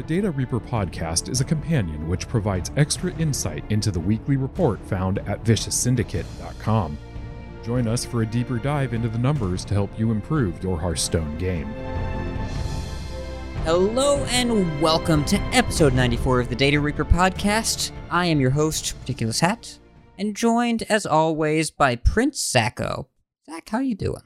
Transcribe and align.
The 0.00 0.06
Data 0.06 0.30
Reaper 0.30 0.60
podcast 0.60 1.28
is 1.28 1.42
a 1.42 1.44
companion 1.44 2.08
which 2.08 2.26
provides 2.26 2.70
extra 2.78 3.12
insight 3.18 3.62
into 3.68 3.90
the 3.90 4.00
weekly 4.00 4.38
report 4.38 4.80
found 4.86 5.18
at 5.28 5.44
vicioussyndicate.com. 5.44 6.96
Join 7.62 7.86
us 7.86 8.02
for 8.02 8.22
a 8.22 8.26
deeper 8.26 8.56
dive 8.56 8.94
into 8.94 9.10
the 9.10 9.18
numbers 9.18 9.62
to 9.66 9.74
help 9.74 9.90
you 9.98 10.10
improve 10.10 10.64
your 10.64 10.80
Hearthstone 10.80 11.36
game. 11.36 11.66
Hello 13.64 14.24
and 14.30 14.80
welcome 14.80 15.22
to 15.26 15.36
episode 15.52 15.92
94 15.92 16.40
of 16.40 16.48
the 16.48 16.56
Data 16.56 16.80
Reaper 16.80 17.04
podcast. 17.04 17.92
I 18.10 18.24
am 18.24 18.40
your 18.40 18.52
host, 18.52 18.94
Ridiculous 19.00 19.40
Hat, 19.40 19.78
and 20.16 20.34
joined 20.34 20.82
as 20.84 21.04
always 21.04 21.70
by 21.70 21.96
Prince 21.96 22.40
ZachO. 22.42 23.08
Zach, 23.44 23.68
how 23.68 23.76
are 23.76 23.82
you 23.82 23.96
doing? 23.96 24.22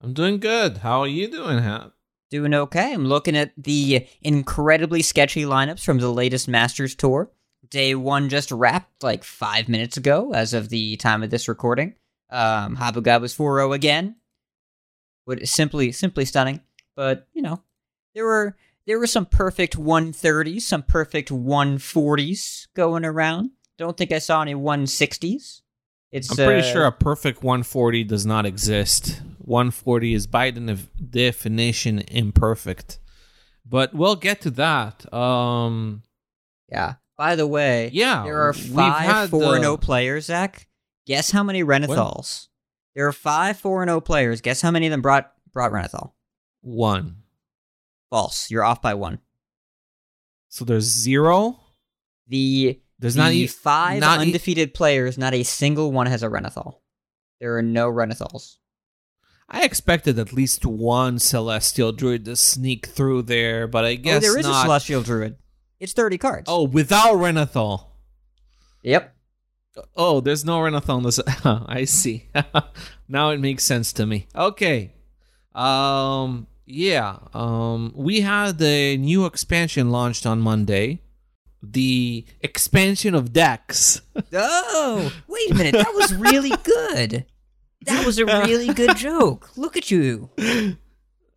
I'm 0.00 0.14
doing 0.14 0.40
good. 0.40 0.78
How 0.78 0.98
are 0.98 1.06
you 1.06 1.30
doing, 1.30 1.60
Hat? 1.62 1.92
Doing 2.32 2.54
okay. 2.54 2.94
I'm 2.94 3.04
looking 3.04 3.36
at 3.36 3.52
the 3.58 4.06
incredibly 4.22 5.02
sketchy 5.02 5.42
lineups 5.42 5.84
from 5.84 5.98
the 5.98 6.10
latest 6.10 6.48
Masters 6.48 6.94
Tour. 6.94 7.30
Day 7.68 7.94
one 7.94 8.30
just 8.30 8.50
wrapped 8.50 9.02
like 9.02 9.22
five 9.22 9.68
minutes 9.68 9.98
ago, 9.98 10.32
as 10.32 10.54
of 10.54 10.70
the 10.70 10.96
time 10.96 11.22
of 11.22 11.28
this 11.28 11.46
recording. 11.46 11.94
Um, 12.30 12.74
Habugab 12.78 13.20
was 13.20 13.36
4-0 13.36 13.74
again. 13.74 14.16
What 15.26 15.46
simply, 15.46 15.92
simply 15.92 16.24
stunning. 16.24 16.62
But 16.96 17.28
you 17.34 17.42
know, 17.42 17.60
there 18.14 18.24
were 18.24 18.56
there 18.86 18.98
were 18.98 19.06
some 19.06 19.26
perfect 19.26 19.76
130s, 19.76 20.62
some 20.62 20.84
perfect 20.84 21.28
140s 21.28 22.68
going 22.74 23.04
around. 23.04 23.50
Don't 23.76 23.98
think 23.98 24.10
I 24.10 24.20
saw 24.20 24.40
any 24.40 24.54
160s. 24.54 25.60
It's 26.10 26.30
I'm 26.30 26.36
pretty 26.36 26.66
uh, 26.66 26.72
sure 26.72 26.86
a 26.86 26.92
perfect 26.92 27.42
140 27.42 28.04
does 28.04 28.24
not 28.24 28.46
exist. 28.46 29.20
140 29.44 30.14
is 30.14 30.26
by 30.26 30.50
the 30.50 30.78
definition 31.10 32.00
imperfect. 32.08 32.98
But 33.64 33.94
we'll 33.94 34.16
get 34.16 34.40
to 34.42 34.50
that. 34.52 35.12
Um 35.12 36.02
Yeah. 36.70 36.94
By 37.18 37.36
the 37.36 37.46
way, 37.46 37.90
Yeah, 37.92 38.22
there 38.24 38.40
are 38.42 38.52
five 38.52 39.30
four 39.30 39.42
and 39.54 39.58
uh, 39.58 39.62
zero 39.62 39.76
players. 39.76 40.24
Zach, 40.26 40.66
guess 41.06 41.30
how 41.30 41.42
many 41.42 41.62
Renathals? 41.62 42.48
There 42.94 43.06
are 43.06 43.12
five 43.12 43.58
four 43.58 43.82
and 43.82 43.88
zero 43.90 44.00
players. 44.00 44.40
Guess 44.40 44.60
how 44.60 44.70
many 44.70 44.86
of 44.86 44.90
them 44.90 45.02
brought 45.02 45.32
brought 45.52 45.70
Renathal? 45.72 46.14
one. 46.62 47.16
False. 48.10 48.50
You're 48.50 48.64
off 48.64 48.82
by 48.82 48.94
one. 48.94 49.18
So 50.48 50.64
there's 50.64 50.84
zero. 50.84 51.60
The 52.28 52.80
There's 52.98 53.14
the 53.14 53.22
not 53.22 53.32
e- 53.32 53.46
five 53.46 54.00
not 54.00 54.18
e- 54.20 54.22
undefeated 54.22 54.74
players. 54.74 55.16
Not 55.16 55.34
a 55.34 55.42
single 55.44 55.92
one 55.92 56.06
has 56.06 56.22
a 56.22 56.28
Renathal. 56.28 56.80
There 57.40 57.56
are 57.56 57.62
no 57.62 57.88
Renathals. 57.90 58.56
I 59.52 59.64
expected 59.64 60.18
at 60.18 60.32
least 60.32 60.64
one 60.64 61.18
celestial 61.18 61.92
druid 61.92 62.24
to 62.24 62.36
sneak 62.36 62.86
through 62.86 63.22
there, 63.22 63.68
but 63.68 63.84
I 63.84 63.96
guess 63.96 64.16
oh, 64.16 64.20
there 64.20 64.38
is 64.38 64.46
not. 64.46 64.60
a 64.60 64.62
celestial 64.62 65.02
druid. 65.02 65.36
It's 65.78 65.92
thirty 65.92 66.16
cards. 66.16 66.46
Oh, 66.48 66.64
without 66.64 67.16
Renathal. 67.16 67.84
yep. 68.82 69.14
Oh, 69.94 70.20
there's 70.20 70.44
no 70.44 70.58
Renathal 70.58 71.02
this. 71.02 71.20
I 71.44 71.84
see. 71.84 72.28
now 73.08 73.30
it 73.30 73.40
makes 73.40 73.64
sense 73.64 73.92
to 73.94 74.06
me. 74.06 74.26
Okay. 74.34 74.92
Um 75.54 76.46
yeah, 76.64 77.18
um 77.34 77.92
we 77.94 78.20
had 78.22 78.58
the 78.58 78.96
new 78.96 79.26
expansion 79.26 79.90
launched 79.90 80.24
on 80.24 80.40
Monday. 80.40 81.02
The 81.62 82.24
expansion 82.40 83.14
of 83.14 83.32
decks. 83.32 84.00
Oh, 84.34 85.12
wait 85.28 85.50
a 85.50 85.54
minute. 85.54 85.74
That 85.74 85.92
was 85.94 86.14
really 86.14 86.52
good. 86.62 87.26
That 87.86 88.06
was 88.06 88.18
a 88.18 88.26
really 88.26 88.72
good 88.72 88.96
joke. 89.08 89.50
Look 89.56 89.76
at 89.76 89.90
you. 89.90 90.30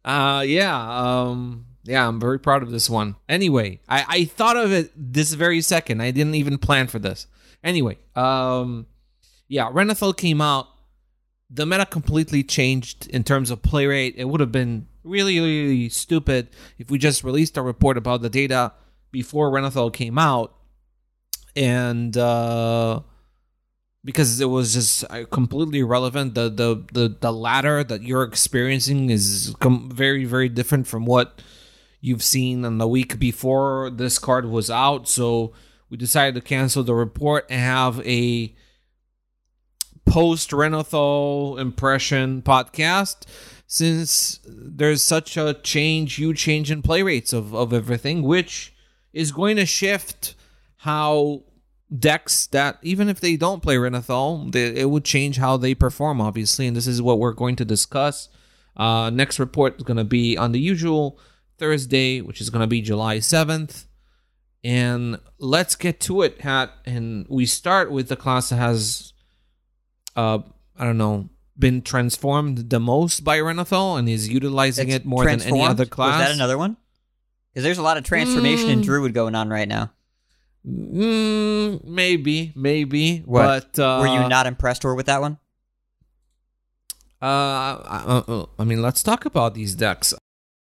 Uh 0.04 0.44
yeah, 0.46 1.02
um 1.02 1.66
yeah, 1.84 2.08
I'm 2.08 2.20
very 2.20 2.40
proud 2.40 2.64
of 2.64 2.72
this 2.72 2.90
one. 2.90 3.16
Anyway, 3.30 3.80
I 3.88 4.06
I 4.08 4.26
thought 4.26 4.58
of 4.58 4.72
it 4.72 4.92
this 4.96 5.34
very 5.34 5.62
second. 5.62 6.02
I 6.02 6.12
didn't 6.12 6.36
even 6.36 6.58
plan 6.58 6.88
for 6.88 7.00
this. 7.00 7.28
Anyway, 7.64 7.98
um 8.16 8.86
yeah, 9.48 9.70
Renathal 9.72 10.16
came 10.16 10.42
out. 10.42 10.68
The 11.50 11.66
meta 11.66 11.86
completely 11.86 12.44
changed 12.44 13.08
in 13.08 13.24
terms 13.24 13.52
of 13.52 13.62
play 13.62 13.86
rate. 13.86 14.16
It 14.18 14.26
would 14.26 14.40
have 14.40 14.52
been 14.52 14.88
really, 15.04 15.40
really 15.40 15.90
stupid 15.90 16.50
if 16.80 16.90
we 16.90 16.98
just 16.98 17.24
released 17.24 17.58
a 17.58 17.62
report 17.62 17.98
about 17.98 18.22
the 18.24 18.30
data 18.30 18.74
before 19.12 19.52
Renathal 19.52 19.94
came 19.94 20.18
out. 20.18 20.56
And 21.56 22.16
uh 22.18 23.02
because 24.06 24.40
it 24.40 24.46
was 24.46 24.74
just 24.76 25.04
uh, 25.10 25.26
completely 25.32 25.80
irrelevant. 25.80 26.36
The, 26.36 26.50
the 26.50 26.86
the 26.94 27.18
the 27.20 27.34
ladder 27.34 27.84
that 27.84 28.04
you're 28.04 28.24
experiencing 28.24 29.10
is 29.10 29.56
com- 29.60 29.90
very 29.92 30.24
very 30.26 30.48
different 30.48 30.88
from 30.88 31.06
what 31.06 31.42
you've 32.00 32.24
seen 32.24 32.64
on 32.64 32.78
the 32.78 32.88
week 32.88 33.18
before 33.18 33.90
this 33.90 34.20
card 34.20 34.46
was 34.46 34.70
out. 34.70 35.10
So 35.10 35.54
we 35.90 35.98
decided 35.98 36.36
to 36.36 36.42
cancel 36.42 36.84
the 36.84 36.94
report 36.94 37.48
and 37.50 37.60
have 37.60 38.00
a 38.06 38.56
post 40.06 40.52
Renathal 40.52 41.58
impression 41.60 42.44
podcast 42.44 43.26
since 43.66 44.40
there's 44.46 45.02
such 45.02 45.36
a 45.36 45.56
change, 45.56 46.16
huge 46.16 46.40
change 46.40 46.70
in 46.70 46.84
play 46.84 47.02
rates 47.02 47.34
of, 47.34 47.56
of 47.56 47.74
everything, 47.74 48.22
which 48.22 48.72
is 49.12 49.32
going 49.32 49.56
to 49.56 49.66
shift 49.66 50.36
how 50.78 51.42
decks 51.98 52.48
that 52.48 52.78
even 52.82 53.10
if 53.10 53.20
they 53.20 53.36
don't 53.36 53.62
play 53.62 53.76
Renathal, 53.76 54.52
they, 54.52 54.76
it 54.76 54.90
would 54.90 55.06
change 55.06 55.38
how 55.38 55.58
they 55.58 55.76
perform, 55.76 56.20
obviously, 56.22 56.68
and 56.68 56.76
this 56.76 56.88
is 56.88 57.02
what 57.02 57.20
we're 57.20 57.34
going 57.34 57.56
to 57.58 57.66
discuss. 57.66 58.30
Uh, 58.76 59.10
next 59.10 59.40
report 59.40 59.78
is 59.78 59.84
going 59.84 59.98
to 59.98 60.04
be 60.04 60.38
on 60.38 60.52
the 60.52 60.60
usual 60.60 61.20
Thursday, 61.58 62.22
which 62.22 62.42
is 62.42 62.50
going 62.50 62.62
to 62.62 62.68
be 62.68 62.82
July 62.82 63.18
7th. 63.18 63.86
And 64.64 65.20
let's 65.38 65.76
get 65.76 66.00
to 66.02 66.24
it, 66.24 66.42
Hat. 66.42 66.72
And 66.86 67.26
we 67.30 67.46
start 67.46 67.92
with 67.92 68.10
the 68.10 68.16
class 68.16 68.50
that 68.50 68.56
has, 68.56 69.14
uh, 70.16 70.40
I 70.78 70.84
don't 70.84 70.98
know, 70.98 71.30
been 71.58 71.82
transformed 71.84 72.70
the 72.70 72.80
most 72.80 73.24
by 73.24 73.38
Renathal 73.38 73.98
and 73.98 74.10
is 74.10 74.28
utilizing 74.28 74.90
It's 74.90 74.98
it 74.98 75.06
more 75.06 75.24
than 75.24 75.42
any 75.42 75.64
other 75.64 75.86
class. 75.86 76.20
Was 76.20 76.28
that 76.28 76.36
another 76.36 76.58
one? 76.58 76.78
Because 77.54 77.64
there's 77.64 77.78
a 77.78 77.84
lot 77.84 77.98
of 77.98 78.04
transformation 78.04 78.70
in 78.70 78.82
Mm. 78.82 78.84
Druid 78.84 79.14
going 79.14 79.36
on 79.36 79.50
right 79.50 79.68
now. 79.68 79.92
Mm, 80.68 81.84
maybe, 81.86 82.52
maybe. 82.56 83.20
What? 83.20 83.74
But 83.74 83.82
uh, 83.84 84.00
Were 84.02 84.08
you 84.08 84.28
not 84.28 84.48
impressed 84.48 84.84
or 84.86 84.96
with 84.96 85.06
that 85.06 85.22
one? 85.22 85.38
Uh, 87.22 87.26
uh, 87.26 88.24
uh, 88.28 88.46
I 88.60 88.64
mean, 88.64 88.82
let's 88.82 89.02
talk 89.04 89.26
about 89.26 89.54
these 89.54 89.76
decks. 89.76 90.14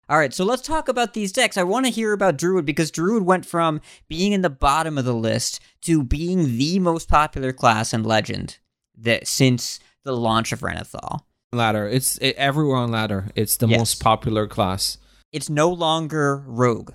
All 0.08 0.18
right, 0.18 0.32
so 0.32 0.44
let's 0.44 0.62
talk 0.62 0.88
about 0.88 1.12
these 1.12 1.32
decks. 1.32 1.58
I 1.58 1.62
want 1.64 1.84
to 1.84 1.90
hear 1.92 2.12
about 2.12 2.38
Druid 2.38 2.64
because 2.64 2.90
Druid 2.90 3.24
went 3.24 3.44
from 3.44 3.80
being 4.08 4.32
in 4.32 4.40
the 4.40 4.48
bottom 4.48 4.96
of 4.96 5.04
the 5.04 5.14
list 5.14 5.60
to 5.82 6.02
being 6.02 6.56
the 6.56 6.78
most 6.78 7.08
popular 7.08 7.52
class 7.52 7.92
in 7.92 8.04
Legend 8.04 8.58
that 8.96 9.26
since 9.28 9.80
the 10.04 10.16
launch 10.16 10.50
of 10.52 10.60
Renathal. 10.62 11.26
Ladder. 11.52 11.86
It's 11.86 12.16
it, 12.18 12.36
everywhere 12.36 12.76
on 12.78 12.90
ladder. 12.90 13.30
It's 13.34 13.56
the 13.58 13.68
Yes. 13.68 13.78
most 13.78 14.02
popular 14.02 14.46
class. 14.46 14.96
It's 15.32 15.50
no 15.50 15.70
longer 15.70 16.42
Rogue. 16.46 16.92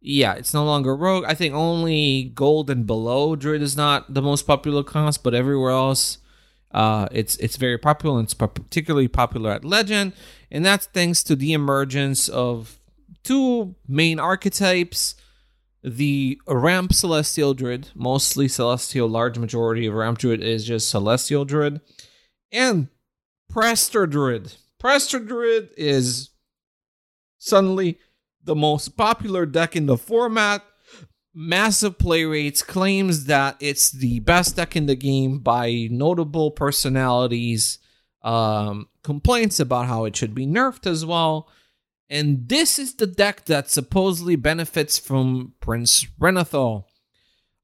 Yeah, 0.00 0.34
it's 0.34 0.54
no 0.54 0.64
longer 0.64 0.96
rogue. 0.96 1.24
I 1.26 1.34
think 1.34 1.54
only 1.54 2.32
gold 2.34 2.70
and 2.70 2.86
below 2.86 3.36
druid 3.36 3.60
is 3.60 3.76
not 3.76 4.12
the 4.14 4.22
most 4.22 4.46
popular 4.46 4.82
class, 4.82 5.18
but 5.18 5.34
everywhere 5.34 5.72
else, 5.72 6.18
uh, 6.72 7.08
it's 7.12 7.36
it's 7.36 7.56
very 7.56 7.76
popular. 7.76 8.18
and 8.18 8.24
It's 8.24 8.34
particularly 8.34 9.08
popular 9.08 9.50
at 9.50 9.64
legend, 9.64 10.14
and 10.50 10.64
that's 10.64 10.86
thanks 10.86 11.22
to 11.24 11.36
the 11.36 11.52
emergence 11.52 12.28
of 12.28 12.80
two 13.22 13.74
main 13.86 14.18
archetypes: 14.18 15.16
the 15.82 16.40
ramp 16.46 16.94
celestial 16.94 17.52
druid, 17.52 17.90
mostly 17.94 18.48
celestial. 18.48 19.06
Large 19.06 19.36
majority 19.38 19.86
of 19.86 19.92
ramp 19.92 20.18
druid 20.18 20.42
is 20.42 20.64
just 20.64 20.88
celestial 20.88 21.44
druid, 21.44 21.82
and 22.50 22.88
Prestor 23.52 24.08
druid. 24.08 24.54
Prestor 24.80 25.26
druid 25.26 25.70
is 25.76 26.30
suddenly 27.38 27.98
the 28.50 28.56
most 28.56 28.96
popular 28.96 29.46
deck 29.46 29.76
in 29.76 29.86
the 29.86 29.96
format. 29.96 30.64
Massive 31.32 32.00
play 32.00 32.24
rates, 32.24 32.64
claims 32.64 33.26
that 33.26 33.56
it's 33.60 33.92
the 33.92 34.18
best 34.18 34.56
deck 34.56 34.74
in 34.74 34.86
the 34.86 34.96
game 34.96 35.38
by 35.38 35.86
notable 35.88 36.50
personalities, 36.50 37.78
um, 38.22 38.88
complaints 39.04 39.60
about 39.60 39.86
how 39.86 40.04
it 40.04 40.16
should 40.16 40.34
be 40.34 40.48
nerfed 40.48 40.88
as 40.88 41.06
well. 41.06 41.48
And 42.08 42.48
this 42.48 42.80
is 42.80 42.96
the 42.96 43.06
deck 43.06 43.44
that 43.44 43.70
supposedly 43.70 44.34
benefits 44.34 44.98
from 44.98 45.54
Prince 45.60 46.04
Renathal. 46.18 46.86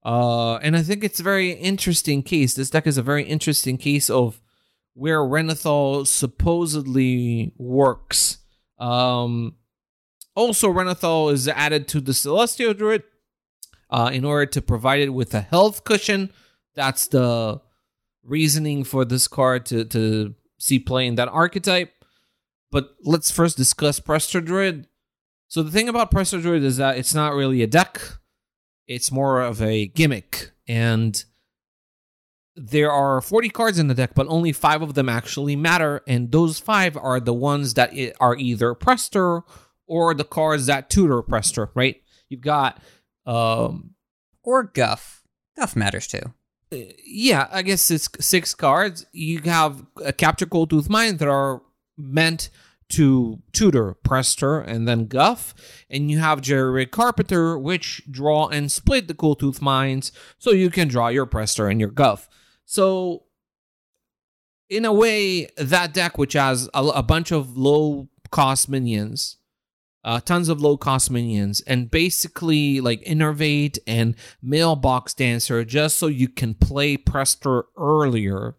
Uh, 0.05 0.55
and 0.59 0.77
I 0.77 0.83
think 0.83 1.03
it's 1.03 1.19
a 1.19 1.23
very 1.23 1.51
interesting 1.51 2.23
case. 2.23 2.53
This 2.53 2.69
deck 2.69 2.87
is 2.87 2.97
a 2.97 3.03
very 3.03 3.25
interesting 3.25 3.77
case 3.77 4.09
of 4.09 4.39
where 4.93 5.19
Renathal 5.19 6.07
supposedly 6.07 7.51
works. 7.57 8.37
Um, 8.79 9.56
also, 10.37 10.69
Renathal 10.69 11.33
is 11.33 11.47
added 11.47 11.87
to 11.87 11.99
the 11.99 12.13
Celestial 12.13 12.75
Druid 12.75 13.01
uh, 13.89 14.11
in 14.13 14.23
order 14.23 14.45
to 14.45 14.61
provide 14.61 14.99
it 14.99 15.09
with 15.09 15.33
a 15.33 15.41
health 15.41 15.83
cushion. 15.83 16.31
That's 16.75 17.07
the 17.07 17.59
reasoning 18.23 18.83
for 18.83 19.03
this 19.03 19.27
card 19.27 19.65
to, 19.65 19.83
to 19.85 20.35
see 20.59 20.77
play 20.77 21.07
in 21.07 21.15
that 21.15 21.27
archetype. 21.27 21.91
But 22.71 22.95
let's 23.03 23.31
first 23.31 23.57
discuss 23.57 23.99
Prestor 23.99 24.45
Druid. 24.45 24.85
So 25.47 25.63
the 25.63 25.71
thing 25.71 25.89
about 25.89 26.11
Prestor 26.11 26.39
Druid 26.39 26.63
is 26.63 26.77
that 26.77 26.97
it's 26.97 27.15
not 27.15 27.33
really 27.33 27.63
a 27.63 27.67
deck; 27.67 27.99
it's 28.85 29.11
more 29.11 29.41
of 29.41 29.59
a 29.59 29.87
gimmick, 29.87 30.51
and 30.67 31.23
there 32.55 32.91
are 32.91 33.21
40 33.21 33.49
cards 33.49 33.79
in 33.79 33.87
the 33.87 33.95
deck, 33.95 34.11
but 34.13 34.27
only 34.27 34.51
five 34.51 34.83
of 34.83 34.93
them 34.93 35.09
actually 35.09 35.55
matter, 35.55 36.03
and 36.05 36.31
those 36.31 36.59
five 36.59 36.95
are 36.95 37.19
the 37.19 37.33
ones 37.33 37.73
that 37.73 37.91
are 38.19 38.35
either 38.35 38.75
Prestor 38.75 39.43
or 39.87 40.13
the 40.13 40.23
cards 40.23 40.67
that 40.67 40.89
tutor 40.89 41.21
Prestor. 41.23 41.69
Right? 41.73 42.01
You've 42.29 42.41
got, 42.41 42.81
um, 43.25 43.91
Or 44.43 44.63
Guff. 44.63 45.23
Guff 45.57 45.75
matters 45.75 46.07
too. 46.07 46.33
yeah, 46.71 47.47
I 47.51 47.61
guess 47.61 47.89
it's 47.89 48.09
six 48.19 48.53
cards. 48.53 49.05
You 49.11 49.39
have 49.43 49.85
a 50.03 50.11
Capture 50.13 50.45
Coldtooth 50.45 50.89
Mine 50.89 51.17
that 51.17 51.27
are 51.27 51.61
meant 51.97 52.49
to 52.89 53.41
tutor 53.51 53.95
Prestor 54.05 54.65
and 54.65 54.87
then 54.87 55.07
Guff, 55.07 55.53
and 55.89 56.09
you 56.11 56.19
have 56.19 56.41
Jerry 56.41 56.85
Carpenter, 56.85 57.57
which 57.57 58.01
draw 58.09 58.47
and 58.47 58.71
split 58.71 59.07
the 59.07 59.13
Coldtooth 59.13 59.61
Mines, 59.61 60.11
so 60.37 60.51
you 60.51 60.69
can 60.69 60.87
draw 60.87 61.07
your 61.09 61.25
Prestor 61.25 61.69
and 61.69 61.79
your 61.79 61.89
Guff. 61.89 62.29
So, 62.65 63.23
in 64.69 64.85
a 64.85 64.93
way, 64.93 65.47
that 65.57 65.93
deck, 65.93 66.17
which 66.17 66.33
has 66.33 66.69
a, 66.73 66.83
a 66.83 67.03
bunch 67.03 67.31
of 67.31 67.57
low 67.57 68.09
cost 68.31 68.69
minions, 68.69 69.37
uh, 70.07 70.21
tons 70.21 70.47
of 70.47 70.61
low 70.61 70.77
cost 70.77 71.11
minions, 71.11 71.59
and 71.67 71.91
basically 71.91 72.79
like 72.79 73.03
Innervate 73.03 73.77
and 73.85 74.15
Mailbox 74.41 75.13
Dancer 75.13 75.65
just 75.65 75.97
so 75.97 76.07
you 76.07 76.29
can 76.29 76.53
play 76.53 76.95
Prestor 76.95 77.63
earlier. 77.77 78.55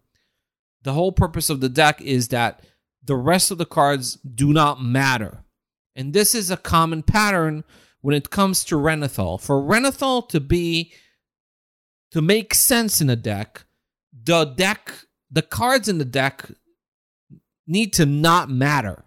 The 0.82 0.92
whole 0.92 1.10
purpose 1.10 1.48
of 1.48 1.60
the 1.60 1.70
deck 1.70 2.02
is 2.02 2.28
that 2.28 2.66
the 3.02 3.16
rest 3.16 3.50
of 3.50 3.56
the 3.56 3.64
cards 3.64 4.16
do 4.16 4.52
not 4.52 4.82
matter. 4.82 5.42
And 5.96 6.12
this 6.12 6.34
is 6.34 6.50
a 6.50 6.56
common 6.58 7.02
pattern 7.02 7.64
when 8.02 8.14
it 8.14 8.28
comes 8.28 8.62
to 8.64 8.76
Renathal. 8.76 9.40
For 9.40 9.62
Renathal 9.62 10.28
to 10.28 10.40
be 10.40 10.92
to 12.10 12.20
make 12.20 12.52
sense 12.52 13.00
in 13.00 13.08
a 13.08 13.16
deck, 13.16 13.64
the 14.12 14.44
deck 14.44 14.92
the 15.30 15.42
cards 15.42 15.88
in 15.88 15.96
the 15.96 16.04
deck 16.04 16.50
need 17.66 17.94
to 17.94 18.04
not 18.04 18.50
matter 18.50 19.04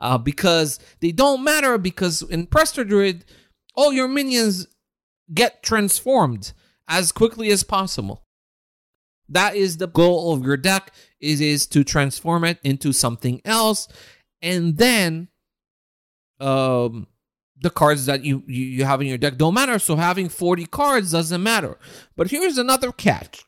uh, 0.00 0.18
because 0.18 0.78
they 1.00 1.12
don't 1.12 1.42
matter 1.44 1.78
because 1.78 2.22
in 2.22 2.46
Prestor 2.46 2.86
Druid, 2.86 3.24
all 3.74 3.92
your 3.92 4.08
minions 4.08 4.66
get 5.32 5.62
transformed 5.62 6.52
as 6.88 7.12
quickly 7.12 7.50
as 7.50 7.64
possible. 7.64 8.24
That 9.28 9.56
is 9.56 9.78
the 9.78 9.88
goal 9.88 10.32
of 10.32 10.44
your 10.44 10.56
deck 10.56 10.92
is 11.20 11.40
is 11.40 11.66
to 11.68 11.82
transform 11.82 12.44
it 12.44 12.58
into 12.62 12.92
something 12.92 13.40
else, 13.44 13.88
and 14.40 14.76
then 14.76 15.28
um 16.38 17.08
the 17.58 17.70
cards 17.70 18.04
that 18.04 18.22
you, 18.22 18.42
you 18.46 18.84
have 18.84 19.00
in 19.00 19.06
your 19.06 19.16
deck 19.16 19.38
don't 19.38 19.54
matter. 19.54 19.78
So 19.78 19.96
having 19.96 20.28
forty 20.28 20.66
cards 20.66 21.12
doesn't 21.12 21.42
matter. 21.42 21.78
But 22.14 22.30
here's 22.30 22.58
another 22.58 22.92
catch 22.92 23.44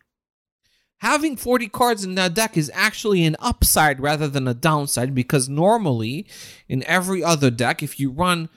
having 0.99 1.37
40 1.37 1.69
cards 1.69 2.05
in 2.05 2.15
that 2.17 2.35
deck 2.35 2.56
is 2.56 2.71
actually 2.75 3.25
an 3.25 3.37
upside 3.39 4.00
rather 4.00 4.29
than 4.29 4.49
a 4.49 4.55
downside 4.55 5.15
because 5.15 5.49
normally 5.49 6.27
in 6.69 6.83
every 6.85 7.23
other 7.23 7.50
deck 7.50 7.83
if 7.83 7.99
you 7.99 8.11
run 8.11 8.49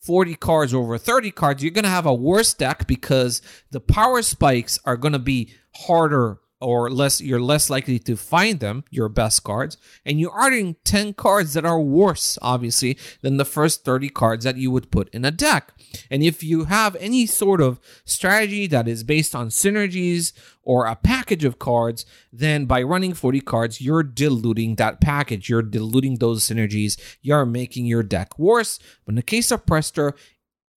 40 0.00 0.36
cards 0.36 0.72
over 0.72 0.98
30 0.98 1.30
cards 1.30 1.62
you're 1.62 1.72
going 1.72 1.84
to 1.84 1.90
have 1.90 2.06
a 2.06 2.14
worse 2.14 2.54
deck 2.54 2.86
because 2.86 3.42
the 3.70 3.80
power 3.80 4.22
spikes 4.22 4.78
are 4.84 4.96
going 4.96 5.12
to 5.12 5.18
be 5.18 5.52
harder 5.74 6.38
or 6.60 6.90
less 6.90 7.20
you're 7.20 7.40
less 7.40 7.68
likely 7.68 7.98
to 7.98 8.16
find 8.16 8.60
them 8.60 8.82
your 8.90 9.08
best 9.08 9.44
cards 9.44 9.76
and 10.06 10.18
you're 10.18 10.40
adding 10.40 10.76
10 10.84 11.12
cards 11.12 11.52
that 11.52 11.66
are 11.66 11.80
worse 11.80 12.38
obviously 12.40 12.96
than 13.20 13.36
the 13.36 13.44
first 13.44 13.84
30 13.84 14.08
cards 14.08 14.44
that 14.44 14.56
you 14.56 14.70
would 14.70 14.90
put 14.90 15.08
in 15.10 15.24
a 15.24 15.30
deck. 15.30 15.74
And 16.10 16.22
if 16.22 16.42
you 16.42 16.64
have 16.64 16.96
any 16.96 17.26
sort 17.26 17.60
of 17.60 17.78
strategy 18.04 18.66
that 18.68 18.88
is 18.88 19.04
based 19.04 19.34
on 19.34 19.48
synergies 19.48 20.32
or 20.62 20.86
a 20.86 20.96
package 20.96 21.44
of 21.44 21.58
cards 21.58 22.06
then 22.32 22.64
by 22.64 22.82
running 22.82 23.12
40 23.12 23.40
cards 23.40 23.80
you're 23.80 24.02
diluting 24.02 24.76
that 24.76 25.00
package. 25.00 25.50
You're 25.50 25.62
diluting 25.62 26.16
those 26.16 26.42
synergies. 26.42 26.98
You're 27.20 27.44
making 27.44 27.84
your 27.84 28.02
deck 28.02 28.38
worse. 28.38 28.78
But 29.04 29.12
in 29.12 29.16
the 29.16 29.22
case 29.22 29.50
of 29.50 29.66
Prestor 29.66 30.14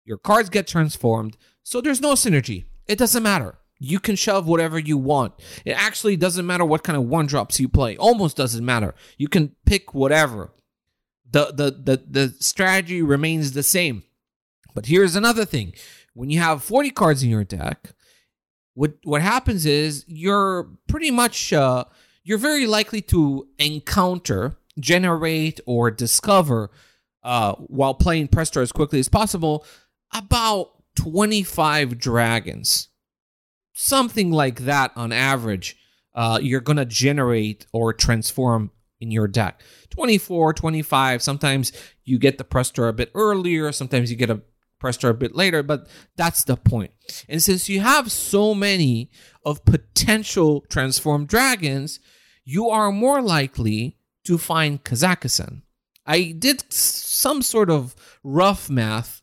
your 0.04 0.19
cards 0.19 0.48
get 0.48 0.66
transformed 0.66 1.36
so 1.62 1.81
there's 1.81 2.00
no 2.00 2.14
synergy. 2.14 2.64
It 2.88 2.98
doesn't 2.98 3.22
matter 3.22 3.57
you 3.78 4.00
can 4.00 4.16
shove 4.16 4.46
whatever 4.46 4.78
you 4.78 4.98
want. 4.98 5.34
It 5.64 5.72
actually 5.72 6.16
doesn't 6.16 6.46
matter 6.46 6.64
what 6.64 6.82
kind 6.82 6.96
of 6.96 7.04
one 7.04 7.26
drops 7.26 7.60
you 7.60 7.69
play. 7.69 7.96
Almost 7.96 8.36
doesn't 8.36 8.64
matter. 8.64 8.94
You 9.16 9.28
can 9.28 9.54
pick 9.66 9.94
whatever. 9.94 10.52
The 11.30 11.46
the 11.46 11.70
the 11.70 12.04
the 12.08 12.34
strategy 12.40 13.02
remains 13.02 13.52
the 13.52 13.62
same. 13.62 14.02
But 14.75 14.86
here's 14.86 15.16
another 15.16 15.44
thing. 15.44 15.75
When 16.14 16.30
you 16.30 16.40
have 16.40 16.62
40 16.62 16.90
cards 16.90 17.22
in 17.22 17.30
your 17.30 17.44
deck, 17.44 17.92
what 18.75 18.94
what 19.04 19.22
happens 19.22 19.66
is 19.66 20.04
you're 20.08 20.69
pretty 20.88 21.10
much 21.10 21.52
uh, 21.52 21.84
you're 22.24 22.38
very 22.38 22.66
likely 22.66 23.00
to 23.02 23.48
encounter, 23.58 24.56
generate, 24.78 25.60
or 25.66 25.90
discover 25.90 26.70
uh, 27.22 27.52
while 27.54 27.94
playing 27.94 28.28
Prestor 28.28 28.62
as 28.62 28.72
quickly 28.72 28.98
as 28.98 29.08
possible 29.08 29.64
about 30.12 30.70
25 30.96 31.98
dragons 31.98 32.88
something 33.80 34.32
like 34.32 34.60
that 34.60 34.90
on 34.96 35.12
average 35.12 35.76
uh, 36.12 36.36
you're 36.42 36.60
going 36.60 36.76
to 36.76 36.84
generate 36.84 37.64
or 37.72 37.92
transform 37.92 38.72
in 39.00 39.12
your 39.12 39.28
deck. 39.28 39.62
24 39.90 40.52
25 40.52 41.22
sometimes 41.22 41.70
you 42.04 42.19
get 42.19 42.38
the 42.38 42.44
prestor 42.44 42.88
a 42.88 42.92
bit 42.92 43.12
earlier 43.14 43.70
sometimes 43.70 44.10
you 44.10 44.16
get 44.16 44.30
a 44.30 44.42
prestor 44.82 45.10
a 45.10 45.14
bit 45.14 45.36
later 45.36 45.62
but 45.62 45.86
that's 46.16 46.42
the 46.42 46.56
point. 46.56 46.90
And 47.28 47.40
since 47.40 47.69
you 47.69 47.78
have 47.78 48.10
so 48.10 48.52
many 48.52 49.10
of 49.44 49.64
potential 49.64 50.64
transformed 50.69 51.28
dragons 51.28 52.00
you 52.44 52.69
are 52.69 52.90
more 52.90 53.22
likely 53.22 53.96
to 54.24 54.38
find 54.38 54.82
kazakusan 54.82 55.62
i 56.04 56.34
did 56.36 56.64
some 56.72 57.42
sort 57.42 57.70
of 57.70 57.94
rough 58.24 58.69
math 58.69 59.18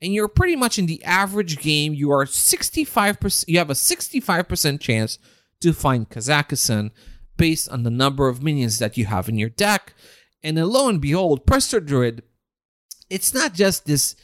and 0.00 0.12
you're 0.12 0.28
pretty 0.28 0.56
much 0.56 0.78
in 0.78 0.86
the 0.86 1.02
average 1.04 1.58
game 1.58 1.94
you 1.94 2.10
are 2.10 2.24
65% 2.24 3.44
you 3.48 3.58
have 3.58 3.70
a 3.70 3.74
65% 3.74 4.80
chance 4.80 5.18
to 5.60 5.72
find 5.72 6.08
kazakusan 6.08 6.90
based 7.36 7.68
on 7.68 7.82
the 7.82 7.90
number 7.90 8.28
of 8.28 8.42
minions 8.42 8.78
that 8.78 8.96
you 8.96 9.06
have 9.06 9.28
in 9.28 9.38
your 9.38 9.48
deck. 9.48 9.94
And 10.42 10.56
then 10.56 10.68
lo 10.68 10.88
and 10.88 11.00
behold 11.00 11.46
prestor 11.46 11.84
druid 11.84 12.22
it's 13.10 13.32
not 13.34 13.54
just 13.54 13.86
this 13.86 14.16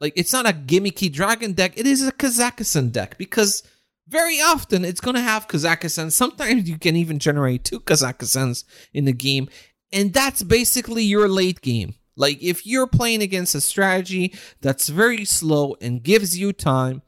like 0.00 0.12
it's 0.16 0.32
not 0.32 0.48
a 0.48 0.52
gimmicky 0.52 1.12
dragon 1.12 1.52
deck 1.52 1.72
it 1.76 1.86
is 1.86 2.06
a 2.06 2.12
kazakusan 2.12 2.90
deck 2.92 3.18
because 3.18 3.62
very 4.08 4.40
often 4.40 4.84
it's 4.84 5.00
going 5.00 5.14
to 5.14 5.20
have 5.20 5.48
kazakusan 5.48 6.10
sometimes 6.10 6.68
you 6.68 6.78
can 6.78 6.96
even 6.96 7.18
generate 7.18 7.64
two 7.64 7.80
kazakusans 7.80 8.64
in 8.92 9.04
the 9.04 9.12
game 9.12 9.48
and 9.92 10.12
that's 10.12 10.42
basically 10.42 11.04
your 11.04 11.28
late 11.28 11.60
game 11.60 11.94
like 12.16 12.42
if 12.42 12.66
you're 12.66 12.86
playing 12.86 13.22
against 13.22 13.54
a 13.54 13.60
strategy 13.60 14.34
that's 14.60 14.88
very 14.88 15.24
slow 15.24 15.76
and 15.80 16.02
gives 16.02 16.38
you 16.38 16.52
time, 16.52 17.02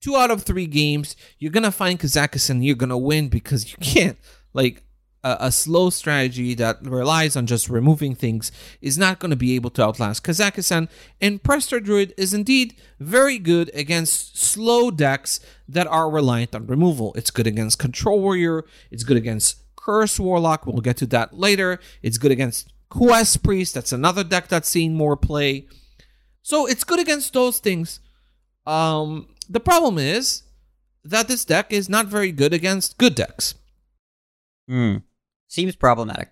two 0.00 0.16
out 0.16 0.30
of 0.30 0.42
three 0.42 0.66
games, 0.66 1.16
you're 1.38 1.52
gonna 1.52 1.72
find 1.72 1.98
Kazakusan, 1.98 2.64
you're 2.64 2.76
gonna 2.76 2.98
win 2.98 3.28
because 3.28 3.70
you 3.70 3.78
can't 3.80 4.18
like 4.52 4.84
a, 5.24 5.36
a 5.40 5.52
slow 5.52 5.90
strategy 5.90 6.54
that 6.54 6.78
relies 6.82 7.34
on 7.34 7.46
just 7.46 7.68
removing 7.68 8.14
things 8.14 8.52
is 8.80 8.96
not 8.96 9.18
going 9.18 9.30
to 9.30 9.36
be 9.36 9.56
able 9.56 9.70
to 9.70 9.82
outlast 9.82 10.22
Kazakusan. 10.22 10.88
And 11.20 11.42
Prestor 11.42 11.82
Druid 11.82 12.14
is 12.16 12.34
indeed 12.34 12.76
very 13.00 13.38
good 13.38 13.70
against 13.74 14.38
slow 14.38 14.90
decks 14.90 15.40
that 15.66 15.86
are 15.88 16.10
reliant 16.10 16.54
on 16.54 16.66
removal. 16.66 17.14
It's 17.14 17.30
good 17.30 17.46
against 17.46 17.78
Control 17.78 18.20
Warrior. 18.20 18.64
It's 18.90 19.02
good 19.02 19.16
against 19.16 19.62
Curse 19.76 20.20
Warlock. 20.20 20.66
We'll 20.66 20.80
get 20.80 20.98
to 20.98 21.06
that 21.06 21.36
later. 21.36 21.80
It's 22.02 22.18
good 22.18 22.30
against 22.30 22.72
Quest 22.94 23.42
Priest, 23.42 23.74
that's 23.74 23.92
another 23.92 24.22
deck 24.22 24.46
that's 24.46 24.68
seeing 24.68 24.94
more 24.94 25.16
play. 25.16 25.66
So 26.42 26.66
it's 26.66 26.84
good 26.84 27.00
against 27.00 27.32
those 27.32 27.58
things. 27.58 27.98
Um, 28.66 29.28
the 29.48 29.58
problem 29.58 29.98
is 29.98 30.44
that 31.02 31.26
this 31.26 31.44
deck 31.44 31.72
is 31.72 31.88
not 31.88 32.06
very 32.06 32.30
good 32.30 32.52
against 32.52 32.96
good 32.96 33.16
decks. 33.16 33.56
Hmm. 34.68 34.98
Seems 35.48 35.74
problematic. 35.74 36.30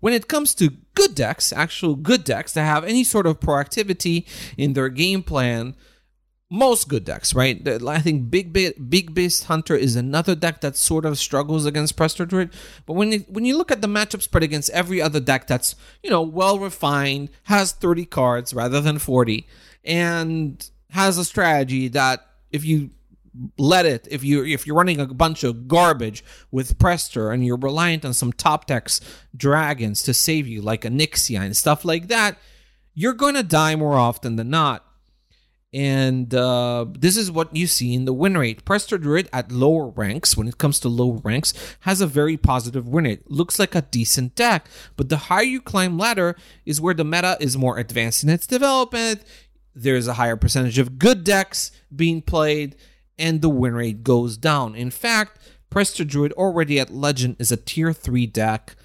When 0.00 0.12
it 0.12 0.28
comes 0.28 0.54
to 0.56 0.76
good 0.94 1.14
decks, 1.14 1.52
actual 1.54 1.96
good 1.96 2.24
decks 2.24 2.52
that 2.52 2.64
have 2.64 2.84
any 2.84 3.02
sort 3.02 3.26
of 3.26 3.40
proactivity 3.40 4.26
in 4.58 4.74
their 4.74 4.90
game 4.90 5.22
plan, 5.22 5.74
most 6.52 6.90
good 6.90 7.04
decks, 7.04 7.34
right? 7.34 7.66
I 7.66 7.98
think 8.00 8.30
Big 8.30 8.52
Bit, 8.52 8.90
Big 8.90 9.14
Beast 9.14 9.44
Hunter 9.44 9.74
is 9.74 9.96
another 9.96 10.34
deck 10.34 10.60
that 10.60 10.76
sort 10.76 11.06
of 11.06 11.16
struggles 11.16 11.64
against 11.64 11.96
Prestor 11.96 12.28
Druid. 12.28 12.52
But 12.84 12.92
when 12.92 13.20
when 13.20 13.46
you 13.46 13.56
look 13.56 13.70
at 13.70 13.80
the 13.80 13.88
matchup 13.88 14.20
spread 14.20 14.42
against 14.42 14.68
every 14.70 15.00
other 15.00 15.18
deck 15.18 15.46
that's 15.46 15.74
you 16.02 16.10
know 16.10 16.20
well 16.20 16.58
refined, 16.58 17.30
has 17.44 17.72
thirty 17.72 18.04
cards 18.04 18.52
rather 18.52 18.82
than 18.82 18.98
forty, 18.98 19.46
and 19.82 20.68
has 20.90 21.16
a 21.16 21.24
strategy 21.24 21.88
that 21.88 22.26
if 22.50 22.66
you 22.66 22.90
let 23.56 23.86
it 23.86 24.06
if 24.10 24.22
you 24.22 24.44
if 24.44 24.66
you're 24.66 24.76
running 24.76 25.00
a 25.00 25.06
bunch 25.06 25.42
of 25.42 25.66
garbage 25.66 26.22
with 26.50 26.78
Prestor 26.78 27.32
and 27.32 27.46
you're 27.46 27.56
reliant 27.56 28.04
on 28.04 28.12
some 28.12 28.30
top 28.30 28.66
decks 28.66 29.00
dragons 29.34 30.02
to 30.02 30.12
save 30.12 30.46
you 30.46 30.60
like 30.60 30.84
a 30.84 30.90
Nixia 30.90 31.40
and 31.40 31.56
stuff 31.56 31.82
like 31.82 32.08
that 32.08 32.36
you're 32.94 33.14
going 33.14 33.34
to 33.34 33.42
die 33.42 33.74
more 33.74 33.94
often 33.94 34.36
than 34.36 34.50
not. 34.50 34.84
And 35.74 36.34
uh, 36.34 36.84
this 36.90 37.16
is 37.16 37.30
what 37.30 37.56
you 37.56 37.66
see 37.66 37.94
in 37.94 38.04
the 38.04 38.12
win 38.12 38.36
rate. 38.36 38.64
Prestor 38.64 39.00
Druid 39.00 39.30
at 39.32 39.50
lower 39.50 39.86
ranks, 39.86 40.36
when 40.36 40.46
it 40.46 40.58
comes 40.58 40.78
to 40.80 40.88
lower 40.88 41.18
ranks, 41.24 41.54
has 41.80 42.02
a 42.02 42.06
very 42.06 42.36
positive 42.36 42.86
win 42.86 43.04
rate. 43.04 43.30
Looks 43.30 43.58
like 43.58 43.74
a 43.74 43.82
decent 43.82 44.34
deck, 44.34 44.68
but 44.96 45.08
the 45.08 45.16
higher 45.16 45.44
you 45.44 45.62
climb 45.62 45.96
ladder 45.96 46.36
is 46.66 46.80
where 46.80 46.92
the 46.92 47.04
meta 47.04 47.38
is 47.40 47.56
more 47.56 47.78
advanced 47.78 48.22
in 48.22 48.28
its 48.28 48.46
development. 48.46 49.22
There's 49.74 50.06
a 50.06 50.14
higher 50.14 50.36
percentage 50.36 50.78
of 50.78 50.98
good 50.98 51.24
decks 51.24 51.70
being 51.94 52.20
played, 52.20 52.76
and 53.18 53.40
the 53.40 53.48
win 53.48 53.74
rate 53.74 54.04
goes 54.04 54.36
down. 54.36 54.74
In 54.74 54.90
fact, 54.90 55.38
Prestor 55.70 56.06
Druid 56.06 56.32
already 56.32 56.78
at 56.78 56.90
Legend 56.90 57.36
is 57.38 57.50
a 57.50 57.56
tier 57.56 57.94
3 57.94 58.26
deck, 58.26 58.76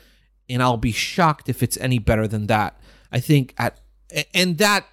and 0.48 0.63
I'll 0.63 0.77
be 0.77 0.94
shocked 0.94 1.50
if 1.50 1.62
it's 1.62 1.75
any 1.77 2.00
better 2.00 2.29
than 2.29 2.48
that. 2.48 2.79
I 3.12 3.20
think 3.20 3.53
at 3.58 3.82
and 4.34 4.58
that 4.58 4.86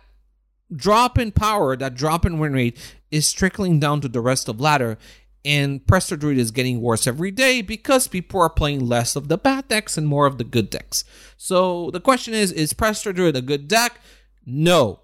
drop 0.74 1.18
in 1.18 1.32
power, 1.32 1.76
that 1.76 1.94
drop 1.94 2.24
in 2.24 2.38
win 2.38 2.52
rate 2.52 2.78
is 3.10 3.32
trickling 3.32 3.80
down 3.80 4.00
to 4.00 4.08
the 4.08 4.20
rest 4.20 4.48
of 4.48 4.60
ladder. 4.60 4.98
And 5.44 5.84
Prestor 5.86 6.18
Druid 6.18 6.38
is 6.38 6.50
getting 6.50 6.80
worse 6.80 7.06
every 7.06 7.30
day 7.30 7.60
because 7.60 8.08
people 8.08 8.40
are 8.40 8.48
playing 8.48 8.80
less 8.80 9.14
of 9.14 9.28
the 9.28 9.36
bad 9.36 9.68
decks 9.68 9.98
and 9.98 10.06
more 10.06 10.24
of 10.24 10.38
the 10.38 10.44
good 10.44 10.70
decks. 10.70 11.04
So 11.36 11.90
the 11.90 12.00
question 12.00 12.32
is 12.32 12.50
Is 12.50 12.72
Prestor 12.72 13.14
Druid 13.14 13.36
a 13.36 13.42
good 13.42 13.68
deck? 13.68 14.00
No. 14.46 15.00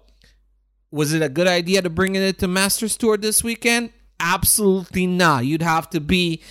Was 0.89 1.13
it 1.13 1.21
a 1.21 1.29
good 1.29 1.47
idea 1.47 1.81
to 1.81 1.89
bring 1.89 2.15
it 2.15 2.39
to 2.39 2.47
Masters 2.47 2.97
Tour 2.97 3.17
this 3.17 3.43
weekend? 3.43 3.93
Absolutely 4.19 5.05
not. 5.05 5.45
You'd 5.45 5.61
have 5.61 5.89
to 5.91 5.99
be 6.01 6.41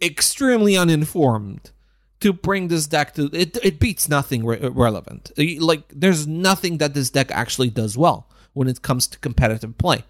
extremely 0.00 0.76
uninformed 0.76 1.72
to 2.20 2.32
bring 2.32 2.68
this 2.68 2.86
deck 2.86 3.14
to 3.14 3.28
it. 3.32 3.58
It 3.62 3.80
beats 3.80 4.08
nothing 4.08 4.46
re- 4.46 4.60
relevant. 4.60 5.32
Like 5.36 5.82
there's 5.90 6.26
nothing 6.28 6.78
that 6.78 6.94
this 6.94 7.10
deck 7.10 7.30
actually 7.32 7.70
does 7.70 7.98
well 7.98 8.30
when 8.56 8.68
it 8.68 8.80
comes 8.80 9.06
to 9.06 9.18
competitive 9.18 9.76
play. 9.76 10.02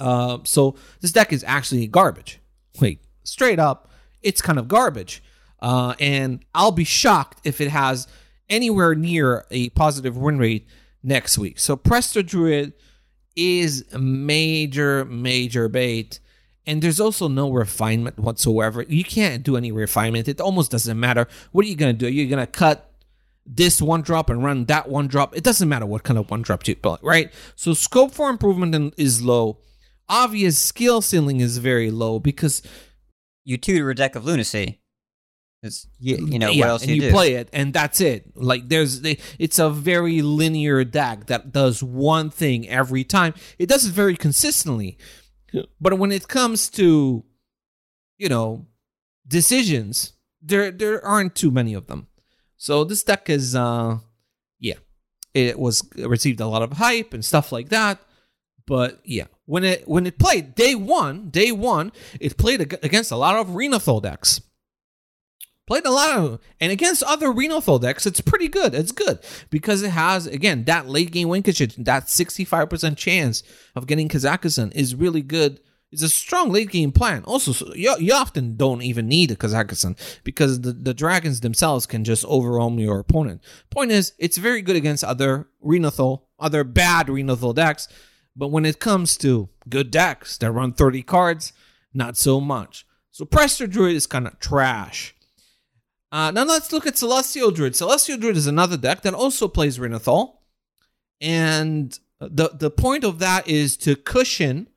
Uh, 0.00 0.38
so 0.44 0.74
this 1.02 1.12
deck 1.12 1.30
is 1.30 1.44
actually 1.46 1.86
garbage. 1.86 2.40
Wait, 2.80 3.00
straight 3.22 3.58
up, 3.58 3.90
it's 4.22 4.40
kind 4.40 4.58
of 4.58 4.66
garbage. 4.66 5.22
Uh, 5.60 5.94
and 6.00 6.42
I'll 6.54 6.72
be 6.72 6.84
shocked 6.84 7.40
if 7.44 7.60
it 7.60 7.68
has 7.68 8.08
anywhere 8.48 8.94
near 8.94 9.44
a 9.50 9.68
positive 9.70 10.16
win 10.16 10.38
rate 10.38 10.66
next 11.02 11.36
week. 11.36 11.58
So 11.58 11.76
Prestor 11.76 12.24
Druid 12.24 12.72
is 13.36 13.84
major, 13.92 15.04
major 15.04 15.68
bait. 15.68 16.18
And 16.66 16.80
there's 16.80 16.98
also 16.98 17.28
no 17.28 17.50
refinement 17.50 18.18
whatsoever. 18.18 18.86
You 18.88 19.04
can't 19.04 19.42
do 19.42 19.58
any 19.58 19.70
refinement. 19.70 20.28
It 20.28 20.40
almost 20.40 20.70
doesn't 20.70 20.98
matter. 20.98 21.28
What 21.52 21.66
are 21.66 21.68
you 21.68 21.76
going 21.76 21.94
to 21.94 21.98
do? 21.98 22.10
You're 22.10 22.30
going 22.30 22.46
to 22.46 22.50
cut 22.50 22.89
this 23.46 23.80
one 23.82 24.02
drop 24.02 24.30
and 24.30 24.44
run 24.44 24.66
that 24.66 24.88
one 24.88 25.08
drop. 25.08 25.36
It 25.36 25.44
doesn't 25.44 25.68
matter 25.68 25.86
what 25.86 26.02
kind 26.02 26.18
of 26.18 26.30
one 26.30 26.42
drop 26.42 26.66
you 26.68 26.76
build, 26.76 27.00
right? 27.02 27.32
So 27.56 27.74
scope 27.74 28.12
for 28.12 28.30
improvement 28.30 28.94
is 28.96 29.22
low. 29.22 29.58
Obvious 30.08 30.58
skill 30.58 31.00
ceiling 31.00 31.40
is 31.40 31.58
very 31.58 31.90
low 31.90 32.18
because 32.18 32.62
you 33.44 33.56
tutor 33.56 33.90
a 33.90 33.94
deck 33.94 34.16
of 34.16 34.24
lunacy. 34.24 34.80
It's 35.62 35.86
you, 35.98 36.16
you 36.16 36.38
know 36.38 36.50
yeah, 36.50 36.64
what 36.64 36.70
else 36.70 36.82
and 36.82 36.90
you, 36.90 36.96
you 36.96 37.02
do? 37.02 37.10
play 37.10 37.34
it 37.34 37.50
and 37.52 37.72
that's 37.72 38.00
it. 38.00 38.34
Like 38.34 38.68
there's 38.68 39.02
it's 39.38 39.58
a 39.58 39.68
very 39.68 40.22
linear 40.22 40.84
deck 40.84 41.26
that 41.26 41.52
does 41.52 41.82
one 41.82 42.30
thing 42.30 42.66
every 42.68 43.04
time. 43.04 43.34
It 43.58 43.68
does 43.68 43.84
it 43.84 43.92
very 43.92 44.16
consistently. 44.16 44.96
But 45.80 45.98
when 45.98 46.12
it 46.12 46.28
comes 46.28 46.70
to 46.70 47.24
you 48.16 48.28
know 48.28 48.68
decisions, 49.28 50.14
there 50.40 50.70
there 50.70 51.04
aren't 51.04 51.34
too 51.34 51.50
many 51.50 51.74
of 51.74 51.88
them. 51.88 52.06
So 52.60 52.84
this 52.84 53.02
deck 53.02 53.30
is 53.30 53.56
uh 53.56 53.98
yeah. 54.58 54.74
It 55.32 55.58
was 55.58 55.82
received 55.96 56.40
a 56.40 56.46
lot 56.46 56.62
of 56.62 56.74
hype 56.74 57.14
and 57.14 57.24
stuff 57.24 57.52
like 57.52 57.70
that. 57.70 57.98
But 58.66 59.00
yeah, 59.02 59.28
when 59.46 59.64
it 59.64 59.88
when 59.88 60.06
it 60.06 60.18
played 60.18 60.54
day 60.54 60.74
one, 60.74 61.30
day 61.30 61.52
one, 61.52 61.90
it 62.20 62.36
played 62.36 62.60
ag- 62.60 62.78
against 62.82 63.10
a 63.10 63.16
lot 63.16 63.36
of 63.36 63.48
Renathal 63.48 64.02
decks. 64.02 64.42
Played 65.66 65.86
a 65.86 65.90
lot 65.90 66.18
of 66.18 66.40
and 66.60 66.70
against 66.70 67.02
other 67.02 67.28
Renathal 67.28 67.80
decks, 67.80 68.04
it's 68.04 68.20
pretty 68.20 68.48
good. 68.48 68.74
It's 68.74 68.92
good 68.92 69.20
because 69.48 69.82
it 69.82 69.90
has 69.92 70.26
again 70.26 70.64
that 70.64 70.86
late 70.86 71.12
game 71.12 71.28
win 71.28 71.42
condition, 71.42 71.84
that 71.84 72.10
sixty 72.10 72.44
five 72.44 72.68
percent 72.68 72.98
chance 72.98 73.42
of 73.74 73.86
getting 73.86 74.08
Kazakusan 74.08 74.70
is 74.74 74.94
really 74.94 75.22
good. 75.22 75.60
It's 75.92 76.02
a 76.02 76.08
strong 76.08 76.52
late 76.52 76.70
game 76.70 76.92
plan. 76.92 77.24
Also, 77.24 77.52
so 77.52 77.74
you, 77.74 77.94
you 77.98 78.12
often 78.12 78.56
don't 78.56 78.82
even 78.82 79.08
need 79.08 79.32
a 79.32 79.36
Kazakusan 79.36 79.96
because 80.22 80.60
the, 80.60 80.72
the 80.72 80.94
dragons 80.94 81.40
themselves 81.40 81.86
can 81.86 82.04
just 82.04 82.24
overwhelm 82.26 82.78
your 82.78 83.00
opponent. 83.00 83.42
Point 83.70 83.90
is, 83.90 84.12
it's 84.18 84.36
very 84.36 84.62
good 84.62 84.76
against 84.76 85.02
other 85.02 85.48
Renathal, 85.64 86.22
other 86.38 86.62
bad 86.62 87.08
Renathal 87.08 87.54
decks. 87.54 87.88
But 88.36 88.48
when 88.48 88.64
it 88.64 88.78
comes 88.78 89.16
to 89.18 89.48
good 89.68 89.90
decks 89.90 90.38
that 90.38 90.52
run 90.52 90.72
30 90.72 91.02
cards, 91.02 91.52
not 91.92 92.16
so 92.16 92.40
much. 92.40 92.86
So 93.10 93.24
Prestor 93.24 93.68
Druid 93.68 93.96
is 93.96 94.06
kind 94.06 94.28
of 94.28 94.38
trash. 94.38 95.16
Uh, 96.12 96.30
now 96.30 96.44
let's 96.44 96.72
look 96.72 96.86
at 96.86 96.96
Celestial 96.98 97.50
Druid. 97.50 97.74
Celestial 97.74 98.16
Druid 98.16 98.36
is 98.36 98.46
another 98.46 98.76
deck 98.76 99.02
that 99.02 99.14
also 99.14 99.48
plays 99.48 99.78
Renathal. 99.78 100.38
And 101.20 101.98
the, 102.20 102.50
the 102.54 102.70
point 102.70 103.04
of 103.04 103.18
that 103.18 103.48
is 103.48 103.76
to 103.78 103.96
cushion 103.96 104.68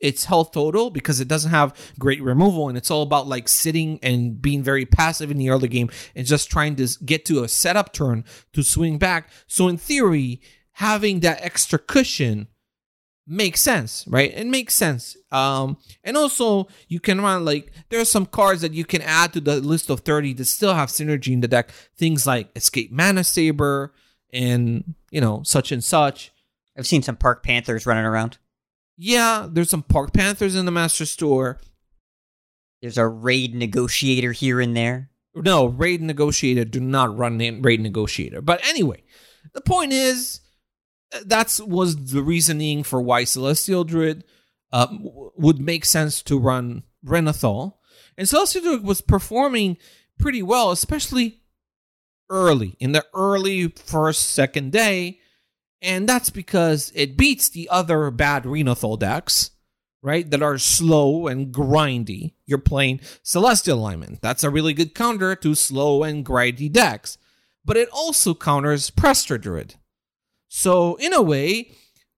its 0.00 0.24
health 0.24 0.52
total 0.52 0.90
because 0.90 1.20
it 1.20 1.28
doesn't 1.28 1.50
have 1.50 1.74
great 1.98 2.22
removal 2.22 2.68
and 2.68 2.78
it's 2.78 2.90
all 2.90 3.02
about 3.02 3.26
like 3.26 3.48
sitting 3.48 3.98
and 4.02 4.40
being 4.40 4.62
very 4.62 4.86
passive 4.86 5.30
in 5.30 5.36
the 5.36 5.50
early 5.50 5.68
game 5.68 5.90
and 6.14 6.26
just 6.26 6.50
trying 6.50 6.76
to 6.76 6.88
get 7.04 7.24
to 7.26 7.42
a 7.44 7.48
setup 7.48 7.92
turn 7.92 8.24
to 8.52 8.62
swing 8.62 8.98
back. 8.98 9.30
So 9.46 9.68
in 9.68 9.76
theory, 9.76 10.40
having 10.72 11.20
that 11.20 11.42
extra 11.42 11.78
cushion 11.78 12.48
makes 13.26 13.60
sense, 13.60 14.04
right? 14.08 14.32
It 14.34 14.46
makes 14.46 14.74
sense. 14.74 15.16
Um, 15.30 15.76
and 16.02 16.16
also 16.16 16.68
you 16.88 16.98
can 16.98 17.20
run 17.20 17.44
like 17.44 17.70
there 17.90 18.00
are 18.00 18.06
some 18.06 18.26
cards 18.26 18.62
that 18.62 18.72
you 18.72 18.84
can 18.84 19.02
add 19.02 19.32
to 19.34 19.40
the 19.40 19.56
list 19.56 19.90
of 19.90 20.00
30 20.00 20.34
that 20.34 20.46
still 20.46 20.74
have 20.74 20.88
synergy 20.88 21.32
in 21.32 21.40
the 21.40 21.48
deck. 21.48 21.70
Things 21.96 22.26
like 22.26 22.48
Escape 22.56 22.90
Mana 22.90 23.22
Saber 23.22 23.92
and 24.32 24.94
you 25.10 25.20
know, 25.20 25.42
such 25.44 25.72
and 25.72 25.82
such. 25.84 26.32
I've 26.76 26.86
seen 26.86 27.02
some 27.02 27.16
Park 27.16 27.42
Panthers 27.42 27.86
running 27.86 28.04
around. 28.04 28.38
Yeah, 29.02 29.48
there's 29.50 29.70
some 29.70 29.82
Park 29.82 30.12
Panthers 30.12 30.54
in 30.54 30.66
the 30.66 30.70
Masters 30.70 31.16
Tour. 31.16 31.58
There's 32.82 32.98
a 32.98 33.08
raid 33.08 33.54
negotiator 33.54 34.32
here 34.32 34.60
and 34.60 34.76
there. 34.76 35.08
No, 35.34 35.66
Raid 35.66 36.02
Negotiator 36.02 36.66
do 36.66 36.80
not 36.80 37.16
run 37.16 37.40
in 37.40 37.62
Raid 37.62 37.80
Negotiator. 37.80 38.42
But 38.42 38.60
anyway, 38.66 39.02
the 39.54 39.62
point 39.62 39.92
is 39.92 40.40
that 41.24 41.58
was 41.64 42.10
the 42.12 42.22
reasoning 42.22 42.82
for 42.82 43.00
why 43.00 43.24
Celestial 43.24 43.84
Druid 43.84 44.24
uh, 44.70 44.88
would 44.90 45.60
make 45.60 45.86
sense 45.86 46.22
to 46.24 46.38
run 46.38 46.82
Renathal. 47.02 47.78
And 48.18 48.28
Celestial 48.28 48.62
Druid 48.62 48.84
was 48.84 49.00
performing 49.00 49.78
pretty 50.18 50.42
well, 50.42 50.72
especially 50.72 51.40
early, 52.28 52.76
in 52.80 52.92
the 52.92 53.06
early 53.14 53.68
first, 53.68 54.32
second 54.32 54.72
day. 54.72 55.19
And 55.82 56.08
that's 56.08 56.30
because 56.30 56.92
it 56.94 57.16
beats 57.16 57.48
the 57.48 57.68
other 57.70 58.10
bad 58.10 58.44
Renathal 58.44 58.98
decks, 58.98 59.50
right? 60.02 60.30
That 60.30 60.42
are 60.42 60.58
slow 60.58 61.26
and 61.26 61.52
grindy. 61.52 62.34
You're 62.46 62.58
playing 62.58 63.00
Celestial 63.22 63.78
Alignment. 63.78 64.20
That's 64.20 64.44
a 64.44 64.50
really 64.50 64.74
good 64.74 64.94
counter 64.94 65.34
to 65.36 65.54
slow 65.54 66.02
and 66.02 66.24
grindy 66.24 66.70
decks. 66.70 67.16
But 67.64 67.76
it 67.76 67.88
also 67.90 68.34
counters 68.34 68.90
Prestor 68.90 69.40
Druid. 69.40 69.76
So, 70.48 70.96
in 70.96 71.12
a 71.12 71.22
way, 71.22 71.72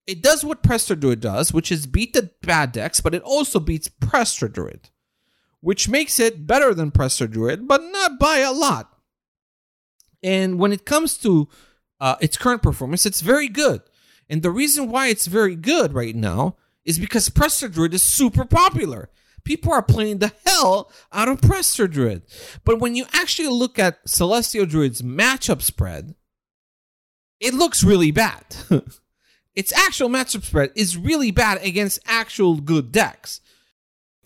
it 0.07 0.23
does 0.23 0.45
what 0.45 0.63
Prestor 0.63 0.99
Druid 0.99 1.21
does, 1.21 1.53
which 1.53 1.71
is 1.71 1.87
beat 1.87 2.13
the 2.13 2.31
bad 2.43 2.73
decks, 2.73 3.01
but 3.01 3.15
it 3.15 3.23
also 3.23 3.61
beats 3.61 3.89
Prestor 3.89 4.51
Druid, 4.51 4.89
which 5.61 5.89
makes 5.89 6.19
it 6.19 6.47
better 6.47 6.75
than 6.75 6.91
Prestor 6.91 7.31
Druid, 7.31 7.69
but 7.69 7.83
not 7.83 8.19
by 8.19 8.39
a 8.39 8.53
lot. 8.53 8.97
And 10.23 10.59
when 10.59 10.73
it 10.73 10.87
comes 10.87 11.17
to 11.19 11.49
uh, 12.03 12.17
its 12.21 12.37
current 12.37 12.63
performance, 12.63 13.07
it's 13.07 13.21
very 13.21 13.49
good. 13.49 13.81
And 14.29 14.43
the 14.43 14.51
reason 14.51 14.91
why 14.91 15.07
it's 15.07 15.27
very 15.27 15.55
good 15.55 15.95
right 15.95 16.17
now 16.17 16.57
is 16.85 16.99
because 16.99 17.29
Prestor 17.29 17.73
Druid 17.73 17.95
is 17.95 18.03
super 18.03 18.45
popular. 18.45 19.09
People 19.45 19.73
are 19.73 19.83
playing 19.83 20.19
the 20.19 20.33
hell 20.45 20.91
out 21.13 21.29
of 21.29 21.41
Prestor 21.41 21.89
Druid. 21.89 22.23
But 22.65 22.81
when 22.81 22.97
you 22.97 23.05
actually 23.13 23.49
look 23.49 23.79
at 23.79 24.01
Celestial 24.05 24.67
Druid's 24.67 25.01
matchup 25.01 25.63
spread, 25.63 26.17
it 27.39 27.55
looks 27.55 27.85
really 27.85 28.11
bad. 28.11 28.45
its 29.55 29.73
actual 29.73 30.09
matchup 30.09 30.43
spread 30.43 30.73
is 30.75 30.97
really 30.97 31.31
bad 31.31 31.63
against 31.63 32.01
actual 32.07 32.57
good 32.57 32.91
decks. 32.91 33.41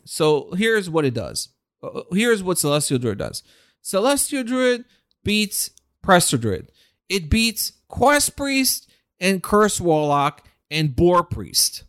So 0.07 0.53
here's 0.53 0.89
what 0.89 1.05
it 1.05 1.13
does. 1.13 1.51
Uh, 1.83 2.03
Here's 2.11 2.43
what 2.43 2.59
Celestial 2.59 2.99
Druid 2.99 3.19
does. 3.19 3.43
Celestial 3.83 4.45
Druid 4.45 4.87
beats 5.25 5.71
Prestor 6.03 6.41
Druid. 6.41 6.71
It 7.09 7.31
beats 7.31 7.73
Quest 7.89 8.37
Priest 8.37 8.91
and 9.21 9.43
Curse 9.43 9.81
Warlock 9.81 10.47
and 10.71 10.95
Boar 10.95 11.23
Priest. 11.23 11.85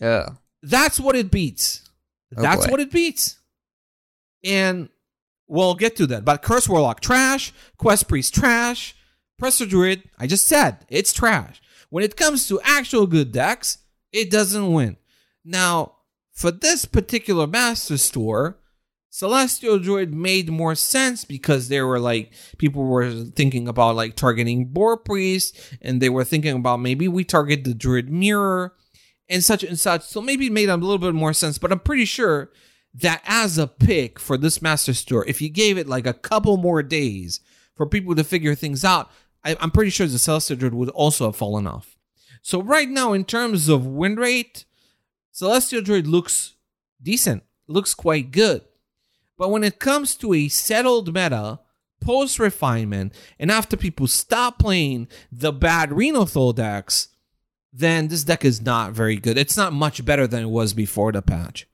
Oh. 0.00 0.36
That's 0.62 0.98
what 1.00 1.16
it 1.16 1.30
beats. 1.30 1.88
Oh, 2.36 2.42
That's 2.42 2.66
boy. 2.66 2.72
what 2.72 2.80
it 2.80 2.90
beats. 2.90 3.38
And 4.44 4.88
we'll 5.48 5.74
get 5.74 5.96
to 5.96 6.06
that. 6.08 6.24
But 6.24 6.42
Curse 6.42 6.68
Warlock 6.68 7.00
trash, 7.00 7.52
Quest 7.78 8.08
Priest 8.08 8.34
trash, 8.34 8.94
Prestor 9.40 9.68
Druid, 9.68 10.02
I 10.18 10.26
just 10.26 10.46
said, 10.46 10.86
it's 10.88 11.12
trash. 11.12 11.60
When 11.90 12.02
it 12.04 12.16
comes 12.16 12.48
to 12.48 12.60
actual 12.62 13.06
good 13.06 13.32
decks, 13.32 13.78
it 14.12 14.30
doesn't 14.30 14.72
win. 14.72 14.96
Now, 15.44 15.92
for 16.32 16.50
this 16.50 16.84
particular 16.84 17.46
Masters 17.46 18.10
Tour, 18.10 18.58
Celestial 19.10 19.78
Druid 19.78 20.12
made 20.12 20.50
more 20.50 20.74
sense 20.74 21.24
because 21.24 21.68
there 21.68 21.86
were 21.86 21.98
like 21.98 22.32
people 22.58 22.84
were 22.84 23.10
thinking 23.10 23.66
about 23.68 23.96
like 23.96 24.14
targeting 24.14 24.66
Boar 24.66 24.96
Priest, 24.96 25.58
and 25.80 26.02
they 26.02 26.10
were 26.10 26.24
thinking 26.24 26.56
about 26.56 26.80
maybe 26.80 27.08
we 27.08 27.24
target 27.24 27.64
the 27.64 27.74
Druid 27.74 28.10
Mirror 28.10 28.74
and 29.28 29.42
such 29.42 29.62
and 29.62 29.78
such. 29.78 30.02
So 30.02 30.20
maybe 30.20 30.46
it 30.46 30.52
made 30.52 30.68
a 30.68 30.76
little 30.76 30.98
bit 30.98 31.14
more 31.14 31.32
sense. 31.32 31.58
But 31.58 31.72
I'm 31.72 31.80
pretty 31.80 32.04
sure 32.04 32.50
that 32.94 33.22
as 33.26 33.58
a 33.58 33.66
pick 33.66 34.18
for 34.18 34.36
this 34.36 34.62
Masters 34.62 35.04
Tour, 35.04 35.24
if 35.26 35.40
you 35.40 35.48
gave 35.48 35.78
it 35.78 35.88
like 35.88 36.06
a 36.06 36.14
couple 36.14 36.56
more 36.56 36.82
days 36.82 37.40
for 37.74 37.86
people 37.86 38.14
to 38.14 38.24
figure 38.24 38.54
things 38.54 38.84
out, 38.84 39.10
I, 39.44 39.56
am 39.60 39.70
pretty 39.70 39.90
sure 39.90 40.06
the 40.06 40.18
Celestial 40.18 40.56
Druid 40.56 40.74
would 40.74 40.88
also 40.90 41.26
have 41.26 41.36
fallen 41.36 41.66
off. 41.66 41.96
So 42.42 42.62
right 42.62 42.88
now, 42.88 43.12
in 43.12 43.24
terms 43.24 43.68
of 43.68 43.86
win 43.86 44.16
rate, 44.16 44.64
Celestial 45.32 45.82
Druid 45.82 46.06
looks 46.06 46.54
decent, 47.02 47.42
looks 47.66 47.92
quite 47.92 48.30
good. 48.30 48.62
But 49.38 49.50
when 49.50 49.64
it 49.64 49.78
comes 49.78 50.14
to 50.16 50.32
a 50.32 50.48
settled 50.48 51.08
meta, 51.14 51.60
post 52.00 52.38
refinement, 52.38 53.12
and 53.38 53.50
after 53.50 53.76
people 53.76 54.06
stop 54.06 54.58
playing 54.58 55.08
the 55.30 55.52
bad 55.52 55.90
Renathal 55.90 56.54
decks, 56.54 57.08
then 57.72 58.08
this 58.08 58.24
deck 58.24 58.44
is 58.44 58.62
not 58.62 58.92
very 58.92 59.16
good. 59.16 59.36
It's 59.36 59.56
not 59.56 59.72
much 59.72 60.04
better 60.04 60.26
than 60.26 60.42
it 60.42 60.48
was 60.48 60.72
before 60.72 61.12
the 61.12 61.20
patch. 61.20 61.66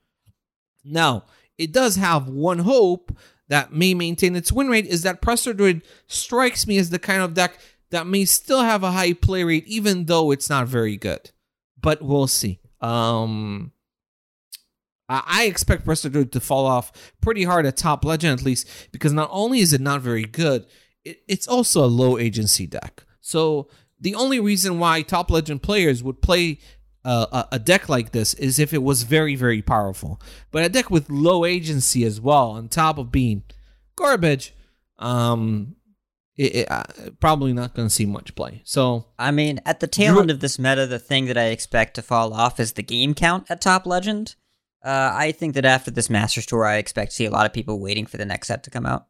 Now, 0.85 1.25
it 1.59 1.73
does 1.73 1.97
have 1.97 2.29
one 2.29 2.61
hope 2.61 3.17
that 3.49 3.73
may 3.73 3.95
maintain 3.95 4.35
its 4.35 4.51
win 4.51 4.69
rate 4.69 4.87
is 4.87 5.03
that 5.03 5.23
Prestor 5.23 5.57
Druid 5.57 5.83
strikes 6.07 6.67
me 6.67 6.79
as 6.79 6.91
the 6.91 6.99
kind 6.99 7.23
of 7.23 7.35
deck 7.35 7.59
that 7.91 8.07
may 8.07 8.25
still 8.25 8.63
have 8.63 8.83
a 8.83 8.93
high 8.93 9.13
play 9.13 9.45
rate, 9.45 9.67
even 9.67 10.07
though 10.07 10.31
it's 10.31 10.51
not 10.51 10.67
very 10.67 10.97
good. 10.97 11.31
But 11.81 12.03
we'll 12.03 12.27
see. 12.27 12.61
Um, 12.81 13.73
I 15.09 15.45
expect 15.45 15.85
Druid 15.85 16.33
to 16.33 16.41
fall 16.41 16.67
off 16.67 17.13
pretty 17.21 17.45
hard 17.45 17.67
at 17.67 17.77
top 17.77 18.05
legend, 18.05 18.41
at 18.41 18.47
least, 18.47 18.69
because 18.93 19.13
not 19.13 19.29
only 19.33 19.61
is 19.61 19.73
it 19.73 19.81
not 19.81 20.01
very 20.01 20.25
good, 20.25 20.67
it, 21.05 21.23
it's 21.29 21.49
also 21.49 21.85
a 21.85 21.87
low 21.87 22.19
agency 22.19 22.67
deck. 22.67 23.05
So 23.21 23.69
the 24.01 24.15
only 24.15 24.41
reason 24.41 24.79
why 24.79 25.03
top 25.03 25.31
legend 25.31 25.63
players 25.63 26.03
would 26.03 26.23
play 26.23 26.59
uh, 27.05 27.45
a 27.51 27.59
deck 27.59 27.89
like 27.89 28.13
this 28.13 28.35
is 28.35 28.59
if 28.59 28.73
it 28.73 28.83
was 28.83 29.03
very, 29.03 29.35
very 29.35 29.61
powerful. 29.61 30.21
But 30.51 30.65
a 30.65 30.69
deck 30.69 30.91
with 30.91 31.11
low 31.11 31.45
agency 31.45 32.05
as 32.05 32.21
well, 32.21 32.51
on 32.53 32.69
top 32.69 32.99
of 32.99 33.11
being 33.11 33.43
garbage, 33.97 34.55
um, 34.99 35.77
it, 36.37 36.55
it, 36.55 36.71
uh, 36.71 36.85
probably 37.21 37.53
not 37.53 37.75
going 37.75 37.89
to 37.89 37.95
see 37.95 38.07
much 38.07 38.35
play. 38.35 38.63
So, 38.65 39.07
I 39.19 39.31
mean, 39.31 39.61
at 39.67 39.81
the 39.81 39.87
tail 39.87 40.19
end 40.19 40.31
of 40.31 40.41
this 40.41 40.59
meta, 40.59 40.87
the 40.87 40.99
thing 40.99 41.27
that 41.27 41.37
I 41.37 41.47
expect 41.47 41.95
to 41.95 42.03
fall 42.03 42.33
off 42.33 42.59
is 42.59 42.73
the 42.73 42.83
game 42.83 43.15
count 43.15 43.51
at 43.51 43.61
top 43.61 43.85
legend. 43.85 44.37
Uh, 44.85 45.13
I 45.15 45.33
think 45.33 45.55
that 45.55 45.65
after 45.65 45.91
this 45.91 46.11
Masters 46.11 46.47
Tour, 46.47 46.65
I 46.65 46.77
expect 46.77 47.13
to 47.13 47.17
see 47.17 47.25
a 47.25 47.31
lot 47.31 47.47
of 47.47 47.53
people 47.53 47.79
waiting 47.79 48.07
for 48.07 48.17
the 48.17 48.25
next 48.25 48.49
set 48.49 48.65
to 48.65 48.71
come 48.71 48.87
out. 48.87 49.07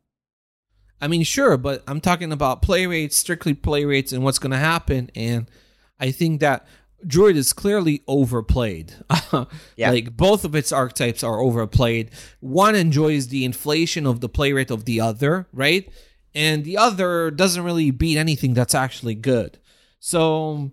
I 1.00 1.09
mean, 1.09 1.25
sure, 1.25 1.57
but 1.57 1.83
I'm 1.88 2.00
talking 2.00 2.31
about 2.31 2.62
play 2.62 2.87
rates, 2.87 3.17
strictly 3.17 3.55
play 3.55 3.85
rates, 3.85 4.12
and 4.12 4.23
what's 4.23 4.38
going 4.38 4.52
to 4.52 4.59
happen. 4.59 5.11
And 5.17 5.50
I 5.99 6.11
think 6.11 6.41
that 6.41 6.67
Druid 7.07 7.37
is 7.37 7.52
clearly 7.52 8.02
overplayed. 8.07 8.95
yeah. 9.76 9.91
Like 9.91 10.17
both 10.17 10.45
of 10.45 10.55
its 10.55 10.71
archetypes 10.71 11.25
are 11.25 11.41
overplayed. 11.41 12.11
One 12.41 12.75
enjoys 12.75 13.29
the 13.29 13.45
inflation 13.45 14.07
of 14.07 14.21
the 14.21 14.29
play 14.29 14.52
rate 14.52 14.71
of 14.71 14.85
the 14.85 15.00
other, 15.00 15.49
right? 15.52 15.91
And 16.35 16.64
the 16.64 16.76
other 16.76 17.31
doesn't 17.31 17.64
really 17.64 17.91
beat 17.91 18.19
anything 18.19 18.55
that's 18.55 18.75
actually 18.75 19.14
good. 19.14 19.59
So, 19.99 20.70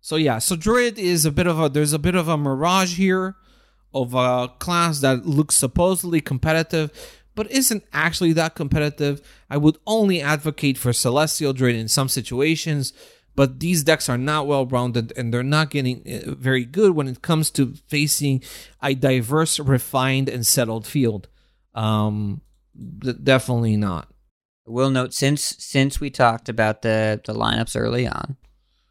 so 0.00 0.16
yeah. 0.16 0.38
So 0.38 0.56
Druid 0.56 0.98
is 0.98 1.24
a 1.24 1.30
bit 1.30 1.46
of 1.46 1.60
a 1.60 1.68
there's 1.68 1.92
a 1.92 1.98
bit 1.98 2.14
of 2.14 2.28
a 2.28 2.36
mirage 2.36 2.96
here 2.96 3.36
of 4.02 4.14
a 4.14 4.48
class 4.58 5.00
that 5.00 5.26
looks 5.26 5.54
supposedly 5.54 6.20
competitive 6.20 6.90
but 7.36 7.50
isn't 7.50 7.84
actually 7.92 8.32
that 8.32 8.56
competitive. 8.56 9.20
I 9.48 9.58
would 9.58 9.78
only 9.86 10.20
advocate 10.20 10.78
for 10.78 10.92
Celestial 10.92 11.52
Druid 11.52 11.76
in 11.76 11.86
some 11.86 12.08
situations, 12.08 12.92
but 13.36 13.60
these 13.60 13.84
decks 13.84 14.08
are 14.08 14.18
not 14.18 14.48
well 14.48 14.66
rounded 14.66 15.12
and 15.16 15.32
they're 15.32 15.42
not 15.44 15.70
getting 15.70 16.02
uh, 16.06 16.34
very 16.34 16.64
good 16.64 16.96
when 16.96 17.06
it 17.06 17.22
comes 17.22 17.50
to 17.52 17.74
facing 17.86 18.42
a 18.82 18.94
diverse, 18.94 19.60
refined, 19.60 20.28
and 20.30 20.44
settled 20.46 20.86
field. 20.86 21.28
Um, 21.74 22.40
definitely 23.22 23.76
not. 23.76 24.08
We'll 24.66 24.90
note 24.90 25.12
since 25.12 25.42
since 25.58 26.00
we 26.00 26.10
talked 26.10 26.48
about 26.48 26.82
the 26.82 27.20
the 27.24 27.34
lineups 27.34 27.78
early 27.78 28.08
on, 28.08 28.36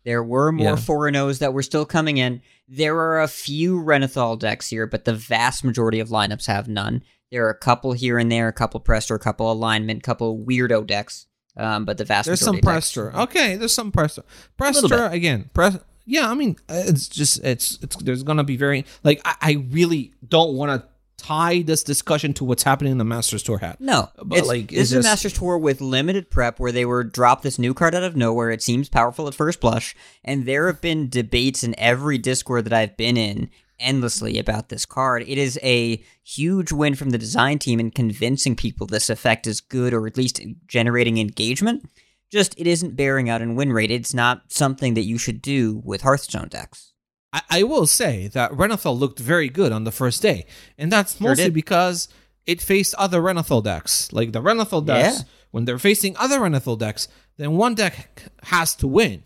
there 0.06 0.24
were 0.24 0.52
more 0.52 0.70
yeah. 0.70 0.76
4 0.76 1.18
O's 1.18 1.40
that 1.40 1.54
were 1.54 1.64
still 1.64 1.86
coming 1.86 2.18
in. 2.18 2.42
There 2.68 2.98
are 2.98 3.22
a 3.22 3.28
few 3.28 3.82
Renathal 3.82 4.40
decks 4.40 4.70
here, 4.70 4.88
but 4.88 5.06
the 5.06 5.14
vast 5.14 5.64
majority 5.64 6.00
of 6.00 6.10
lineups 6.10 6.48
have 6.48 6.68
none. 6.68 7.04
There 7.32 7.46
are 7.46 7.52
a 7.52 7.58
couple 7.58 7.94
here 7.94 8.18
and 8.18 8.32
there, 8.32 8.48
a 8.48 8.54
couple 8.54 8.80
Prestor, 8.80 9.16
a 9.16 9.20
couple 9.20 9.52
alignment, 9.52 10.00
a 10.00 10.02
couple 10.02 10.44
weirdo 10.44 10.88
decks. 10.88 11.28
Um, 11.58 11.86
but 11.86 11.98
the 11.98 12.06
vast 12.06 12.28
majority 12.28 12.62
there's 12.62 12.90
some 12.90 13.12
Prestor. 13.12 13.14
Okay, 13.24 13.56
there's 13.56 13.74
some 13.74 13.92
Prestor. 13.92 14.24
Prestor 14.60 15.12
again. 15.12 15.50
Press. 15.54 15.78
Yeah, 16.06 16.30
I 16.30 16.36
mean, 16.36 16.58
it's 16.70 17.08
just 17.08 17.44
it's 17.44 17.80
it's 17.82 17.96
there's 17.98 18.24
gonna 18.24 18.44
be 18.44 18.58
very 18.58 18.86
like 19.04 19.22
I, 19.26 19.36
I 19.42 19.52
really 19.72 20.14
don't 20.28 20.56
want 20.56 20.72
to 20.72 20.88
tie 21.18 21.62
this 21.62 21.84
discussion 21.84 22.34
to 22.34 22.44
what's 22.44 22.64
happening 22.64 22.92
in 22.92 22.98
the 22.98 23.04
Masters 23.04 23.44
Tour 23.44 23.60
hat. 23.60 23.80
No, 23.80 24.10
but 24.24 24.40
it's, 24.40 24.48
like 24.48 24.70
this 24.70 24.80
is 24.80 24.92
just... 24.92 25.08
a 25.08 25.10
Masters 25.10 25.34
Tour 25.34 25.58
with 25.58 25.82
limited 25.82 26.30
prep 26.30 26.60
where 26.60 26.72
they 26.72 26.86
were 26.86 27.04
dropped 27.04 27.44
this 27.44 27.60
new 27.60 27.74
card 27.74 27.96
out 27.96 28.04
of 28.04 28.16
nowhere. 28.16 28.52
It 28.52 28.62
seems 28.62 28.90
powerful 28.90 29.28
at 29.28 29.36
first 29.36 29.60
blush, 29.60 29.96
and 30.24 30.46
there 30.46 30.68
have 30.68 30.82
been 30.82 31.10
debates 31.10 31.64
in 31.64 31.78
every 31.80 32.18
Discord 32.18 32.66
that 32.66 32.74
I've 32.74 32.98
been 32.98 33.18
in 33.18 33.50
endlessly 33.80 34.40
about 34.40 34.70
this 34.70 34.86
card. 34.86 35.24
It 35.28 35.38
is 35.38 35.60
a 35.62 36.04
huge 36.24 36.72
win 36.72 36.96
from 36.96 37.10
the 37.10 37.18
design 37.18 37.60
team 37.60 37.80
in 37.80 37.92
convincing 37.92 38.56
people 38.56 38.88
this 38.88 39.10
effect 39.10 39.48
is 39.48 39.62
good 39.62 39.94
or 39.94 40.08
at 40.08 40.18
least 40.18 40.42
generating 40.68 41.18
engagement. 41.18 41.90
Just 42.32 42.60
it 42.60 42.68
isn't 42.68 42.96
bearing 42.96 43.30
out 43.30 43.42
in 43.42 43.56
win 43.56 43.72
rate. 43.72 43.92
It's 43.92 44.14
not 44.14 44.52
something 44.52 44.94
that 44.96 45.04
you 45.04 45.18
should 45.18 45.42
do 45.42 45.82
with 45.84 46.02
Hearthstone 46.02 46.48
decks. 46.48 46.94
I, 47.36 47.42
I 47.50 47.64
will 47.64 47.86
say 47.86 48.30
that 48.30 48.52
Renathal 48.54 48.98
looked 48.98 49.20
very 49.20 49.50
good 49.50 49.74
on 49.74 49.84
the 49.84 49.92
first 49.92 50.22
day, 50.22 50.46
and 50.78 50.90
that's 50.90 51.20
mostly 51.20 51.50
because 51.50 52.08
it 52.46 52.62
faced 52.62 52.96
other 52.96 53.22
Renathal 53.22 53.62
decks. 53.62 54.14
Like 54.14 54.32
the 54.32 54.42
Renathal 54.42 54.86
decks, 54.86 55.18
yeah. 55.20 55.24
when 55.52 55.66
they're 55.66 55.78
facing 55.78 56.16
other 56.16 56.40
Renathal 56.40 56.80
decks, 56.80 57.10
then 57.36 57.58
one 57.58 57.76
deck 57.76 58.24
has 58.44 58.74
to 58.76 58.88
win. 58.88 59.24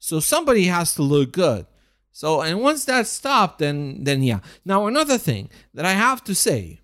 So 0.00 0.18
somebody 0.18 0.64
has 0.64 0.94
to 0.96 1.02
look 1.02 1.30
good. 1.30 1.66
So 2.10 2.40
and 2.40 2.60
once 2.60 2.84
that 2.86 3.06
stopped, 3.06 3.60
then 3.60 4.02
then 4.02 4.24
yeah. 4.24 4.40
Now 4.64 4.86
another 4.86 5.16
thing 5.16 5.48
that 5.72 5.84
I 5.84 5.92
have 5.92 6.24
to 6.24 6.34
say, 6.34 6.80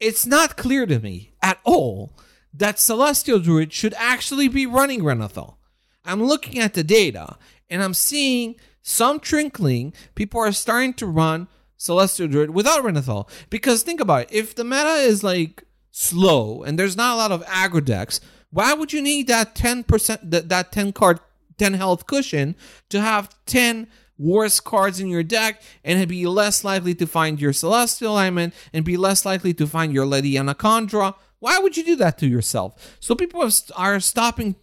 it's 0.00 0.26
not 0.26 0.58
clear 0.58 0.84
to 0.84 0.98
me 1.00 1.32
at 1.42 1.58
all 1.64 2.12
that 2.52 2.78
Celestial 2.78 3.38
Druid 3.40 3.72
should 3.72 3.94
actually 3.96 4.48
be 4.48 4.66
running 4.66 5.02
Renathal. 5.02 5.56
I'm 6.04 6.22
looking 6.22 6.58
at 6.58 6.74
the 6.74 6.84
data 6.84 7.38
and 7.70 7.82
I'm 7.82 7.94
seeing 7.94 8.56
some 8.86 9.18
trickling, 9.18 9.94
people 10.14 10.40
are 10.40 10.52
starting 10.52 10.92
to 10.94 11.06
run 11.06 11.48
Celestial 11.78 12.28
Druid 12.28 12.50
without 12.50 12.84
Renathal. 12.84 13.28
Because 13.48 13.82
think 13.82 13.98
about 13.98 14.22
it, 14.22 14.28
if 14.30 14.54
the 14.54 14.62
meta 14.62 14.96
is 14.96 15.24
like 15.24 15.64
slow 15.90 16.62
and 16.62 16.78
there's 16.78 16.96
not 16.96 17.14
a 17.14 17.16
lot 17.16 17.32
of 17.32 17.44
aggro 17.46 17.82
decks, 17.82 18.20
why 18.50 18.74
would 18.74 18.92
you 18.92 19.02
need 19.02 19.26
that 19.26 19.54
10% 19.54 20.30
that, 20.30 20.50
that 20.50 20.70
10 20.70 20.92
card 20.92 21.18
10 21.56 21.74
health 21.74 22.06
cushion 22.06 22.56
to 22.90 23.00
have 23.00 23.34
10 23.46 23.88
worst 24.18 24.64
cards 24.64 25.00
in 25.00 25.08
your 25.08 25.22
deck 25.22 25.62
and 25.82 26.06
be 26.06 26.26
less 26.26 26.62
likely 26.62 26.94
to 26.94 27.06
find 27.06 27.40
your 27.40 27.54
Celestial 27.54 28.12
Alignment 28.12 28.52
and 28.74 28.84
be 28.84 28.98
less 28.98 29.24
likely 29.24 29.54
to 29.54 29.66
find 29.66 29.94
your 29.94 30.04
Lady 30.04 30.34
Anacondra? 30.34 31.14
Why 31.38 31.58
would 31.58 31.78
you 31.78 31.84
do 31.84 31.96
that 31.96 32.18
to 32.18 32.26
yourself? 32.26 32.96
So 33.00 33.14
people 33.14 33.50
are 33.76 34.00
stopping, 34.00 34.56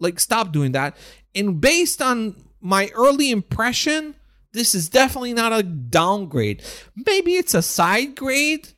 like, 0.00 0.18
stop 0.18 0.52
doing 0.52 0.72
that. 0.72 0.96
And 1.34 1.60
based 1.60 2.02
on 2.02 2.47
my 2.60 2.90
early 2.94 3.30
impression, 3.30 4.14
this 4.52 4.74
is 4.74 4.88
definitely 4.88 5.34
not 5.34 5.52
a 5.52 5.62
downgrade. 5.62 6.62
Maybe 6.94 7.34
it's 7.34 7.54
a 7.54 7.62
side 7.62 8.16
grade. 8.16 8.68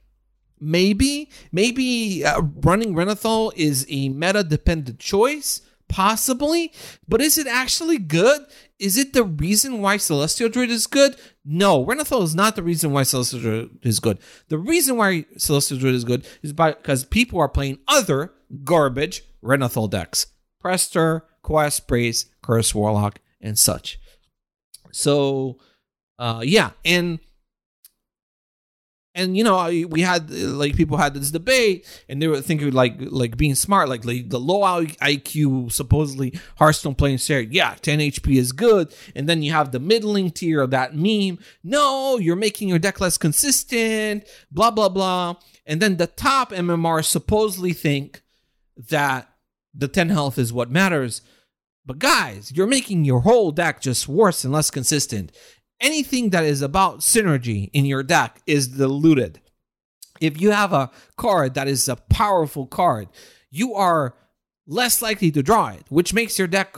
Maybe, 0.60 1.30
maybe 1.52 2.22
uh, 2.24 2.42
running 2.42 2.94
Renathal 2.94 3.52
is 3.56 3.86
a 3.88 4.10
meta 4.10 4.44
dependent 4.44 4.98
choice, 4.98 5.62
possibly. 5.88 6.72
But 7.08 7.22
is 7.22 7.38
it 7.38 7.46
actually 7.46 7.96
good? 7.96 8.42
Is 8.78 8.98
it 8.98 9.14
the 9.14 9.24
reason 9.24 9.80
why 9.80 9.96
Celestial 9.96 10.50
Druid 10.50 10.70
is 10.70 10.86
good? 10.86 11.16
No, 11.46 11.84
Renathal 11.84 12.22
is 12.22 12.34
not 12.34 12.56
the 12.56 12.62
reason 12.62 12.92
why 12.92 13.04
Celestial 13.04 13.40
Druid 13.40 13.70
is 13.82 14.00
good. 14.00 14.18
The 14.48 14.58
reason 14.58 14.98
why 14.98 15.24
Celestial 15.38 15.78
Druid 15.78 15.94
is 15.94 16.04
good 16.04 16.26
is 16.42 16.52
because 16.52 17.04
people 17.06 17.40
are 17.40 17.48
playing 17.48 17.78
other 17.88 18.34
garbage 18.62 19.22
Renathal 19.42 19.88
decks. 19.88 20.26
Prestor, 20.62 21.22
Quest 21.42 21.88
Priest, 21.88 22.30
Curse 22.42 22.74
Warlock, 22.74 23.18
and 23.40 23.58
such. 23.58 23.98
So, 24.92 25.58
uh, 26.18 26.42
yeah, 26.44 26.70
and 26.84 27.20
and 29.14 29.36
you 29.36 29.42
know 29.42 29.66
we 29.88 30.00
had 30.00 30.30
like 30.30 30.76
people 30.76 30.96
had 30.96 31.14
this 31.14 31.30
debate 31.30 31.86
and 32.08 32.20
they 32.20 32.28
were 32.28 32.40
thinking 32.40 32.70
like 32.70 32.94
like 32.98 33.36
being 33.36 33.54
smart 33.54 33.88
like, 33.88 34.02
the 34.02 34.38
low 34.38 34.84
iq 34.84 35.72
supposedly 35.72 36.38
hearthstone 36.56 36.94
playing 36.94 37.18
share 37.18 37.40
yeah 37.40 37.74
10 37.80 37.98
hp 37.98 38.36
is 38.36 38.52
good 38.52 38.92
and 39.14 39.28
then 39.28 39.42
you 39.42 39.52
have 39.52 39.72
the 39.72 39.80
middling 39.80 40.30
tier 40.30 40.60
of 40.60 40.70
that 40.70 40.94
meme 40.94 41.38
no 41.64 42.18
you're 42.18 42.36
making 42.36 42.68
your 42.68 42.78
deck 42.78 43.00
less 43.00 43.18
consistent 43.18 44.24
blah 44.50 44.70
blah 44.70 44.88
blah 44.88 45.34
and 45.66 45.80
then 45.82 45.96
the 45.96 46.06
top 46.06 46.52
mmr 46.52 47.04
supposedly 47.04 47.72
think 47.72 48.22
that 48.76 49.28
the 49.74 49.88
10 49.88 50.08
health 50.08 50.38
is 50.38 50.52
what 50.52 50.70
matters 50.70 51.22
but 51.84 51.98
guys 51.98 52.52
you're 52.54 52.66
making 52.66 53.04
your 53.04 53.20
whole 53.20 53.50
deck 53.50 53.80
just 53.80 54.08
worse 54.08 54.44
and 54.44 54.52
less 54.52 54.70
consistent 54.70 55.32
anything 55.80 56.30
that 56.30 56.44
is 56.44 56.62
about 56.62 57.00
synergy 57.00 57.70
in 57.72 57.84
your 57.84 58.02
deck 58.02 58.40
is 58.46 58.68
diluted. 58.68 59.40
If 60.20 60.40
you 60.40 60.50
have 60.50 60.72
a 60.72 60.90
card 61.16 61.54
that 61.54 61.66
is 61.66 61.88
a 61.88 61.96
powerful 61.96 62.66
card, 62.66 63.08
you 63.50 63.74
are 63.74 64.14
less 64.66 65.00
likely 65.02 65.30
to 65.32 65.42
draw 65.42 65.68
it, 65.68 65.84
which 65.88 66.12
makes 66.12 66.38
your 66.38 66.46
deck 66.46 66.76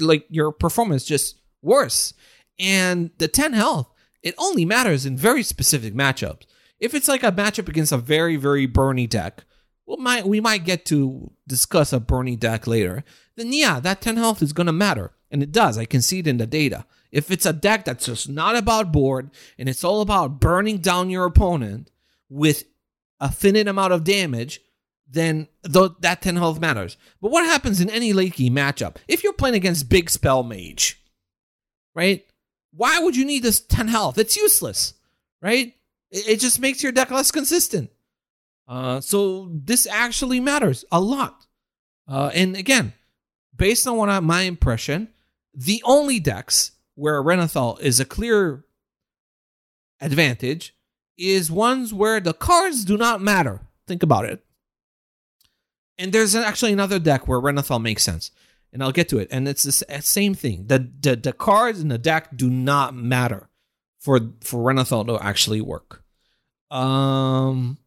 like 0.00 0.24
your 0.30 0.50
performance 0.50 1.04
just 1.04 1.38
worse. 1.62 2.14
And 2.58 3.10
the 3.18 3.28
10 3.28 3.52
health, 3.52 3.92
it 4.22 4.34
only 4.38 4.64
matters 4.64 5.04
in 5.04 5.16
very 5.16 5.42
specific 5.42 5.94
matchups. 5.94 6.42
If 6.80 6.94
it's 6.94 7.08
like 7.08 7.22
a 7.22 7.32
matchup 7.32 7.68
against 7.68 7.92
a 7.92 7.98
very, 7.98 8.36
very 8.36 8.66
burny 8.66 9.08
deck, 9.08 9.44
we 9.88 9.96
might 9.96 10.26
we 10.26 10.40
might 10.40 10.64
get 10.64 10.84
to 10.86 11.30
discuss 11.46 11.92
a 11.92 12.00
burny 12.00 12.38
deck 12.38 12.66
later. 12.66 13.04
Then 13.36 13.52
yeah, 13.52 13.80
that 13.80 14.00
10 14.00 14.16
health 14.16 14.42
is 14.42 14.52
gonna 14.52 14.72
matter. 14.72 15.12
And 15.30 15.42
it 15.42 15.52
does. 15.52 15.78
I 15.78 15.84
can 15.84 16.02
see 16.02 16.20
it 16.20 16.26
in 16.26 16.36
the 16.36 16.46
data. 16.46 16.86
If 17.10 17.30
it's 17.30 17.46
a 17.46 17.52
deck 17.52 17.84
that's 17.84 18.06
just 18.06 18.28
not 18.28 18.56
about 18.56 18.92
board 18.92 19.30
and 19.58 19.68
it's 19.68 19.84
all 19.84 20.00
about 20.00 20.40
burning 20.40 20.78
down 20.78 21.10
your 21.10 21.24
opponent 21.24 21.90
with 22.28 22.64
a 23.20 23.32
finite 23.32 23.68
amount 23.68 23.92
of 23.92 24.04
damage, 24.04 24.60
then 25.10 25.48
th- 25.70 25.92
that 26.00 26.20
10 26.20 26.36
health 26.36 26.60
matters. 26.60 26.96
But 27.20 27.30
what 27.30 27.46
happens 27.46 27.80
in 27.80 27.88
any 27.88 28.12
late 28.12 28.34
game 28.34 28.54
matchup? 28.54 28.96
If 29.06 29.24
you're 29.24 29.32
playing 29.32 29.54
against 29.54 29.88
Big 29.88 30.10
Spell 30.10 30.42
Mage, 30.42 31.02
right? 31.94 32.26
Why 32.72 32.98
would 32.98 33.16
you 33.16 33.24
need 33.24 33.42
this 33.42 33.60
10 33.60 33.88
health? 33.88 34.18
It's 34.18 34.36
useless, 34.36 34.94
right? 35.40 35.74
It, 36.10 36.28
it 36.28 36.40
just 36.40 36.60
makes 36.60 36.82
your 36.82 36.92
deck 36.92 37.10
less 37.10 37.30
consistent. 37.30 37.90
Uh, 38.68 39.00
so 39.00 39.48
this 39.50 39.86
actually 39.86 40.40
matters 40.40 40.84
a 40.92 41.00
lot. 41.00 41.46
Uh, 42.06 42.30
and 42.34 42.54
again, 42.54 42.92
based 43.56 43.86
on 43.86 43.96
what 43.96 44.10
I, 44.10 44.20
my 44.20 44.42
impression, 44.42 45.08
the 45.54 45.82
only 45.84 46.20
decks 46.20 46.72
where 46.94 47.22
Renathal 47.22 47.80
is 47.80 47.98
a 47.98 48.04
clear 48.04 48.64
advantage 50.00 50.74
is 51.16 51.50
ones 51.50 51.92
where 51.92 52.20
the 52.20 52.34
cards 52.34 52.84
do 52.84 52.96
not 52.96 53.20
matter. 53.20 53.62
Think 53.86 54.02
about 54.02 54.26
it. 54.26 54.44
And 55.98 56.12
there's 56.12 56.34
actually 56.34 56.72
another 56.72 56.98
deck 56.98 57.26
where 57.26 57.40
Renathal 57.40 57.80
makes 57.80 58.04
sense. 58.04 58.30
And 58.72 58.82
I'll 58.82 58.92
get 58.92 59.08
to 59.08 59.18
it. 59.18 59.28
And 59.30 59.48
it's 59.48 59.62
the 59.62 59.72
same 60.02 60.34
thing. 60.34 60.66
The, 60.66 60.90
the 61.00 61.16
the 61.16 61.32
cards 61.32 61.80
in 61.80 61.88
the 61.88 61.96
deck 61.96 62.36
do 62.36 62.50
not 62.50 62.94
matter 62.94 63.48
for 63.98 64.20
for 64.42 64.62
Renathal 64.62 65.06
to 65.06 65.24
actually 65.24 65.62
work. 65.62 66.04
Um 66.70 67.78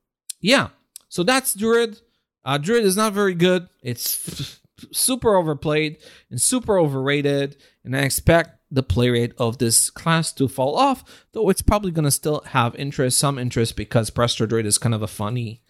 yeah. 0.41 0.69
So 1.09 1.23
that's 1.23 1.53
Druid. 1.53 1.99
Uh, 2.43 2.57
Druid 2.57 2.83
is 2.83 2.97
not 2.97 3.13
very 3.13 3.35
good. 3.35 3.67
It's 3.81 4.59
super 4.91 5.35
overplayed 5.35 5.97
and 6.29 6.41
super 6.41 6.79
overrated. 6.79 7.57
And 7.83 7.95
I 7.95 7.99
expect 7.99 8.59
the 8.71 8.83
play 8.83 9.09
rate 9.09 9.33
of 9.37 9.57
this 9.57 9.89
class 9.89 10.31
to 10.33 10.47
fall 10.47 10.77
off, 10.77 11.03
though 11.33 11.49
it's 11.49 11.61
probably 11.61 11.91
going 11.91 12.05
to 12.05 12.11
still 12.11 12.41
have 12.47 12.75
interest, 12.75 13.19
some 13.19 13.37
interest, 13.37 13.75
because 13.75 14.09
Prestor 14.09 14.47
Druid 14.47 14.65
is 14.65 14.77
kind 14.77 14.95
of 14.95 15.01
a 15.01 15.07
funny, 15.07 15.61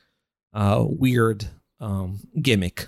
uh, 0.54 0.86
weird 0.88 1.48
um, 1.80 2.20
gimmick. 2.40 2.88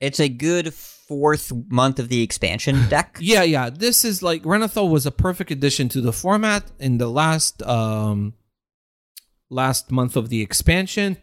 It's 0.00 0.20
a 0.20 0.28
good 0.28 0.72
fourth 0.72 1.52
month 1.68 1.98
of 1.98 2.08
the 2.08 2.22
expansion 2.22 2.76
deck. 2.88 3.18
Yeah, 3.20 3.42
yeah. 3.42 3.68
This 3.68 4.04
is 4.04 4.22
like 4.22 4.42
Renathal 4.44 4.88
was 4.88 5.06
a 5.06 5.10
perfect 5.10 5.50
addition 5.50 5.88
to 5.90 6.00
the 6.00 6.12
format 6.12 6.70
in 6.78 6.98
the 6.98 7.08
last 7.08 7.62
um 7.64 8.34
last 9.50 9.90
month 9.90 10.16
of 10.16 10.28
the 10.28 10.40
expansion 10.40 11.18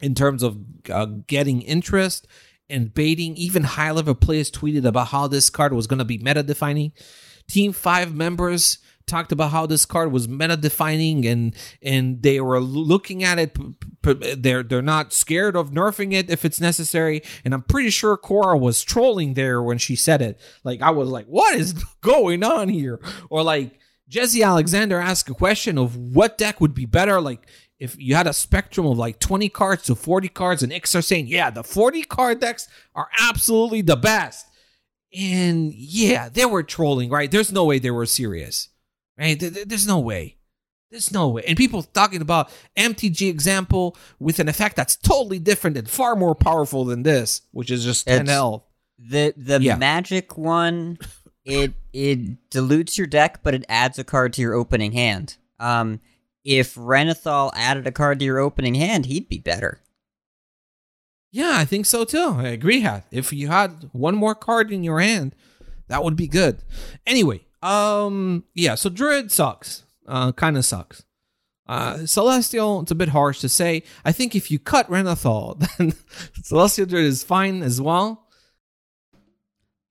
in 0.00 0.14
terms 0.14 0.42
of 0.42 0.58
uh, 0.90 1.06
getting 1.26 1.62
interest 1.62 2.26
and 2.68 2.94
baiting. 2.94 3.36
Even 3.36 3.64
high 3.64 3.90
level 3.90 4.14
players 4.14 4.50
tweeted 4.50 4.84
about 4.84 5.08
how 5.08 5.26
this 5.26 5.50
card 5.50 5.72
was 5.72 5.86
going 5.86 5.98
to 5.98 6.04
be 6.04 6.18
meta 6.18 6.42
defining. 6.42 6.92
Team 7.48 7.72
five 7.72 8.14
members 8.14 8.78
talked 9.06 9.32
about 9.32 9.50
how 9.50 9.66
this 9.66 9.84
card 9.84 10.10
was 10.12 10.28
meta 10.28 10.56
defining 10.56 11.26
and 11.26 11.54
and 11.82 12.22
they 12.22 12.40
were 12.40 12.60
looking 12.60 13.22
at 13.22 13.38
it 13.38 13.56
they're 14.42 14.62
they're 14.62 14.80
not 14.80 15.12
scared 15.12 15.56
of 15.56 15.70
nerfing 15.70 16.14
it 16.14 16.30
if 16.30 16.44
it's 16.44 16.60
necessary 16.60 17.22
and 17.44 17.52
i'm 17.52 17.62
pretty 17.62 17.90
sure 17.90 18.16
cora 18.16 18.56
was 18.56 18.82
trolling 18.82 19.34
there 19.34 19.62
when 19.62 19.76
she 19.76 19.94
said 19.94 20.22
it 20.22 20.40
like 20.64 20.80
i 20.80 20.90
was 20.90 21.10
like 21.10 21.26
what 21.26 21.54
is 21.54 21.72
going 22.00 22.42
on 22.42 22.68
here 22.68 22.98
or 23.28 23.42
like 23.42 23.78
jesse 24.08 24.42
alexander 24.42 24.98
asked 25.00 25.28
a 25.30 25.34
question 25.34 25.78
of 25.78 25.96
what 25.96 26.36
deck 26.38 26.60
would 26.60 26.74
be 26.74 26.86
better 26.86 27.20
like 27.20 27.46
if 27.78 27.96
you 27.98 28.14
had 28.14 28.26
a 28.26 28.32
spectrum 28.32 28.86
of 28.86 28.96
like 28.98 29.18
20 29.18 29.48
cards 29.48 29.82
to 29.84 29.94
40 29.94 30.28
cards 30.28 30.62
and 30.62 30.72
Ix 30.72 30.94
are 30.94 31.02
saying 31.02 31.26
yeah 31.26 31.50
the 31.50 31.64
40 31.64 32.02
card 32.04 32.40
decks 32.40 32.68
are 32.94 33.08
absolutely 33.18 33.82
the 33.82 33.96
best 33.96 34.46
and 35.16 35.72
yeah 35.74 36.28
they 36.28 36.44
were 36.44 36.62
trolling 36.62 37.10
right 37.10 37.30
there's 37.30 37.52
no 37.52 37.64
way 37.64 37.78
they 37.78 37.90
were 37.90 38.06
serious 38.06 38.68
right? 39.16 39.38
There- 39.38 39.50
there- 39.50 39.64
There's 39.64 39.86
no 39.86 40.00
way. 40.00 40.38
There's 40.90 41.12
no 41.12 41.28
way. 41.28 41.44
And 41.46 41.56
people 41.56 41.84
talking 41.84 42.20
about 42.20 42.50
MTG 42.76 43.28
example 43.28 43.96
with 44.18 44.40
an 44.40 44.48
effect 44.48 44.74
that's 44.74 44.96
totally 44.96 45.38
different 45.38 45.76
and 45.76 45.88
far 45.88 46.16
more 46.16 46.34
powerful 46.34 46.84
than 46.84 47.04
this, 47.04 47.42
which 47.52 47.70
is 47.70 47.84
just 47.84 48.06
10 48.08 48.22
It's- 48.22 48.28
health. 48.34 48.64
The 48.98 49.32
the 49.36 49.60
Yeah. 49.62 49.76
magic 49.76 50.36
one, 50.36 50.98
it 51.44 51.72
it 51.92 52.50
dilutes 52.50 52.96
your 52.98 53.06
deck, 53.06 53.40
but 53.42 53.54
it 53.54 53.64
adds 53.68 53.98
a 53.98 54.04
card 54.04 54.32
to 54.34 54.42
your 54.42 54.54
opening 54.54 54.92
hand. 54.92 55.36
Um, 55.60 56.00
if 56.44 56.74
Renathal 56.74 57.50
added 57.54 57.86
a 57.86 57.92
card 57.92 58.18
to 58.18 58.24
your 58.24 58.38
opening 58.38 58.74
hand, 58.74 59.06
he'd 59.06 59.28
be 59.28 59.38
better. 59.38 59.80
Yeah, 61.30 61.52
I 61.54 61.64
think 61.64 61.86
so 61.86 62.04
too. 62.04 62.36
I 62.38 62.48
agree, 62.48 62.80
Hat. 62.80 63.06
If 63.10 63.32
you 63.32 63.48
had 63.48 63.88
one 63.92 64.14
more 64.14 64.34
card 64.34 64.70
in 64.70 64.84
your 64.84 65.00
hand, 65.00 65.34
that 65.88 66.04
would 66.04 66.16
be 66.16 66.28
good. 66.28 66.58
Anyway, 67.06 67.40
um, 67.62 68.44
yeah, 68.54 68.74
so 68.74 68.90
Druid 68.90 69.32
sucks. 69.32 69.82
Uh, 70.06 70.32
kind 70.32 70.56
of 70.56 70.64
sucks. 70.64 71.04
Uh, 71.66 72.04
Celestial, 72.04 72.82
it's 72.82 72.90
a 72.90 72.94
bit 72.94 73.08
harsh 73.08 73.40
to 73.40 73.48
say. 73.48 73.82
I 74.04 74.12
think 74.12 74.36
if 74.36 74.50
you 74.50 74.58
cut 74.58 74.88
Renathal, 74.88 75.58
then 75.78 75.94
Celestial 76.42 76.86
Druid 76.86 77.06
is 77.06 77.24
fine 77.24 77.62
as 77.62 77.80
well. 77.80 78.23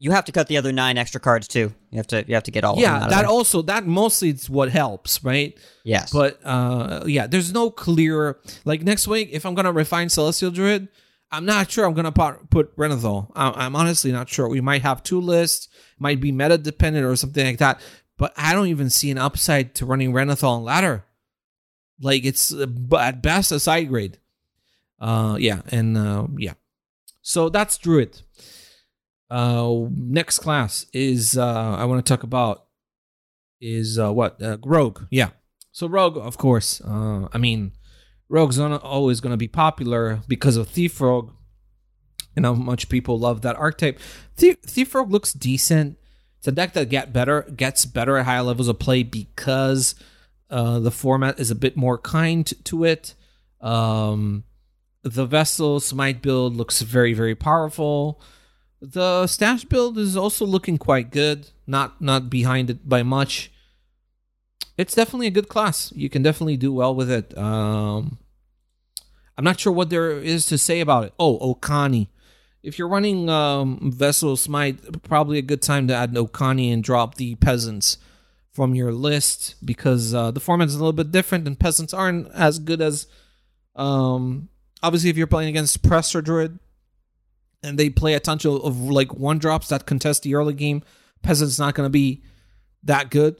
You 0.03 0.11
have 0.11 0.25
to 0.25 0.33
cut 0.33 0.47
the 0.47 0.57
other 0.57 0.73
nine 0.73 0.97
extra 0.97 1.21
cards 1.21 1.47
too. 1.47 1.73
You 1.89 1.97
have 1.97 2.07
to 2.07 2.25
you 2.27 2.33
have 2.33 2.43
to 2.43 2.51
get 2.51 2.65
all 2.65 2.73
of 2.73 2.81
them 2.81 3.01
yeah, 3.01 3.07
that 3.07 3.23
also 3.25 3.61
that 3.63 3.85
mostly 3.87 4.29
is 4.31 4.49
what 4.49 4.69
helps, 4.69 5.23
right? 5.23 5.57
yes, 5.85 6.11
But 6.11 6.39
uh 6.43 7.03
yeah, 7.07 7.25
there's 7.27 7.53
no 7.53 7.69
clear 7.71 8.37
like 8.65 8.81
next 8.83 9.07
week 9.07 9.29
if 9.31 9.45
I'm 9.45 9.55
gonna 9.55 9.71
refine 9.71 10.09
Celestial 10.09 10.51
Druid, 10.51 10.89
I'm 11.31 11.45
not 11.45 11.71
sure 11.71 11.85
I'm 11.85 11.93
gonna 11.93 12.11
put, 12.11 12.49
put 12.49 12.75
Renathal. 12.75 13.31
I- 13.33 13.65
I'm 13.65 13.75
honestly 13.77 14.11
not 14.11 14.27
sure. 14.27 14.49
We 14.49 14.59
might 14.61 14.81
have 14.81 15.03
two 15.03 15.21
lists, 15.21 15.69
might 15.97 16.19
be 16.19 16.31
meta 16.33 16.57
dependent 16.57 17.05
or 17.05 17.15
something 17.15 17.45
like 17.45 17.59
that. 17.59 17.79
But 18.17 18.33
I 18.35 18.51
don't 18.53 18.67
even 18.67 18.89
see 18.89 19.09
an 19.09 19.17
upside 19.17 19.73
to 19.75 19.85
running 19.85 20.11
Renathal 20.11 20.57
and 20.57 20.65
ladder. 20.65 21.05
Like 22.01 22.25
it's 22.25 22.53
uh, 22.53 22.67
at 22.99 23.21
best 23.21 23.53
a 23.53 23.59
side 23.59 23.87
grade. 23.87 24.17
Uh 24.99 25.37
yeah, 25.39 25.61
and 25.71 25.97
uh 25.97 26.27
yeah. 26.37 26.53
So 27.21 27.47
that's 27.47 27.77
Druid. 27.77 28.21
Uh 29.33 29.87
next 29.89 30.39
class 30.39 30.85
is 30.93 31.37
uh 31.37 31.75
I 31.79 31.85
want 31.85 32.05
to 32.05 32.13
talk 32.13 32.23
about 32.23 32.65
is 33.59 33.97
uh 33.97 34.13
what 34.13 34.41
uh, 34.41 34.57
Rogue. 34.63 35.01
Yeah. 35.09 35.29
So 35.71 35.87
Rogue, 35.87 36.17
of 36.17 36.37
course. 36.37 36.81
Uh, 36.81 37.27
I 37.33 37.39
mean, 37.39 37.71
Rogue's 38.29 38.57
gonna, 38.57 38.77
always 38.77 39.19
going 39.21 39.31
to 39.33 39.37
be 39.37 39.47
popular 39.47 40.21
because 40.27 40.55
of 40.55 40.69
Thief 40.69 41.01
Rogue, 41.01 41.31
and 42.35 42.45
how 42.45 42.53
much 42.53 42.89
people 42.89 43.17
love 43.19 43.41
that 43.41 43.55
archetype. 43.55 43.99
Thief, 44.35 44.57
Thief 44.61 44.93
Rogue 44.93 45.11
looks 45.11 45.33
decent. 45.33 45.97
It's 46.37 46.47
a 46.47 46.51
deck 46.51 46.73
that 46.73 46.89
get 46.89 47.11
better, 47.11 47.41
gets 47.55 47.85
better 47.85 48.17
at 48.17 48.25
higher 48.25 48.43
levels 48.43 48.67
of 48.67 48.77
play 48.77 49.01
because 49.01 49.95
uh, 50.49 50.79
the 50.79 50.91
format 50.91 51.39
is 51.39 51.49
a 51.49 51.55
bit 51.55 51.75
more 51.75 51.97
kind 51.97 52.51
to 52.65 52.83
it. 52.83 53.15
Um, 53.61 54.43
the 55.01 55.25
Vessels 55.25 55.93
might 55.93 56.21
build 56.21 56.55
looks 56.55 56.81
very, 56.81 57.13
very 57.13 57.35
powerful. 57.35 58.21
The 58.85 59.27
stash 59.27 59.63
build 59.63 59.97
is 59.97 60.17
also 60.17 60.45
looking 60.45 60.77
quite 60.77 61.09
good, 61.09 61.47
not 61.65 62.01
not 62.01 62.29
behind 62.29 62.69
it 62.69 62.87
by 62.87 63.01
much 63.01 63.49
it's 64.77 64.95
definitely 64.95 65.27
a 65.27 65.31
good 65.31 65.49
class. 65.49 65.91
You 65.95 66.09
can 66.09 66.23
definitely 66.23 66.57
do 66.57 66.73
well 66.73 66.95
with 66.95 67.09
it. 67.09 67.37
Um, 67.37 68.17
I'm 69.37 69.43
not 69.43 69.59
sure 69.59 69.73
what 69.73 69.89
there 69.89 70.11
is 70.11 70.45
to 70.47 70.57
say 70.57 70.79
about 70.79 71.05
it. 71.05 71.13
Oh, 71.19 71.39
Okani. 71.39 72.07
If 72.61 72.79
you're 72.79 72.87
running 72.87 73.29
um, 73.29 73.91
Vessel 73.93 74.37
Smite, 74.37 75.03
probably 75.03 75.37
a 75.37 75.43
good 75.43 75.61
time 75.61 75.87
to 75.89 75.95
add 75.95 76.13
Okani 76.13 76.71
and 76.73 76.83
drop 76.83 77.15
the 77.15 77.35
peasants 77.35 77.97
from 78.51 78.73
your 78.73 78.91
list 78.91 79.55
because 79.65 80.13
uh, 80.13 80.31
the 80.31 80.39
format 80.39 80.67
is 80.67 80.75
a 80.75 80.77
little 80.77 80.93
bit 80.93 81.11
different 81.11 81.47
and 81.47 81.59
peasants 81.59 81.93
aren't 81.93 82.27
as 82.33 82.59
good 82.59 82.81
as 82.81 83.07
um 83.75 84.47
obviously 84.83 85.09
if 85.09 85.17
you're 85.17 85.25
playing 85.25 85.49
against 85.49 85.81
Prestor 85.81 86.23
Druid 86.23 86.59
and 87.63 87.79
they 87.79 87.89
play 87.89 88.13
a 88.13 88.21
bunch 88.21 88.45
of, 88.45 88.63
of 88.63 88.79
like 88.79 89.13
one 89.13 89.39
drops 89.39 89.69
that 89.69 89.85
contest 89.85 90.23
the 90.23 90.35
early 90.35 90.53
game, 90.53 90.83
peasants 91.21 91.57
not 91.57 91.73
going 91.73 91.85
to 91.85 91.91
be 91.91 92.21
that 92.83 93.09
good. 93.09 93.37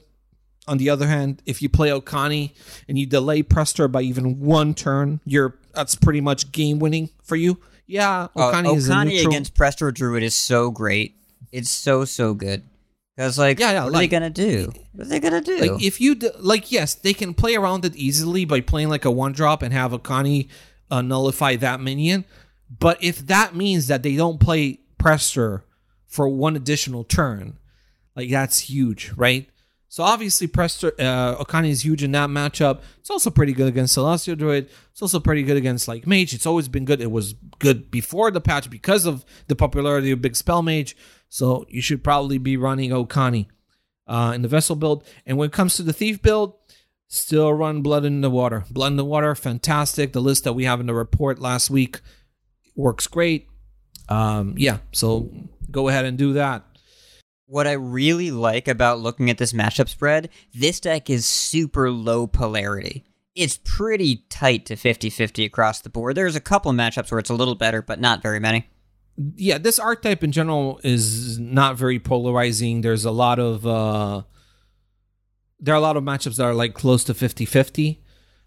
On 0.66 0.78
the 0.78 0.88
other 0.88 1.06
hand, 1.06 1.42
if 1.44 1.60
you 1.60 1.68
play 1.68 1.90
Okani 1.90 2.52
and 2.88 2.98
you 2.98 3.04
delay 3.04 3.42
Prestor 3.42 3.90
by 3.92 4.00
even 4.00 4.40
one 4.40 4.72
turn, 4.72 5.20
you're 5.26 5.58
that's 5.74 5.94
pretty 5.94 6.22
much 6.22 6.52
game 6.52 6.78
winning 6.78 7.10
for 7.22 7.36
you. 7.36 7.58
Yeah, 7.86 8.28
Okani, 8.34 8.68
uh, 8.68 8.74
is 8.74 8.88
a 8.88 8.92
Okani 8.92 9.26
against 9.26 9.54
Prestor 9.54 9.92
Druid 9.92 10.22
is 10.22 10.34
so 10.34 10.70
great. 10.70 11.16
It's 11.52 11.68
so 11.68 12.06
so 12.06 12.32
good. 12.32 12.62
Because 13.14 13.38
like, 13.38 13.60
Yeah, 13.60 13.72
yeah, 13.72 13.84
what 13.84 13.94
are 13.94 13.98
they 13.98 14.08
gonna 14.08 14.30
do? 14.30 14.72
What 14.92 15.06
are 15.06 15.08
they 15.10 15.20
gonna 15.20 15.42
do? 15.42 15.58
Like 15.58 15.82
if 15.82 16.00
you 16.00 16.14
d- 16.14 16.30
like, 16.38 16.72
yes, 16.72 16.94
they 16.94 17.12
can 17.12 17.34
play 17.34 17.54
around 17.54 17.84
it 17.84 17.94
easily 17.94 18.46
by 18.46 18.60
playing 18.62 18.88
like 18.88 19.04
a 19.04 19.10
one 19.10 19.32
drop 19.32 19.62
and 19.62 19.72
have 19.72 19.92
Okani 19.92 20.48
uh, 20.90 21.02
nullify 21.02 21.56
that 21.56 21.80
minion. 21.80 22.24
But 22.78 23.02
if 23.02 23.26
that 23.26 23.54
means 23.54 23.86
that 23.88 24.02
they 24.02 24.16
don't 24.16 24.40
play 24.40 24.80
Prestor 24.98 25.62
for 26.06 26.28
one 26.28 26.56
additional 26.56 27.04
turn, 27.04 27.58
like 28.16 28.30
that's 28.30 28.60
huge, 28.60 29.12
right? 29.16 29.48
So 29.88 30.02
obviously 30.02 30.48
Prestor 30.48 30.92
uh, 30.98 31.36
Okani 31.36 31.68
is 31.68 31.84
huge 31.84 32.02
in 32.02 32.10
that 32.12 32.28
matchup. 32.28 32.80
It's 32.98 33.10
also 33.10 33.30
pretty 33.30 33.52
good 33.52 33.68
against 33.68 33.94
Celestial 33.94 34.34
Druid. 34.34 34.68
It's 34.90 35.02
also 35.02 35.20
pretty 35.20 35.44
good 35.44 35.56
against 35.56 35.86
like 35.86 36.06
Mage. 36.06 36.34
It's 36.34 36.46
always 36.46 36.68
been 36.68 36.84
good. 36.84 37.00
It 37.00 37.12
was 37.12 37.34
good 37.60 37.92
before 37.92 38.32
the 38.32 38.40
patch 38.40 38.68
because 38.70 39.06
of 39.06 39.24
the 39.46 39.54
popularity 39.54 40.10
of 40.10 40.20
Big 40.20 40.34
Spell 40.34 40.62
Mage. 40.62 40.96
So 41.28 41.64
you 41.68 41.80
should 41.80 42.02
probably 42.02 42.38
be 42.38 42.56
running 42.56 42.90
Okani 42.90 43.46
uh, 44.08 44.32
in 44.34 44.42
the 44.42 44.48
vessel 44.48 44.74
build. 44.74 45.04
And 45.26 45.36
when 45.38 45.46
it 45.46 45.52
comes 45.52 45.76
to 45.76 45.84
the 45.84 45.92
thief 45.92 46.20
build, 46.20 46.54
still 47.06 47.52
run 47.52 47.82
blood 47.82 48.04
in 48.04 48.20
the 48.20 48.30
water. 48.30 48.64
Blood 48.70 48.88
in 48.92 48.96
the 48.96 49.04
water, 49.04 49.34
fantastic. 49.36 50.12
The 50.12 50.20
list 50.20 50.42
that 50.42 50.54
we 50.54 50.64
have 50.64 50.80
in 50.80 50.86
the 50.86 50.94
report 50.94 51.38
last 51.38 51.70
week 51.70 52.00
works 52.74 53.06
great. 53.06 53.48
Um, 54.08 54.54
yeah, 54.56 54.78
so 54.92 55.30
go 55.70 55.88
ahead 55.88 56.04
and 56.04 56.18
do 56.18 56.34
that. 56.34 56.64
What 57.46 57.66
I 57.66 57.72
really 57.72 58.30
like 58.30 58.68
about 58.68 59.00
looking 59.00 59.30
at 59.30 59.38
this 59.38 59.52
matchup 59.52 59.88
spread, 59.88 60.30
this 60.54 60.80
deck 60.80 61.10
is 61.10 61.26
super 61.26 61.90
low 61.90 62.26
polarity. 62.26 63.04
It's 63.34 63.58
pretty 63.64 64.24
tight 64.28 64.66
to 64.66 64.76
50 64.76 65.10
50 65.10 65.44
across 65.44 65.80
the 65.80 65.90
board. 65.90 66.16
There's 66.16 66.36
a 66.36 66.40
couple 66.40 66.72
matchups 66.72 67.10
where 67.10 67.18
it's 67.18 67.30
a 67.30 67.34
little 67.34 67.54
better, 67.54 67.82
but 67.82 68.00
not 68.00 68.22
very 68.22 68.40
many. 68.40 68.68
Yeah, 69.36 69.58
this 69.58 69.78
archetype 69.78 70.24
in 70.24 70.32
general 70.32 70.80
is 70.82 71.38
not 71.38 71.76
very 71.76 71.98
polarizing. 71.98 72.80
There's 72.80 73.04
a 73.04 73.10
lot 73.10 73.38
of 73.38 73.66
uh 73.66 74.22
there 75.60 75.74
are 75.74 75.78
a 75.78 75.80
lot 75.80 75.96
of 75.96 76.04
matchups 76.04 76.36
that 76.36 76.44
are 76.44 76.54
like 76.54 76.74
close 76.74 77.04
to 77.04 77.14
50-50. 77.14 77.98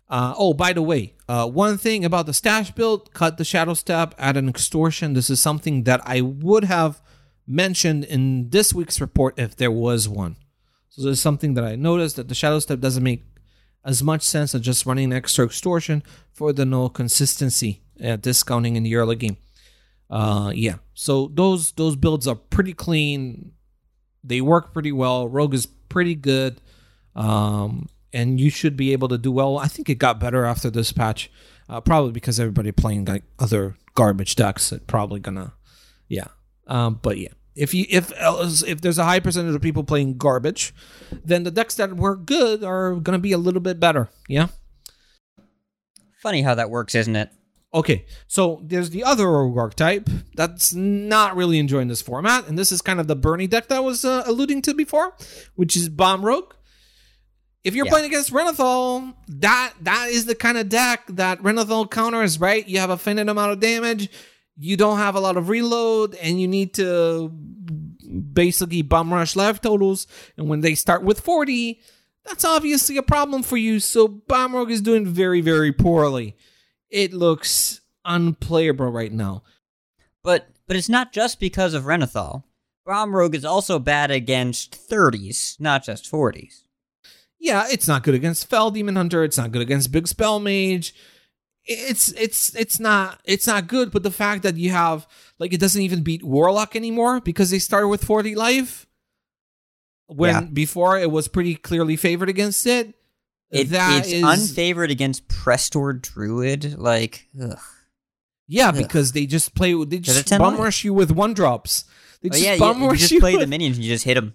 Uh, 0.10 0.34
oh, 0.38 0.54
by 0.54 0.72
the 0.72 0.82
way, 0.82 1.14
uh, 1.28 1.48
one 1.48 1.78
thing 1.78 2.06
about 2.06 2.26
the 2.26 2.34
stash 2.34 2.72
build, 2.72 3.14
cut 3.14 3.38
the 3.38 3.44
shadow 3.44 3.74
step, 3.74 4.16
add 4.18 4.38
an 4.38 4.48
extortion. 4.48 5.14
This 5.14 5.30
is 5.30 5.42
something 5.42 5.84
that 5.84 6.02
I 6.06 6.22
would 6.22 6.64
have 6.64 7.02
mentioned 7.46 8.06
in 8.06 8.50
this 8.50 8.74
week's 8.74 9.02
report 9.02 9.38
if 9.38 9.56
there 9.56 9.72
was 9.72 10.08
one. 10.08 10.38
So 10.90 11.04
there's 11.04 11.22
something 11.22 11.54
that 11.56 11.64
I 11.64 11.76
noticed 11.76 12.16
that 12.16 12.30
the 12.30 12.36
shadow 12.36 12.60
step 12.60 12.80
doesn't 12.80 13.04
make 13.04 13.26
as 13.84 14.02
much 14.02 14.22
sense 14.22 14.56
as 14.56 14.62
just 14.62 14.86
running 14.86 15.06
an 15.06 15.14
extra 15.14 15.46
extortion 15.46 16.04
for 16.32 16.52
the 16.52 16.66
no 16.66 16.90
consistency 16.90 17.82
uh, 18.04 18.16
discounting 18.16 18.76
in 18.76 18.84
the 18.84 18.96
early 18.96 19.16
game. 19.16 19.38
Uh, 20.10 20.52
yeah. 20.56 20.76
So 20.94 21.30
those 21.34 21.72
those 21.74 21.96
builds 21.96 22.28
are 22.28 22.36
pretty 22.36 22.74
clean. 22.74 23.52
They 24.24 24.42
work 24.42 24.74
pretty 24.74 24.92
well. 24.92 25.28
Rogue 25.28 25.54
is 25.54 25.66
pretty 25.66 26.16
good. 26.16 26.60
Um, 27.16 27.90
and 28.18 28.40
you 28.40 28.50
should 28.50 28.76
be 28.76 28.94
able 28.94 29.08
to 29.08 29.18
do 29.18 29.32
well. 29.32 29.60
I 29.60 29.68
think 29.68 29.90
it 29.90 30.00
got 30.00 30.20
better 30.20 30.44
after 30.44 30.72
this 30.72 30.92
patch, 30.92 31.30
uh, 31.70 31.80
probably 31.82 32.12
because 32.12 32.40
everybody 32.40 32.72
playing 32.72 33.06
like 33.06 33.24
other 33.38 33.78
garbage 33.94 34.36
decks. 34.36 34.72
It 34.72 34.88
probably 34.88 35.20
gonna, 35.20 35.54
yeah. 36.08 36.30
Um, 36.66 37.00
but 37.00 37.20
yeah, 37.20 37.30
if 37.56 37.76
you 37.76 37.86
if 37.90 38.12
if 38.18 38.82
there's 38.82 38.98
a 38.98 39.04
high 39.04 39.20
percentage 39.20 39.54
of 39.54 39.62
people 39.62 39.84
playing 39.84 40.18
garbage, 40.18 40.74
then 41.24 41.44
the 41.44 41.52
decks 41.52 41.76
that 41.76 41.96
were 41.96 42.16
good 42.16 42.64
are 42.64 42.96
gonna 42.96 43.20
be 43.20 43.34
a 43.34 43.38
little 43.38 43.62
bit 43.62 43.80
better. 43.80 44.10
Yeah. 44.28 44.48
Funny 46.20 46.42
how 46.42 46.56
that 46.56 46.72
works, 46.72 46.96
isn't 46.96 47.16
it? 47.16 47.30
Okay, 47.72 48.06
so 48.28 48.62
there's 48.64 48.90
the 48.90 49.04
other 49.04 49.30
rogue 49.30 49.58
archetype 49.58 50.10
that's 50.34 50.74
not 50.74 51.36
really 51.36 51.60
enjoying 51.60 51.88
this 51.88 52.02
format, 52.02 52.48
and 52.48 52.58
this 52.58 52.72
is 52.72 52.82
kind 52.82 53.00
of 53.00 53.06
the 53.06 53.16
burny 53.16 53.48
deck 53.48 53.68
that 53.68 53.78
I 53.78 53.82
was 53.82 54.04
uh, 54.04 54.24
alluding 54.26 54.64
to 54.64 54.74
before, 54.74 55.14
which 55.54 55.76
is 55.78 55.88
Bomb 55.88 56.26
Rogue. 56.26 56.54
If 57.68 57.76
you're 57.76 57.86
Yeah. 57.86 57.92
playing 57.92 58.06
against 58.06 58.32
Renathal, 58.32 59.14
that 59.28 59.74
that 59.82 60.10
is 60.10 60.26
the 60.26 60.36
kind 60.36 60.58
of 60.58 60.70
deck 60.70 61.04
that 61.10 61.40
Renathal 61.44 61.90
counters, 61.90 62.40
right? 62.40 62.68
You 62.68 62.80
have 62.80 62.90
a 62.90 62.98
finite 62.98 63.28
amount 63.28 63.52
of 63.52 63.60
damage, 63.60 64.10
you 64.58 64.78
don't 64.78 64.98
have 64.98 65.16
a 65.16 65.20
lot 65.20 65.36
of 65.38 65.50
reload, 65.50 66.16
and 66.16 66.40
you 66.42 66.48
need 66.48 66.74
to 66.76 67.30
basically 68.34 68.82
bomb 68.82 69.14
rush 69.14 69.36
life 69.36 69.62
totals. 69.62 70.08
And 70.38 70.48
when 70.48 70.62
they 70.62 70.76
start 70.76 71.04
with 71.04 71.20
40, 71.20 71.82
that's 72.26 72.46
obviously 72.46 72.96
a 72.98 73.04
problem 73.04 73.44
for 73.44 73.58
you. 73.58 73.80
So 73.80 74.08
Bomb 74.08 74.56
Rogue 74.56 74.72
is 74.72 74.82
doing 74.82 75.06
very, 75.06 75.42
very 75.42 75.72
poorly 75.74 76.36
it 76.90 77.14
looks 77.14 77.82
unplayable 78.06 78.90
right 78.90 79.12
now. 79.12 79.44
But 80.24 80.48
but 80.68 80.76
it's 80.78 80.90
not 80.90 81.12
just 81.14 81.40
because 81.40 81.74
of 81.74 81.84
Renathal. 81.84 82.44
Bomb 82.86 83.14
Rogue 83.16 83.36
is 83.36 83.44
also 83.46 83.80
bad 83.80 84.12
against 84.12 84.72
30s, 84.90 85.60
not 85.60 85.84
just 85.84 86.10
40s. 86.10 86.64
Yeah, 87.40 87.66
it's 87.70 87.88
not 87.88 88.04
good 88.04 88.16
against 88.16 88.50
Fel 88.50 88.72
Demon 88.72 88.96
Hunter. 88.96 89.24
It's 89.24 89.38
not 89.38 89.52
good 89.52 89.62
against 89.62 89.92
Big 89.92 90.08
Spell 90.08 90.40
Mage. 90.40 90.94
It's 91.66 92.10
it's 92.14 92.56
it's 92.56 92.80
not 92.80 93.20
it's 93.26 93.46
not 93.46 93.68
good. 93.68 93.92
But 93.92 94.04
the 94.04 94.12
fact 94.12 94.44
that 94.44 94.58
you 94.58 94.72
have 94.72 95.08
like 95.38 95.54
it 95.54 95.60
doesn't 95.60 95.82
even 95.82 96.02
beat 96.02 96.24
Warlock 96.24 96.76
anymore 96.76 97.20
because 97.22 97.50
they 97.50 97.60
started 97.60 97.90
with 97.90 98.04
forty 98.04 98.36
life. 98.36 98.86
When 100.08 100.34
Yeah. 100.34 100.42
before 100.42 100.98
it 100.98 101.12
was 101.12 101.28
pretty 101.28 101.56
clearly 101.56 101.96
favored 101.98 102.30
against 102.30 102.66
it. 102.66 102.94
It, 103.52 103.70
That 103.70 104.00
it's 104.00 104.14
is- 104.14 104.24
unfavored 104.24 104.90
against 104.90 105.28
Prestor 105.28 106.02
Druid. 106.02 106.78
Like, 106.78 107.28
ugh. 107.42 107.58
yeah, 108.48 108.70
Ugh. 108.70 108.76
because 108.78 109.12
they 109.14 109.26
just 109.26 109.54
play. 109.56 109.74
They 109.86 110.00
just 110.00 110.30
bum 110.30 110.54
life? 110.56 110.60
rush 110.60 110.84
you 110.86 110.94
with 110.94 111.12
one 111.12 111.34
drops. 111.34 111.86
They 112.22 112.30
oh 112.30 112.32
just 112.32 112.44
yeah, 112.44 112.54
you, 112.56 112.60
bum 112.60 112.82
you 112.82 112.88
rush 112.90 113.00
just 113.00 113.12
you 113.12 113.20
play 113.20 113.36
the 113.38 113.48
minions 113.48 113.78
and 113.78 113.86
you 113.86 113.94
just 113.94 114.06
hit 114.06 114.16
them. 114.16 114.34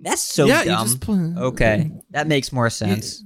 That's 0.00 0.22
so 0.22 0.46
yeah, 0.46 0.64
dumb. 0.64 0.78
you 0.78 0.84
just 0.84 1.00
play, 1.00 1.32
okay, 1.36 1.90
that 2.10 2.26
makes 2.26 2.52
more 2.52 2.68
sense. 2.70 3.22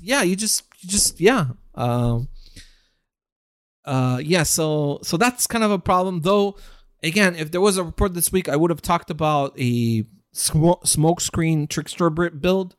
yeah 0.00 0.22
you 0.22 0.36
just 0.36 0.62
you 0.80 0.88
just 0.88 1.20
yeah 1.20 1.46
um 1.74 2.28
uh 3.84 4.20
yeah 4.22 4.42
so 4.42 4.98
so 5.02 5.16
that's 5.16 5.46
kind 5.46 5.64
of 5.64 5.70
a 5.70 5.78
problem 5.78 6.20
though 6.22 6.56
again 7.02 7.34
if 7.36 7.50
there 7.50 7.60
was 7.60 7.76
a 7.76 7.84
report 7.84 8.14
this 8.14 8.30
week 8.32 8.48
i 8.48 8.56
would 8.56 8.70
have 8.70 8.82
talked 8.82 9.10
about 9.10 9.58
a 9.58 10.04
sm- 10.32 10.82
smoke 10.84 11.20
screen 11.20 11.66
trickster 11.66 12.10
build 12.10 12.76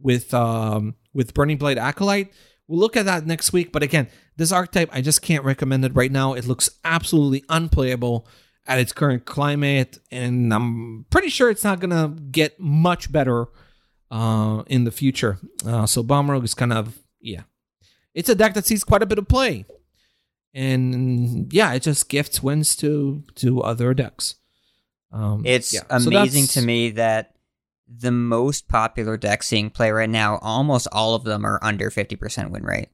with 0.00 0.32
um 0.34 0.94
with 1.14 1.32
burning 1.34 1.56
blade 1.58 1.78
acolyte 1.78 2.32
we'll 2.66 2.78
look 2.80 2.96
at 2.96 3.04
that 3.06 3.26
next 3.26 3.52
week 3.52 3.72
but 3.72 3.82
again 3.82 4.08
this 4.36 4.52
archetype 4.52 4.88
i 4.92 5.00
just 5.00 5.22
can't 5.22 5.44
recommend 5.44 5.84
it 5.84 5.94
right 5.94 6.12
now 6.12 6.34
it 6.34 6.46
looks 6.46 6.70
absolutely 6.84 7.42
unplayable 7.48 8.26
at 8.68 8.78
its 8.78 8.92
current 8.92 9.24
climate 9.24 9.98
and 10.12 10.52
i'm 10.54 11.04
pretty 11.10 11.28
sure 11.30 11.50
it's 11.50 11.64
not 11.64 11.80
gonna 11.80 12.14
get 12.30 12.60
much 12.60 13.10
better 13.10 13.46
uh, 14.10 14.62
in 14.68 14.84
the 14.84 14.90
future. 14.90 15.38
Uh, 15.66 15.84
so 15.84 16.02
Bomb 16.02 16.30
Rogue 16.30 16.44
is 16.44 16.54
kind 16.54 16.72
of 16.72 16.98
yeah, 17.20 17.42
it's 18.14 18.30
a 18.30 18.34
deck 18.34 18.54
that 18.54 18.64
sees 18.64 18.82
quite 18.82 19.02
a 19.02 19.06
bit 19.06 19.18
of 19.18 19.28
play, 19.28 19.66
and 20.54 21.52
yeah, 21.52 21.72
it 21.74 21.82
just 21.82 22.08
gifts 22.08 22.42
wins 22.42 22.74
to 22.76 23.22
to 23.36 23.60
other 23.62 23.94
decks. 23.94 24.36
Um, 25.12 25.42
It's 25.44 25.72
yeah. 25.74 25.80
Amazing 25.90 26.42
that's- 26.44 26.54
to 26.54 26.62
me 26.62 26.90
that 26.92 27.34
the 27.86 28.10
most 28.10 28.68
popular 28.68 29.16
decks 29.16 29.46
seeing 29.48 29.70
play 29.70 29.90
right 29.90 30.10
now, 30.10 30.38
almost 30.38 30.88
all 30.92 31.14
of 31.14 31.24
them 31.24 31.44
are 31.46 31.58
under 31.62 31.90
50% 31.90 32.50
win 32.50 32.62
rate. 32.62 32.88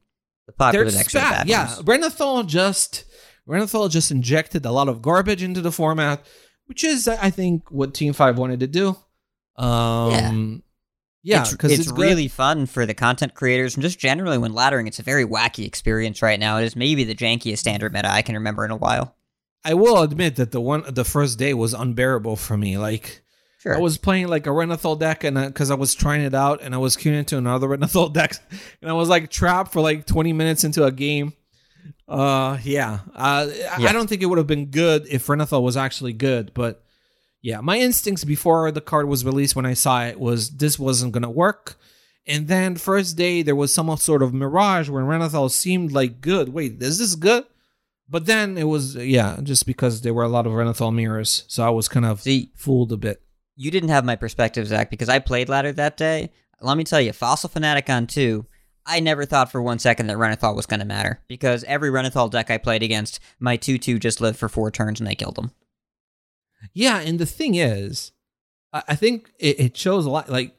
The 0.46 0.52
popular 0.52 0.84
decks 0.90 1.14
are 1.14 1.18
the 1.18 1.22
bad 1.22 1.48
Yeah. 1.48 1.74
Renathal 1.82 2.44
just 2.46 3.04
Renathal 3.48 3.90
just 3.90 4.11
injected 4.11 4.64
a 4.64 4.72
lot 4.72 4.88
of 4.88 5.02
garbage 5.02 5.42
into 5.42 5.61
the 5.61 5.72
format, 5.72 6.24
which 6.66 6.85
is 6.85 7.09
I 7.09 7.30
think 7.30 7.70
what 7.70 7.94
Team 7.94 8.12
Five 8.12 8.38
wanted 8.38 8.61
to 8.61 8.66
do. 8.66 8.96
Um, 9.57 10.62
yeah, 11.22 11.42
it's, 11.42 11.52
because 11.52 11.72
it's, 11.72 11.83
it's, 11.83 11.92
good. 11.92 12.02
really 12.02 12.28
fun 12.28 12.66
for 12.66 12.87
the 12.87 12.94
content 12.94 13.35
creators 13.35 13.74
and 13.74 13.83
just 13.83 13.98
generally 13.98 14.38
when 14.38 14.52
laddering, 14.52 14.87
it's 14.87 14.98
a 14.98 15.02
very 15.02 15.24
wacky 15.24 15.64
experience 15.64 16.22
right 16.22 16.40
now. 16.40 16.59
It 16.59 16.64
is 16.64 16.76
maybe 16.76 17.04
the 17.04 17.14
jankiest 17.14 17.59
standard 17.59 17.92
meta 17.92 18.11
I 18.11 18.22
can 18.22 18.35
remember 18.35 18.64
in 18.64 18.70
a 18.70 18.76
while. 18.76 19.14
I 19.64 19.74
will 19.74 20.02
admit 20.02 20.37
that 20.37 20.52
the 20.52 20.61
one 20.61 20.85
the 20.87 21.04
first 21.04 21.38
day 21.38 21.54
was 21.54 21.72
unbearable 21.72 22.37
for 22.37 22.57
me. 22.57 22.76
Like 22.78 23.24
Sure. 23.64 23.74
I 23.74 23.78
was 23.78 23.96
playing 23.96 24.28
like 24.28 24.46
a 24.46 24.50
Renathal 24.50 24.98
deck, 24.98 25.24
and 25.24 25.38
because 25.38 25.70
I 25.70 25.74
was 25.74 25.94
trying 25.94 26.20
it 26.20 26.35
out, 26.35 26.61
and 26.61 26.74
I 26.74 26.78
was 26.78 26.98
queuing 26.98 27.14
into 27.14 27.38
another 27.38 27.66
Renathal 27.74 28.12
deck, 28.12 28.35
and 28.83 28.90
I 28.90 28.92
was 28.92 29.09
like 29.09 29.30
trapped 29.30 29.72
for 29.72 29.80
like 29.80 30.04
twenty 30.04 30.35
minutes 30.35 30.64
into 30.64 30.85
a 30.85 30.92
game. 30.92 31.33
Uh, 32.09 32.59
yeah. 32.62 33.01
Uh, 33.14 33.47
I- 33.51 33.81
Yeah. 33.81 33.88
I 33.88 33.92
don't 33.92 34.09
think 34.09 34.23
it 34.23 34.27
would 34.27 34.38
have 34.38 34.47
been 34.47 34.66
good 34.66 35.07
if 35.11 35.27
Renathal 35.29 35.62
was 35.62 35.77
actually 35.77 36.12
good, 36.12 36.53
but 36.55 36.83
yeah, 37.42 37.61
my 37.61 37.79
instincts 37.79 38.25
before 38.25 38.70
the 38.70 38.81
card 38.81 39.09
was 39.09 39.25
released 39.25 39.55
when 39.57 39.66
I 39.66 39.75
saw 39.75 40.05
it 40.05 40.18
was 40.20 40.51
this 40.51 40.79
wasn't 40.79 41.12
gonna 41.12 41.31
work. 41.31 41.79
And 42.27 42.49
then 42.49 42.77
first 42.77 43.16
day 43.16 43.42
there 43.42 43.57
was 43.57 43.73
some 43.73 43.94
sort 43.99 44.23
of 44.23 44.33
mirage 44.33 44.88
where 44.88 45.05
Renathal 45.05 45.51
seemed 45.51 45.92
like 45.92 46.20
good. 46.20 46.51
Wait, 46.51 46.81
is 46.83 46.99
this 46.99 47.14
good? 47.16 47.44
But 48.09 48.27
then 48.27 48.57
it 48.59 48.64
was 48.64 48.97
yeah, 48.97 49.38
just 49.42 49.66
because 49.66 50.01
there 50.03 50.14
were 50.14 50.25
a 50.25 50.29
lot 50.29 50.47
of 50.47 50.53
Renathal 50.53 50.94
mirrors, 50.94 51.44
so 51.49 51.66
I 51.66 51.70
was 51.70 51.88
kind 51.88 52.05
of 52.07 52.20
See, 52.23 52.51
fooled 52.55 52.92
a 52.92 52.97
bit. 52.97 53.23
you 53.57 53.70
didn't 53.70 53.88
have 53.90 54.05
my 54.05 54.16
perspective, 54.16 54.66
Zach, 54.66 54.90
because 54.90 55.09
I 55.09 55.18
played 55.20 55.49
ladder 55.49 55.73
that 55.73 55.97
day. 55.97 56.31
Let 56.61 56.77
me 56.77 56.85
tell 56.85 57.01
you, 57.01 57.12
Fossil 57.12 57.49
Fanatic 57.51 57.88
on 57.90 58.07
two, 58.07 58.47
I 58.87 59.01
never 59.01 59.25
thought 59.25 59.51
for 59.51 59.62
one 59.62 59.79
second 59.79 60.09
that 60.09 60.18
Renathal 60.18 60.55
was 60.55 60.66
going 60.66 60.81
to 60.81 60.87
matter 60.87 61.20
because 61.29 61.64
every 61.64 61.90
Renathal 61.90 62.31
deck 62.31 62.51
I 62.51 62.59
played 62.59 62.83
against, 62.83 63.20
my 63.38 63.57
2 63.57 63.79
2 63.79 63.99
just 63.99 64.20
lived 64.20 64.38
for 64.38 64.49
four 64.49 64.70
turns 64.70 65.01
and 65.01 65.07
they 65.07 65.14
killed 65.14 65.37
them. 65.37 65.53
Yeah, 66.73 67.01
and 67.01 67.18
the 67.18 67.27
thing 67.27 67.55
is, 67.55 68.12
I 68.73 68.83
I 68.88 68.94
think 68.94 69.31
it, 69.38 69.77
shows 69.77 70.07
a 70.07 70.11
lot. 70.11 70.29
Like 70.29 70.55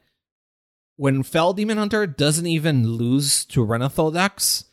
when 0.96 1.22
Fel 1.22 1.52
Demon 1.52 1.78
Hunter 1.78 2.06
doesn't 2.06 2.46
even 2.46 2.86
lose 2.86 3.44
to 3.46 3.64
Renathal 3.64 4.12
decks. 4.12 4.64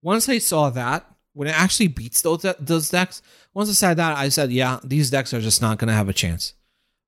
Once 0.00 0.28
I 0.28 0.38
saw 0.38 0.70
that, 0.70 1.04
when 1.32 1.48
it 1.48 1.58
actually 1.58 1.88
beats 1.88 2.22
those 2.22 2.44
those 2.60 2.90
decks, 2.90 3.22
once 3.54 3.68
I 3.68 3.72
said 3.72 3.96
that, 3.96 4.16
I 4.16 4.28
said, 4.28 4.52
yeah, 4.52 4.80
these 4.84 5.10
decks 5.10 5.34
are 5.34 5.40
just 5.40 5.62
not 5.62 5.78
going 5.78 5.88
to 5.88 5.94
have 5.94 6.08
a 6.08 6.12
chance. 6.12 6.54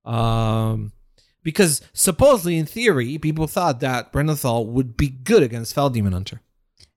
Um, 0.05 0.93
because 1.43 1.83
supposedly, 1.93 2.59
in 2.59 2.67
theory, 2.67 3.19
people 3.19 3.47
thought 3.47 3.81
that 3.81 4.13
Renathal 4.13 4.67
would 4.67 4.97
be 4.97 5.09
good 5.09 5.43
against 5.43 5.75
Fel 5.75 5.91
Demon 5.91 6.13
Hunter. 6.13 6.41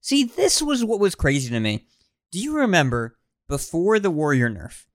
See, 0.01 0.23
this 0.23 0.61
was 0.61 0.83
what 0.83 0.99
was 0.99 1.15
crazy 1.15 1.49
to 1.49 1.59
me. 1.59 1.85
Do 2.31 2.39
you 2.39 2.55
remember 2.55 3.17
before 3.47 3.99
the 3.99 4.11
Warrior 4.11 4.49
nerf? 4.49 4.85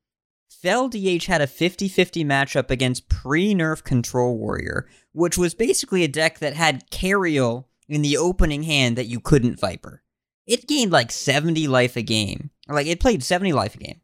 Fel 0.49 0.89
DH 0.89 1.27
had 1.27 1.41
a 1.41 1.47
50 1.47 1.89
50 1.89 2.25
matchup 2.25 2.71
against 2.71 3.09
pre 3.09 3.55
nerf 3.55 3.85
Control 3.85 4.37
Warrior, 4.37 4.89
which 5.13 5.39
was 5.39 5.55
basically 5.55 6.03
a 6.03 6.09
deck 6.09 6.41
that 6.41 6.55
had 6.55 6.91
Cariel 6.91 7.67
in 7.89 8.03
the 8.03 8.17
opening 8.17 8.65
hand 8.65 8.97
that 8.97 9.07
you 9.07 9.21
couldn't 9.21 9.61
Viper. 9.61 10.03
It 10.47 10.67
gained 10.67 10.93
like 10.93 11.13
70 11.13 11.69
life 11.69 11.97
a 11.97 12.03
game. 12.03 12.51
Like 12.69 12.87
it 12.87 13.01
played 13.01 13.23
70 13.23 13.53
life 13.53 13.75
a 13.77 13.79
game. 13.79 14.01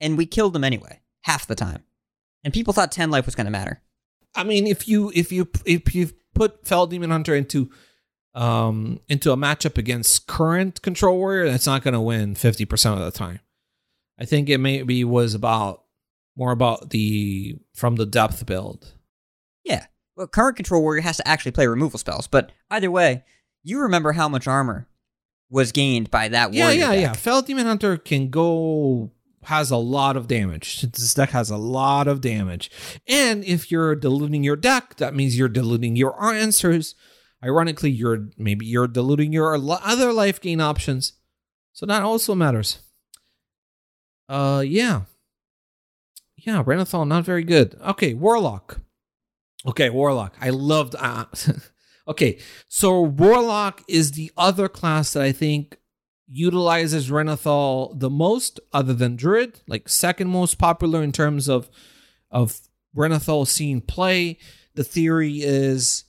And 0.00 0.16
we 0.16 0.26
killed 0.26 0.52
them 0.52 0.64
anyway, 0.64 1.00
half 1.22 1.46
the 1.46 1.54
time. 1.54 1.82
And 2.44 2.54
people 2.54 2.72
thought 2.72 2.92
10 2.92 3.10
life 3.10 3.26
was 3.26 3.34
going 3.34 3.46
to 3.46 3.50
matter. 3.50 3.82
I 4.34 4.44
mean, 4.44 4.66
if 4.66 4.86
you 4.88 5.10
if 5.14 5.32
you 5.32 5.48
if 5.64 5.94
you 5.94 6.10
put 6.34 6.66
Fel 6.66 6.86
Demon 6.86 7.10
Hunter 7.10 7.34
into 7.34 7.70
um 8.34 9.00
into 9.08 9.32
a 9.32 9.36
matchup 9.36 9.78
against 9.78 10.26
current 10.26 10.80
Control 10.82 11.16
Warrior, 11.18 11.50
that's 11.50 11.66
not 11.66 11.82
going 11.82 11.94
to 11.94 12.00
win 12.00 12.34
fifty 12.34 12.64
percent 12.64 12.98
of 12.98 13.04
the 13.04 13.10
time. 13.16 13.40
I 14.18 14.24
think 14.24 14.48
it 14.48 14.58
maybe 14.58 15.02
was 15.04 15.34
about 15.34 15.82
more 16.36 16.52
about 16.52 16.90
the 16.90 17.56
from 17.74 17.96
the 17.96 18.06
depth 18.06 18.44
build. 18.46 18.92
Yeah. 19.64 19.86
Well, 20.16 20.26
current 20.26 20.56
Control 20.56 20.82
Warrior 20.82 21.02
has 21.02 21.16
to 21.18 21.26
actually 21.28 21.52
play 21.52 21.66
removal 21.66 21.98
spells. 21.98 22.26
But 22.26 22.50
either 22.70 22.90
way, 22.90 23.24
you 23.62 23.80
remember 23.80 24.12
how 24.12 24.28
much 24.28 24.46
armor 24.46 24.86
was 25.50 25.72
gained 25.72 26.10
by 26.10 26.28
that 26.28 26.52
Yeah, 26.52 26.64
warrior. 26.66 26.78
yeah, 26.80 26.90
deck. 26.92 27.00
yeah. 27.00 27.12
Fel 27.14 27.42
Demon 27.42 27.66
Hunter 27.66 27.96
can 27.96 28.28
go 28.30 29.10
has 29.48 29.70
a 29.70 29.76
lot 29.76 30.14
of 30.14 30.28
damage. 30.28 30.82
This 30.82 31.14
deck 31.14 31.30
has 31.30 31.48
a 31.48 31.56
lot 31.56 32.06
of 32.06 32.20
damage. 32.20 32.70
And 33.06 33.42
if 33.44 33.70
you're 33.70 33.96
diluting 33.96 34.44
your 34.44 34.56
deck, 34.56 34.96
that 34.96 35.14
means 35.14 35.38
you're 35.38 35.48
diluting 35.48 35.96
your 35.96 36.22
answers. 36.22 36.94
Ironically, 37.42 37.90
you're 37.90 38.28
maybe 38.36 38.66
you're 38.66 38.86
diluting 38.86 39.32
your 39.32 39.56
other 39.56 40.12
life 40.12 40.38
gain 40.38 40.60
options. 40.60 41.14
So 41.72 41.86
that 41.86 42.02
also 42.02 42.34
matters. 42.34 42.80
Uh 44.28 44.62
yeah. 44.66 45.02
Yeah, 46.36 46.62
Renathal 46.62 47.08
not 47.08 47.24
very 47.24 47.42
good. 47.42 47.74
Okay, 47.80 48.12
Warlock. 48.12 48.80
Okay, 49.66 49.88
Warlock. 49.88 50.36
I 50.40 50.50
loved 50.50 50.94
uh, 50.98 51.24
Okay, 52.08 52.38
so 52.68 53.00
Warlock 53.00 53.82
is 53.88 54.12
the 54.12 54.30
other 54.36 54.68
class 54.68 55.12
that 55.14 55.22
I 55.22 55.32
think 55.32 55.78
utilizes 56.30 57.10
Renathal 57.10 57.98
the 57.98 58.10
most, 58.10 58.60
other 58.72 58.94
than 58.94 59.16
Druid, 59.16 59.60
like 59.66 59.88
second 59.88 60.28
most 60.28 60.58
popular 60.58 61.02
in 61.02 61.12
terms 61.12 61.48
of 61.48 61.68
of 62.30 62.60
Renathal 62.94 63.46
seen 63.46 63.80
play. 63.80 64.38
The 64.74 64.84
theory 64.84 65.40
is 65.40 66.04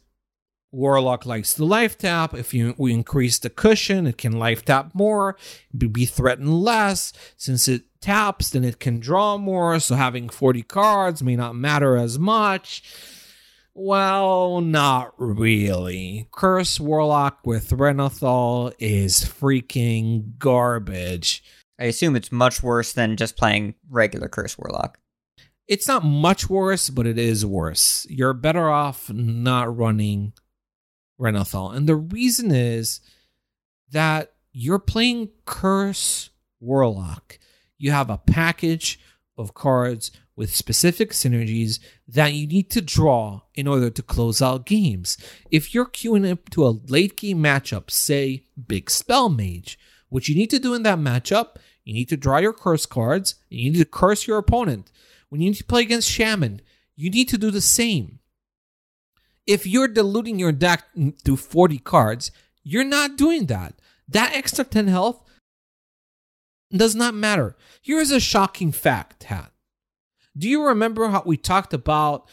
Warlock 0.71 1.25
likes 1.25 1.53
the 1.53 1.65
life 1.65 1.97
tap. 1.97 2.33
If 2.33 2.53
you 2.53 2.75
we 2.77 2.93
increase 2.93 3.39
the 3.39 3.49
cushion, 3.49 4.05
it 4.05 4.17
can 4.17 4.33
life 4.33 4.65
tap 4.65 4.93
more, 4.93 5.37
be 5.75 6.05
threatened 6.05 6.61
less. 6.61 7.13
Since 7.37 7.67
it 7.67 7.83
taps, 8.01 8.49
then 8.49 8.63
it 8.63 8.79
can 8.79 8.99
draw 8.99 9.37
more. 9.37 9.79
So 9.79 9.95
having 9.95 10.29
40 10.29 10.63
cards 10.63 11.23
may 11.23 11.35
not 11.35 11.55
matter 11.55 11.97
as 11.97 12.19
much. 12.19 12.83
Well, 13.81 14.59
not 14.59 15.13
really. 15.17 16.27
Curse 16.33 16.81
Warlock 16.81 17.39
with 17.45 17.71
Renathal 17.71 18.73
is 18.77 19.21
freaking 19.21 20.37
garbage. 20.37 21.41
I 21.79 21.85
assume 21.85 22.17
it's 22.17 22.29
much 22.29 22.61
worse 22.61 22.91
than 22.91 23.15
just 23.15 23.37
playing 23.37 23.75
regular 23.89 24.27
Curse 24.27 24.57
Warlock. 24.57 24.99
It's 25.65 25.87
not 25.87 26.03
much 26.03 26.49
worse, 26.49 26.89
but 26.89 27.07
it 27.07 27.17
is 27.17 27.45
worse. 27.45 28.05
You're 28.09 28.33
better 28.33 28.69
off 28.69 29.09
not 29.13 29.77
running 29.77 30.33
Renathal. 31.17 31.73
And 31.73 31.87
the 31.87 31.95
reason 31.95 32.51
is 32.51 32.99
that 33.91 34.33
you're 34.51 34.79
playing 34.79 35.29
Curse 35.45 36.31
Warlock. 36.59 37.39
You 37.77 37.91
have 37.91 38.09
a 38.09 38.17
package 38.17 38.99
of 39.37 39.53
cards 39.53 40.11
with 40.39 40.55
specific 40.55 41.11
synergies 41.11 41.79
that 42.07 42.33
you 42.33 42.47
need 42.47 42.69
to 42.69 42.79
draw 42.79 43.41
in 43.55 43.67
order 43.67 43.89
to 43.89 44.01
close 44.01 44.41
out 44.41 44.65
games. 44.65 45.17
If 45.51 45.73
you're 45.73 45.85
queuing 45.85 46.31
up 46.31 46.49
to 46.51 46.65
a 46.65 46.79
late 46.87 47.17
game 47.17 47.39
matchup, 47.39 47.91
say 47.91 48.45
Big 48.67 48.89
Spell 48.89 49.27
Mage, 49.27 49.77
what 50.07 50.29
you 50.29 50.35
need 50.35 50.49
to 50.51 50.57
do 50.57 50.73
in 50.73 50.83
that 50.83 50.97
matchup, 50.97 51.57
you 51.83 51.93
need 51.93 52.07
to 52.07 52.15
draw 52.15 52.37
your 52.37 52.53
curse 52.53 52.85
cards, 52.85 53.35
and 53.51 53.59
you 53.59 53.71
need 53.71 53.79
to 53.79 53.85
curse 53.85 54.27
your 54.27 54.37
opponent. 54.37 54.93
When 55.27 55.41
you 55.41 55.49
need 55.49 55.57
to 55.57 55.65
play 55.65 55.81
against 55.81 56.09
Shaman, 56.09 56.61
you 56.95 57.09
need 57.09 57.27
to 57.27 57.37
do 57.37 57.51
the 57.51 57.59
same. 57.59 58.19
If 59.45 59.67
you're 59.67 59.89
diluting 59.89 60.39
your 60.39 60.53
deck 60.53 60.85
to 61.25 61.35
40 61.35 61.79
cards, 61.79 62.31
you're 62.63 62.85
not 62.85 63.17
doing 63.17 63.47
that. 63.47 63.73
That 64.07 64.33
extra 64.33 64.63
10 64.63 64.87
health 64.87 65.21
does 66.71 66.95
not 66.95 67.13
matter. 67.13 67.57
Here's 67.81 68.11
a 68.11 68.21
shocking 68.21 68.71
fact, 68.71 69.23
Hat. 69.23 69.51
Do 70.39 70.47
you 70.47 70.65
remember 70.67 71.09
how 71.09 71.21
we 71.25 71.35
talked 71.35 71.73
about 71.73 72.29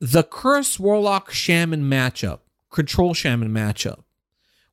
the 0.00 0.24
Curse 0.24 0.78
Warlock 0.80 1.30
Shaman 1.30 1.84
matchup, 1.88 2.40
Control 2.70 3.14
Shaman 3.14 3.50
matchup, 3.50 4.02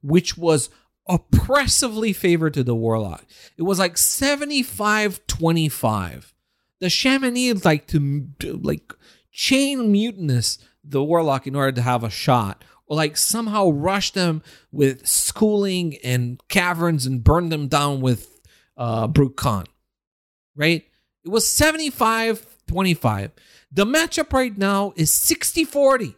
which 0.02 0.36
was 0.36 0.72
oppressively 1.08 2.12
favored 2.12 2.56
to 2.56 2.63
the 2.63 2.74
Warlock? 2.74 3.26
It 3.56 3.63
was 3.63 3.78
like 3.78 3.98
75 3.98 5.28
25. 5.28 6.34
The 6.80 6.89
Shaman 6.89 7.36
needed 7.36 7.63
like 7.63 7.86
to 7.88 8.28
like 8.41 8.94
chain 9.32 9.94
Mutanus 9.94 10.58
the 10.84 11.04
Warlock 11.04 11.46
in 11.46 11.56
order 11.56 11.74
to 11.74 11.82
have 11.84 12.04
a 12.04 12.10
shot, 12.10 12.63
or 12.88 12.98
like 12.98 13.15
somehow 13.15 13.70
rush 13.70 14.12
them 14.12 14.41
with 14.72 15.06
schooling 15.06 15.98
and 16.04 16.41
caverns 16.48 17.06
and 17.06 17.24
burn 17.24 17.50
them 17.50 17.67
down 17.67 18.02
with 18.02 18.41
uh 18.76 19.08
Bru'kan. 19.08 19.67
Right? 20.56 20.86
It 21.24 21.30
was 21.30 21.48
75 21.48 22.48
25. 22.72 23.32
The 23.72 23.86
matchup 23.86 24.32
right 24.34 24.58
now 24.58 24.94
is 24.96 25.12
60 25.12 25.66
40. 25.66 26.16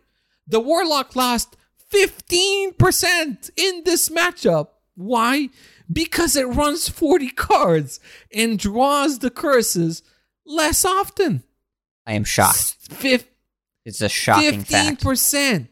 The 0.47 0.59
Warlock 0.59 1.15
lost 1.15 1.55
15% 1.91 3.49
in 3.55 3.81
this 3.85 4.09
matchup. 4.09 4.67
Why? 4.95 5.49
Because 5.91 6.35
it 6.35 6.43
runs 6.45 6.87
40 6.89 7.29
cards 7.29 7.99
and 8.33 8.59
draws 8.59 9.19
the 9.19 9.29
curses 9.29 10.03
less 10.45 10.85
often. 10.85 11.43
I 12.05 12.13
am 12.13 12.23
shocked. 12.23 12.75
Fif- 12.91 13.27
It's 13.85 14.01
a 14.01 14.09
shocking 14.09 14.63
fact. 14.63 15.01
15%. 15.03 15.67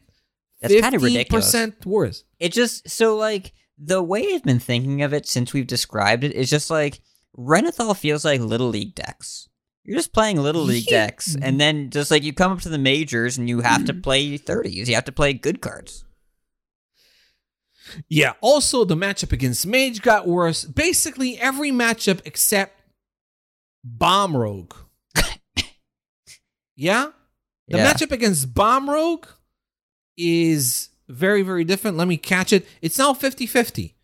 That's 0.61 0.73
kinda 0.73 0.99
ridiculous. 0.99 1.51
15% 1.53 1.85
worse. 1.85 2.23
It 2.39 2.51
just 2.53 2.89
so 2.89 3.15
like 3.15 3.53
the 3.77 4.01
way 4.01 4.33
I've 4.33 4.43
been 4.43 4.59
thinking 4.59 5.01
of 5.01 5.13
it 5.13 5.27
since 5.27 5.53
we've 5.53 5.67
described 5.67 6.23
it 6.23 6.33
is 6.33 6.49
just 6.49 6.69
like 6.69 7.01
Renathal 7.37 7.95
feels 7.95 8.25
like 8.25 8.41
little 8.41 8.69
league 8.69 8.93
decks. 8.95 9.47
You're 9.83 9.97
just 9.97 10.13
playing 10.13 10.37
little 10.37 10.61
league 10.61 10.85
decks, 10.85 11.35
and 11.41 11.59
then 11.59 11.89
just 11.89 12.11
like 12.11 12.23
you 12.23 12.33
come 12.33 12.51
up 12.51 12.61
to 12.61 12.69
the 12.69 12.77
majors 12.77 13.37
and 13.37 13.49
you 13.49 13.61
have 13.61 13.85
to 13.85 13.93
mm-hmm. 13.93 14.01
play 14.01 14.37
30s. 14.37 14.87
You 14.87 14.95
have 14.95 15.05
to 15.05 15.11
play 15.11 15.33
good 15.33 15.61
cards. 15.61 16.05
Yeah. 18.07 18.33
Also, 18.41 18.85
the 18.85 18.95
matchup 18.95 19.31
against 19.31 19.65
Mage 19.65 20.01
got 20.01 20.27
worse. 20.27 20.65
Basically, 20.65 21.37
every 21.39 21.71
matchup 21.71 22.21
except 22.25 22.79
Bomb 23.83 24.37
Rogue. 24.37 24.73
yeah? 26.75 27.07
The 27.67 27.77
Yeah. 27.77 27.91
matchup 27.91 28.11
against 28.11 28.53
Bomb 28.53 28.89
Rogue 28.89 29.25
is 30.15 30.89
very, 31.07 31.41
very 31.41 31.63
different. 31.63 31.97
Let 31.97 32.07
me 32.07 32.17
catch 32.17 32.53
it. 32.53 32.67
It's 32.81 32.97
now 32.97 33.13
50 33.13 33.45
50. 33.45 33.95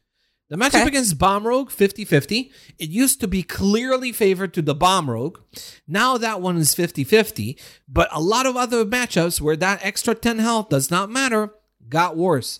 The 0.49 0.55
matchup 0.55 0.75
Okay. 0.81 0.87
against 0.87 1.17
Bomb 1.17 1.45
Rogue, 1.45 1.71
50 1.71 2.05
50. 2.05 2.51
It 2.79 2.89
used 2.89 3.19
to 3.19 3.27
be 3.27 3.43
clearly 3.43 4.11
favored 4.13 4.53
to 4.53 4.61
the 4.61 4.73
Bomb 4.75 5.09
Rogue. 5.09 5.39
Now 5.87 6.17
that 6.17 6.39
one 6.41 6.57
is 6.57 6.73
50 6.73 7.03
50. 7.03 7.57
But 7.87 8.07
a 8.13 8.21
lot 8.21 8.45
of 8.45 8.55
other 8.55 8.85
matchups 8.85 9.41
where 9.41 9.57
that 9.57 9.79
extra 9.83 10.15
10 10.15 10.39
health 10.39 10.69
does 10.69 10.89
not 10.89 11.09
matter 11.09 11.51
got 11.89 12.15
worse. 12.15 12.59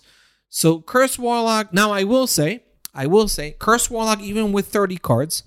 So 0.50 0.80
Curse 0.82 1.18
Warlock, 1.18 1.72
now 1.72 1.90
I 1.92 2.04
will 2.04 2.26
say, 2.26 2.64
I 2.94 3.06
will 3.06 3.28
say, 3.28 3.54
Curse 3.58 3.90
Warlock, 3.90 4.20
even 4.20 4.52
with 4.52 4.66
30 4.68 4.96
cards, 4.98 5.42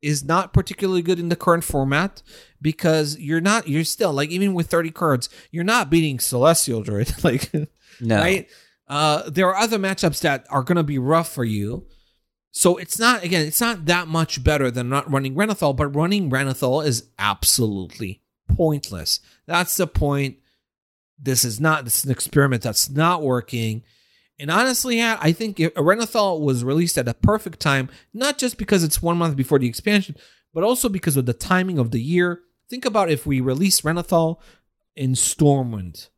is 0.00 0.24
not 0.24 0.52
particularly 0.52 1.00
good 1.02 1.18
in 1.18 1.28
the 1.28 1.36
current 1.36 1.64
format 1.64 2.22
because 2.60 3.18
you're 3.18 3.40
not, 3.40 3.68
you're 3.68 3.84
still, 3.84 4.12
like, 4.12 4.30
even 4.30 4.52
with 4.52 4.66
30 4.68 4.90
cards, 4.90 5.28
you're 5.50 5.62
not 5.64 5.90
beating 5.90 6.18
Celestial 6.18 6.82
Druid. 6.82 7.14
like, 7.24 7.50
No. 8.00 8.16
right? 8.18 8.48
Uh, 8.92 9.30
there 9.30 9.48
are 9.48 9.56
other 9.56 9.78
matchups 9.78 10.20
that 10.20 10.46
are 10.50 10.62
going 10.62 10.76
to 10.76 10.82
be 10.82 10.98
rough 10.98 11.32
for 11.32 11.44
you. 11.44 11.86
So 12.50 12.76
it's 12.76 12.98
not 12.98 13.24
again, 13.24 13.46
it's 13.46 13.60
not 13.60 13.86
that 13.86 14.06
much 14.06 14.44
better 14.44 14.70
than 14.70 14.90
not 14.90 15.10
running 15.10 15.34
Renathal, 15.34 15.74
but 15.74 15.96
running 15.96 16.28
Renathal 16.28 16.84
is 16.84 17.08
absolutely 17.18 18.20
pointless. 18.54 19.20
That's 19.46 19.78
the 19.78 19.86
point. 19.86 20.36
This 21.18 21.42
is 21.42 21.58
not 21.58 21.84
this 21.84 22.00
is 22.00 22.04
an 22.04 22.10
experiment 22.10 22.60
that's 22.60 22.90
not 22.90 23.22
working. 23.22 23.82
And 24.38 24.50
honestly, 24.50 25.02
I 25.02 25.32
think 25.32 25.58
if 25.58 25.72
Renathal 25.72 26.42
was 26.42 26.62
released 26.62 26.98
at 26.98 27.08
a 27.08 27.14
perfect 27.14 27.60
time, 27.60 27.88
not 28.12 28.36
just 28.36 28.58
because 28.58 28.84
it's 28.84 29.00
one 29.00 29.16
month 29.16 29.36
before 29.36 29.58
the 29.58 29.68
expansion, 29.68 30.16
but 30.52 30.64
also 30.64 30.90
because 30.90 31.16
of 31.16 31.24
the 31.24 31.32
timing 31.32 31.78
of 31.78 31.92
the 31.92 32.02
year. 32.02 32.42
Think 32.68 32.84
about 32.84 33.10
if 33.10 33.24
we 33.24 33.40
release 33.40 33.80
Renathal 33.80 34.38
in 34.94 35.12
Stormwind 35.12 36.08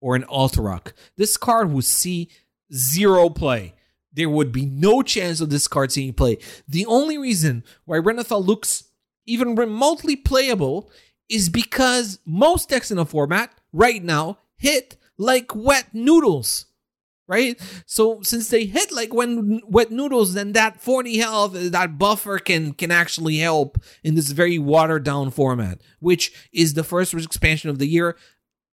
or 0.00 0.16
in 0.16 0.22
Alterac. 0.24 0.92
This 1.16 1.36
card 1.36 1.72
would 1.72 1.84
see 1.84 2.30
zero 2.72 3.28
play. 3.28 3.74
There 4.12 4.30
would 4.30 4.52
be 4.52 4.66
no 4.66 5.02
chance 5.02 5.40
of 5.40 5.50
this 5.50 5.68
card 5.68 5.92
seeing 5.92 6.12
play. 6.12 6.38
The 6.66 6.86
only 6.86 7.16
reason 7.18 7.64
why 7.84 7.98
Renathal 7.98 8.44
looks 8.44 8.84
even 9.26 9.54
remotely 9.54 10.16
playable 10.16 10.90
is 11.28 11.48
because 11.48 12.18
most 12.26 12.68
decks 12.68 12.90
in 12.90 12.96
the 12.96 13.06
format 13.06 13.54
right 13.72 14.02
now 14.02 14.38
hit 14.56 14.96
like 15.16 15.54
wet 15.54 15.86
noodles. 15.92 16.66
Right? 17.28 17.60
So 17.86 18.22
since 18.22 18.48
they 18.48 18.64
hit 18.64 18.90
like 18.90 19.14
when 19.14 19.60
wet 19.64 19.92
noodles, 19.92 20.34
then 20.34 20.50
that 20.54 20.80
40 20.80 21.18
health, 21.18 21.52
that 21.54 21.96
buffer 21.96 22.40
can 22.40 22.72
can 22.72 22.90
actually 22.90 23.38
help 23.38 23.78
in 24.02 24.16
this 24.16 24.32
very 24.32 24.58
watered 24.58 25.04
down 25.04 25.30
format, 25.30 25.80
which 26.00 26.32
is 26.52 26.74
the 26.74 26.82
first 26.82 27.14
expansion 27.14 27.70
of 27.70 27.78
the 27.78 27.86
year 27.86 28.16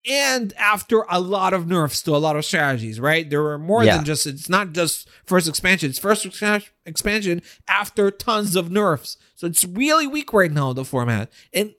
and 0.08 0.52
after 0.54 1.04
a 1.08 1.20
lot 1.20 1.52
of 1.52 1.66
nerfs 1.68 2.02
to 2.02 2.16
a 2.16 2.18
lot 2.18 2.36
of 2.36 2.44
strategies, 2.44 2.98
right? 2.98 3.28
There 3.28 3.42
were 3.42 3.58
more 3.58 3.84
Yeah. 3.84 3.96
than 3.96 4.04
just 4.04 4.26
it's 4.26 4.48
not 4.48 4.72
just 4.72 5.08
first 5.24 5.48
expansion, 5.48 5.90
it's 5.90 5.98
first 5.98 6.24
expan- 6.24 6.66
expansion 6.86 7.42
after 7.68 8.10
tons 8.10 8.56
of 8.56 8.70
nerfs. 8.70 9.16
So 9.34 9.46
it's 9.46 9.64
really 9.64 10.06
weak 10.06 10.32
right 10.32 10.50
now 10.50 10.72
the 10.72 10.84
format. 10.84 11.30
And 11.52 11.74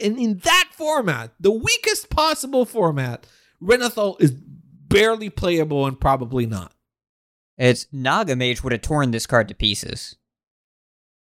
and 0.00 0.18
in 0.18 0.38
that 0.38 0.68
format, 0.72 1.32
the 1.40 1.50
weakest 1.50 2.10
possible 2.10 2.64
format, 2.66 3.26
Renathal 3.62 4.16
is 4.20 4.30
barely 4.32 5.30
playable 5.30 5.86
and 5.86 5.98
probably 5.98 6.44
not. 6.46 6.72
It's 7.58 7.86
Naga 7.90 8.36
Mage 8.36 8.62
would 8.62 8.72
have 8.72 8.82
torn 8.82 9.10
this 9.10 9.26
card 9.26 9.48
to 9.48 9.54
pieces. 9.54 10.16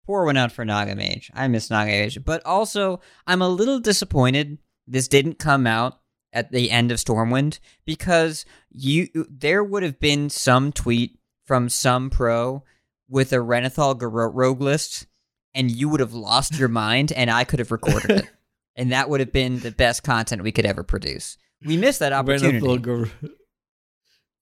Poor 0.07 0.25
one 0.25 0.37
out 0.39 0.51
for 0.51 0.65
Naga 0.65 0.97
Mage. 0.97 1.31
I 1.35 1.47
miss 1.49 1.71
Naga 1.71 1.91
Mage. 1.93 2.25
But 2.25 2.45
also, 2.47 3.01
I'm 3.27 3.43
a 3.43 3.49
little 3.49 3.79
disappointed 3.79 4.59
this 4.89 5.07
didn't 5.07 5.39
come 5.39 5.67
out 5.67 6.01
at 6.33 6.51
the 6.51 6.71
end 6.71 6.91
of 6.91 6.99
Stormwind 6.99 7.59
because 7.85 8.45
you 8.71 9.09
there 9.31 9.63
would 9.63 9.83
have 9.83 10.01
been 10.01 10.31
some 10.31 10.73
tweet 10.73 11.19
from 11.45 11.69
some 11.69 12.09
pro 12.11 12.63
with 13.09 13.33
a 13.33 13.37
Renathal 13.37 13.95
rogue 14.01 14.61
list, 14.61 15.07
and 15.55 15.71
you 15.71 15.89
would 15.89 16.01
have 16.01 16.15
lost 16.15 16.59
your 16.59 16.69
mind, 16.69 17.13
and 17.13 17.31
I 17.31 17.45
could 17.45 17.59
have 17.59 17.71
recorded 17.71 18.11
it. 18.11 18.31
And 18.75 18.93
that 18.93 19.11
would 19.11 19.21
have 19.21 19.33
been 19.33 19.59
the 19.59 19.71
best 19.71 20.03
content 20.03 20.43
we 20.43 20.51
could 20.51 20.65
ever 20.65 20.83
produce. 20.83 21.37
We 21.63 21.77
missed 21.77 21.99
that 21.99 22.15
opportunity. 22.15 22.59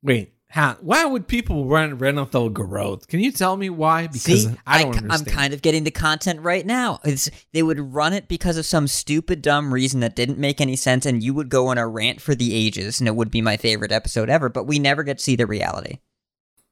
Wait, 0.05 0.35
why 0.81 1.05
would 1.05 1.29
people 1.29 1.67
run 1.67 1.99
Renathal 1.99 2.53
Garroth? 2.53 3.07
Can 3.07 3.21
you 3.21 3.31
tell 3.31 3.57
me 3.57 3.71
why? 3.71 4.09
Because 4.09 4.45
See, 4.45 4.57
I 4.67 4.83
don't 4.83 4.97
am 4.97 5.05
understand. 5.05 5.37
kind 5.37 5.55
of 5.55 5.63
getting 5.63 5.85
the 5.85 5.91
content 5.91 6.41
right 6.41 6.67
now. 6.67 6.99
It's 7.05 7.31
they 7.53 7.63
would 7.63 7.95
run 7.95 8.13
it 8.13 8.27
because 8.27 8.57
of 8.57 8.67
some 8.67 8.89
stupid, 8.89 9.43
dumb 9.43 9.73
reason 9.73 10.01
that 10.01 10.17
didn't 10.17 10.39
make 10.39 10.61
any 10.61 10.77
sense, 10.77 11.07
and 11.07 11.23
you 11.23 11.35
would 11.35 11.49
go 11.51 11.69
on 11.69 11.79
a 11.79 11.87
rant 11.87 12.21
for 12.21 12.35
the 12.35 12.55
ages, 12.55 13.01
and 13.01 13.07
it 13.07 13.15
would 13.15 13.31
be 13.31 13.41
my 13.41 13.57
favorite 13.57 13.93
episode 13.93 14.29
ever. 14.29 14.49
But 14.49 14.67
we 14.67 14.79
never 14.79 15.03
get 15.03 15.19
to 15.19 15.25
see 15.25 15.37
the 15.37 15.47
reality. 15.47 15.99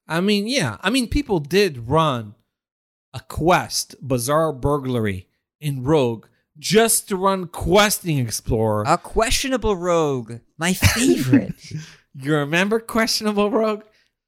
I 0.08 0.20
mean, 0.20 0.48
yeah. 0.48 0.78
I 0.80 0.90
mean, 0.90 1.08
people 1.08 1.38
did 1.38 1.88
run 1.88 2.34
a 3.14 3.20
quest, 3.20 3.94
Bizarre 4.06 4.52
Burglary 4.52 5.28
in 5.60 5.84
Rogue, 5.84 6.26
just 6.58 7.08
to 7.08 7.16
run 7.16 7.46
Questing 7.46 8.18
Explorer. 8.18 8.84
A 8.86 8.98
questionable 8.98 9.76
rogue, 9.76 10.40
my 10.56 10.72
favorite. 10.72 11.54
you 12.26 12.34
remember 12.36 12.80
Questionable 12.80 13.50
Rogue? 13.50 13.82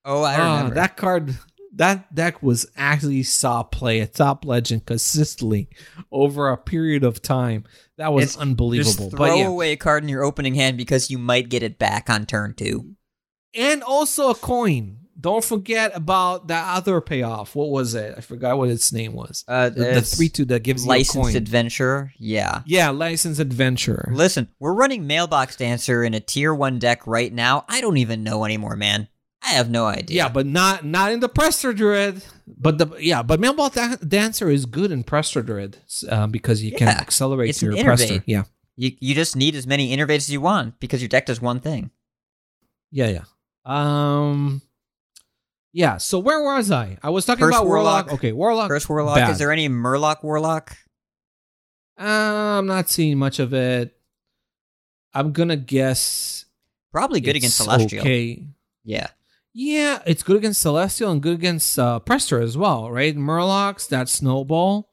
oh, 0.05 0.23
I 0.23 0.37
Ah, 0.39 0.57
remember 0.57 0.75
that 0.77 0.97
card, 0.97 1.37
that 1.75 2.15
deck 2.15 2.43
was 2.43 2.67
actually 2.77 3.23
saw 3.23 3.63
play 3.63 4.01
at 4.01 4.15
Top 4.15 4.45
Legend 4.45 4.87
consistently 4.87 5.69
over 6.11 6.49
a 6.51 6.57
period 6.57 7.05
of 7.05 7.23
time. 7.23 7.65
That 7.99 8.13
was 8.13 8.25
It's 8.25 8.37
unbelievable. 8.39 8.91
Just 9.09 9.11
But 9.11 9.17
throw 9.17 9.35
yeah. 9.37 9.47
away 9.47 9.73
a 9.73 9.77
card 9.77 10.03
in 10.03 10.09
your 10.09 10.25
opening 10.25 10.55
hand 10.55 10.77
because 10.77 11.11
you 11.11 11.19
might 11.19 11.49
get 11.49 11.63
it 11.63 11.79
back 11.79 12.09
on 12.11 12.27
turn 12.27 12.55
two. 12.55 12.95
and 13.55 13.83
also 13.83 14.31
a 14.31 14.35
coin. 14.35 15.00
Don't 15.21 15.45
forget 15.45 15.93
about 15.95 16.49
that 16.49 16.77
other 16.77 17.01
payoff. 17.01 17.55
What 17.55 17.69
was 17.71 17.95
it? 17.95 18.15
I 18.17 18.21
forgot 18.23 18.57
what 18.57 18.71
its 18.71 18.93
name 18.93 19.13
was. 19.13 19.45
Uh, 19.47 19.69
The, 19.69 19.85
the 19.95 20.03
three 20.03 20.29
two 20.31 20.47
that 20.47 20.63
gives 20.63 20.85
you 20.85 20.89
a 20.89 20.97
licensed 20.97 21.17
coin. 21.33 21.37
adventure. 21.37 22.13
Yeah. 22.19 22.63
yeah, 22.65 22.89
licensed 22.91 23.41
adventure. 23.41 24.09
Listen, 24.13 24.49
we're 24.59 24.73
running 24.73 25.07
Mailbox 25.07 25.57
Dancer 25.57 26.03
in 26.03 26.15
a 26.15 26.21
tier 26.21 26.55
one 26.55 26.79
deck 26.79 27.07
right 27.07 27.33
now. 27.33 27.65
I 27.69 27.81
don't 27.81 27.99
even 27.99 28.25
know 28.25 28.45
anymore, 28.45 28.77
man. 28.77 29.09
I 29.43 29.51
have 29.51 29.71
no 29.71 29.87
idea. 29.87 30.17
Yeah, 30.17 30.29
but 30.29 30.47
not 30.47 30.85
not 30.85 31.13
in 31.13 31.21
the 31.21 31.29
Prestor 31.29 31.75
Druid. 31.75 32.23
But 32.47 32.79
the 32.79 32.87
yeah, 32.99 33.23
but 33.23 33.41
mailbox 33.41 33.75
da- 33.75 33.97
Dancer 33.97 34.51
is 34.51 34.67
good 34.67 34.91
in 34.91 35.03
Prestor 35.05 35.45
Druid 35.45 35.79
uh, 36.09 36.27
because 36.27 36.63
you 36.63 36.73
can 36.73 36.89
accelerate 36.89 37.51
it's 37.51 37.63
your 37.63 37.73
Prestor. 37.75 38.23
Yeah, 38.27 38.45
You 38.77 38.93
you 39.01 39.15
just 39.15 39.37
need 39.37 39.55
as 39.55 39.67
many 39.67 39.97
innervates 39.97 40.17
as 40.17 40.31
you 40.31 40.41
want 40.43 40.79
because 40.79 41.01
your 41.01 41.09
deck 41.09 41.27
does 41.27 41.41
one 41.41 41.61
thing. 41.61 41.91
yeah, 42.91 43.09
yeah. 43.09 43.25
Um, 43.65 44.63
yeah. 45.73 45.97
So 45.97 46.19
where 46.19 46.43
was 46.43 46.71
I? 46.71 46.99
I 47.03 47.11
was 47.11 47.25
talking 47.25 47.45
Curse 47.45 47.55
about 47.55 47.67
Warlock. 47.67 48.07
Warlock. 48.07 48.19
Okay, 48.19 48.33
Warlock. 48.33 48.69
Curse 48.69 48.89
Warlock. 48.89 49.17
bad. 49.17 49.31
Is 49.31 49.39
there 49.39 49.53
any 49.53 49.69
Murloc 49.69 50.23
Warlock? 50.23 50.77
Uh, 51.99 52.05
I'm 52.59 52.67
not 52.67 52.89
seeing 52.89 53.19
much 53.19 53.39
of 53.39 53.53
it. 53.53 53.97
I'm 55.13 55.33
gonna 55.33 55.57
guess 55.57 56.45
Probably 56.93 57.21
good 57.21 57.37
against 57.37 57.57
Celestial. 57.57 58.01
Okay. 58.01 58.47
Yeah. 58.85 59.09
Yeah, 59.53 60.01
it's 60.07 60.23
good 60.23 60.37
against 60.37 60.61
Celestial 60.61 61.11
and 61.11 61.23
good 61.23 61.35
against 61.35 61.79
uh, 61.79 62.01
Prestor 62.05 62.43
as 62.43 62.57
well, 62.57 62.91
right? 62.91 63.17
Murlocs, 63.17 63.89
that 63.89 64.09
snowball. 64.09 64.91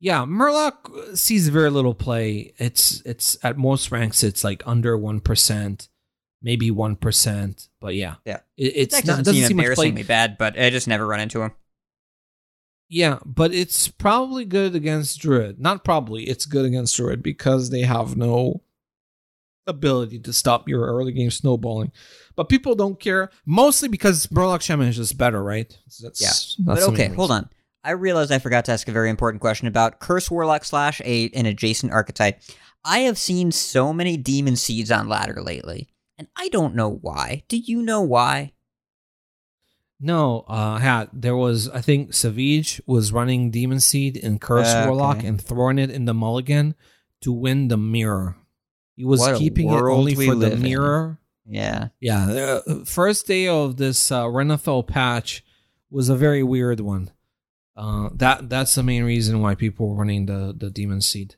Yeah, 0.00 0.24
Murloc 0.24 1.16
sees 1.16 1.48
very 1.48 1.70
little 1.70 1.94
play. 1.94 2.54
It's 2.58 3.02
it's 3.06 3.36
at 3.44 3.56
most 3.56 3.92
ranks 3.92 4.24
it's 4.24 4.42
like 4.42 4.62
under 4.66 4.98
one 4.98 5.20
percent, 5.20 5.88
maybe 6.42 6.70
one 6.70 6.96
percent. 6.96 7.68
But 7.80 7.94
yeah, 7.94 8.16
Yeah. 8.24 8.40
it, 8.56 8.72
it's 8.76 8.94
Deck 8.94 9.04
not 9.06 9.10
doesn't, 9.12 9.24
doesn't 9.24 9.40
seem 9.40 9.48
seem 9.48 9.58
embarrassingly 9.58 10.02
bad, 10.02 10.36
but 10.38 10.58
I 10.58 10.70
just 10.70 10.88
never 10.88 11.06
run 11.06 11.20
into 11.20 11.42
him. 11.42 11.52
Yeah, 12.88 13.20
but 13.24 13.54
it's 13.54 13.88
probably 13.88 14.44
good 14.44 14.74
against 14.74 15.18
Druid. 15.20 15.58
Not 15.58 15.82
probably, 15.82 16.24
it's 16.24 16.44
good 16.44 16.66
against 16.66 16.94
Druid 16.96 17.22
because 17.22 17.70
they 17.70 17.82
have 17.82 18.16
no 18.18 18.60
ability 19.66 20.18
to 20.18 20.32
stop 20.32 20.68
your 20.68 20.84
early 20.86 21.12
game 21.12 21.30
snowballing. 21.30 21.90
But 22.36 22.50
people 22.50 22.74
don't 22.74 23.00
care, 23.00 23.30
mostly 23.46 23.88
because 23.88 24.26
Murloc 24.26 24.60
Shaman 24.60 24.88
is 24.88 24.96
just 24.96 25.16
better, 25.16 25.42
right? 25.42 25.74
That's, 26.02 26.20
Yeah. 26.20 26.28
that's 26.28 26.56
But 26.86 26.92
okay, 26.92 27.08
hold 27.08 27.30
on. 27.30 27.48
I 27.84 27.92
realized 27.92 28.30
I 28.30 28.38
forgot 28.38 28.66
to 28.66 28.72
ask 28.72 28.86
a 28.88 28.92
very 28.92 29.08
important 29.10 29.40
question 29.40 29.66
about 29.68 29.98
Curse 30.00 30.30
Warlock 30.30 30.64
slash 30.64 31.00
8 31.04 31.32
and 31.34 31.46
adjacent 31.46 31.92
archetype. 31.92 32.40
I 32.84 33.00
have 33.00 33.16
seen 33.18 33.52
so 33.52 33.92
many 33.92 34.16
demon 34.16 34.56
seeds 34.56 34.90
on 34.90 35.08
ladder 35.08 35.40
lately, 35.42 35.88
and 36.18 36.28
I 36.36 36.48
don't 36.48 36.74
know 36.74 36.88
why. 36.90 37.42
Do 37.48 37.56
you 37.56 37.82
know 37.82 38.00
why? 38.02 38.52
No, 40.00 40.40
uh, 40.48 40.80
yeah, 40.82 41.06
there 41.12 41.36
was, 41.36 41.68
I 41.68 41.80
think 41.80 42.12
Savage 42.12 42.82
was 42.86 43.12
running 43.12 43.50
Demon 43.52 43.78
Seed 43.78 44.16
in 44.16 44.40
Curse 44.40 44.68
Okay. 44.74 44.86
Warlock 44.86 45.22
and 45.22 45.40
throwing 45.40 45.78
it 45.78 45.90
in 45.90 46.06
the 46.06 46.14
mulligan 46.14 46.74
to 47.20 47.32
win 47.32 47.68
the 47.68 47.76
mirror. 47.76 48.36
He 48.96 49.04
was 49.04 49.20
What 49.20 49.38
keeping 49.38 49.68
it 49.70 49.72
only 49.80 50.14
for 50.16 50.34
the 50.34 50.48
live 50.48 50.52
in. 50.54 50.62
mirror. 50.62 51.18
Yeah. 51.46 51.88
Yeah, 52.00 52.26
the 52.26 52.84
first 52.84 53.26
day 53.28 53.46
of 53.46 53.76
this 53.76 54.10
uh, 54.10 54.24
Renathal 54.26 54.82
patch 54.86 55.44
was 55.90 56.08
a 56.08 56.16
very 56.16 56.42
weird 56.42 56.80
one. 56.80 57.10
Uh, 57.76 58.10
that 58.14 58.48
that's 58.50 58.74
the 58.74 58.82
main 58.82 59.02
reason 59.04 59.40
why 59.40 59.54
people 59.54 59.88
were 59.88 59.96
running 59.96 60.26
the 60.26 60.54
the 60.56 60.68
demon 60.68 61.00
seed. 61.00 61.36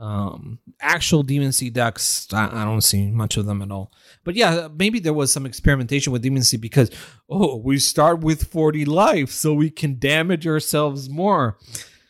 Um, 0.00 0.60
actual 0.80 1.24
Demon 1.24 1.50
Seed 1.50 1.74
decks, 1.74 2.28
I, 2.32 2.62
I 2.62 2.64
don't 2.64 2.82
see 2.82 3.10
much 3.10 3.36
of 3.36 3.46
them 3.46 3.62
at 3.62 3.72
all. 3.72 3.92
But 4.22 4.36
yeah, 4.36 4.68
maybe 4.72 5.00
there 5.00 5.12
was 5.12 5.32
some 5.32 5.44
experimentation 5.44 6.12
with 6.12 6.22
Demon 6.22 6.44
Seed 6.44 6.60
because 6.60 6.90
oh, 7.28 7.56
we 7.56 7.78
start 7.78 8.20
with 8.20 8.50
forty 8.50 8.84
life, 8.84 9.30
so 9.30 9.52
we 9.52 9.70
can 9.70 9.98
damage 9.98 10.46
ourselves 10.46 11.08
more. 11.08 11.58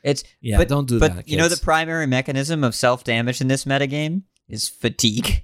It's 0.03 0.23
Yeah, 0.41 0.59
but, 0.59 0.69
don't 0.69 0.87
do 0.87 1.01
but 1.01 1.15
that. 1.15 1.29
you 1.29 1.37
know 1.37 1.49
the 1.49 1.57
primary 1.57 2.07
mechanism 2.07 2.63
of 2.63 2.75
self 2.75 3.05
damage 3.05 3.41
in 3.41 3.49
this 3.49 3.65
metagame 3.65 4.23
is 4.49 4.69
fatigue. 4.69 5.43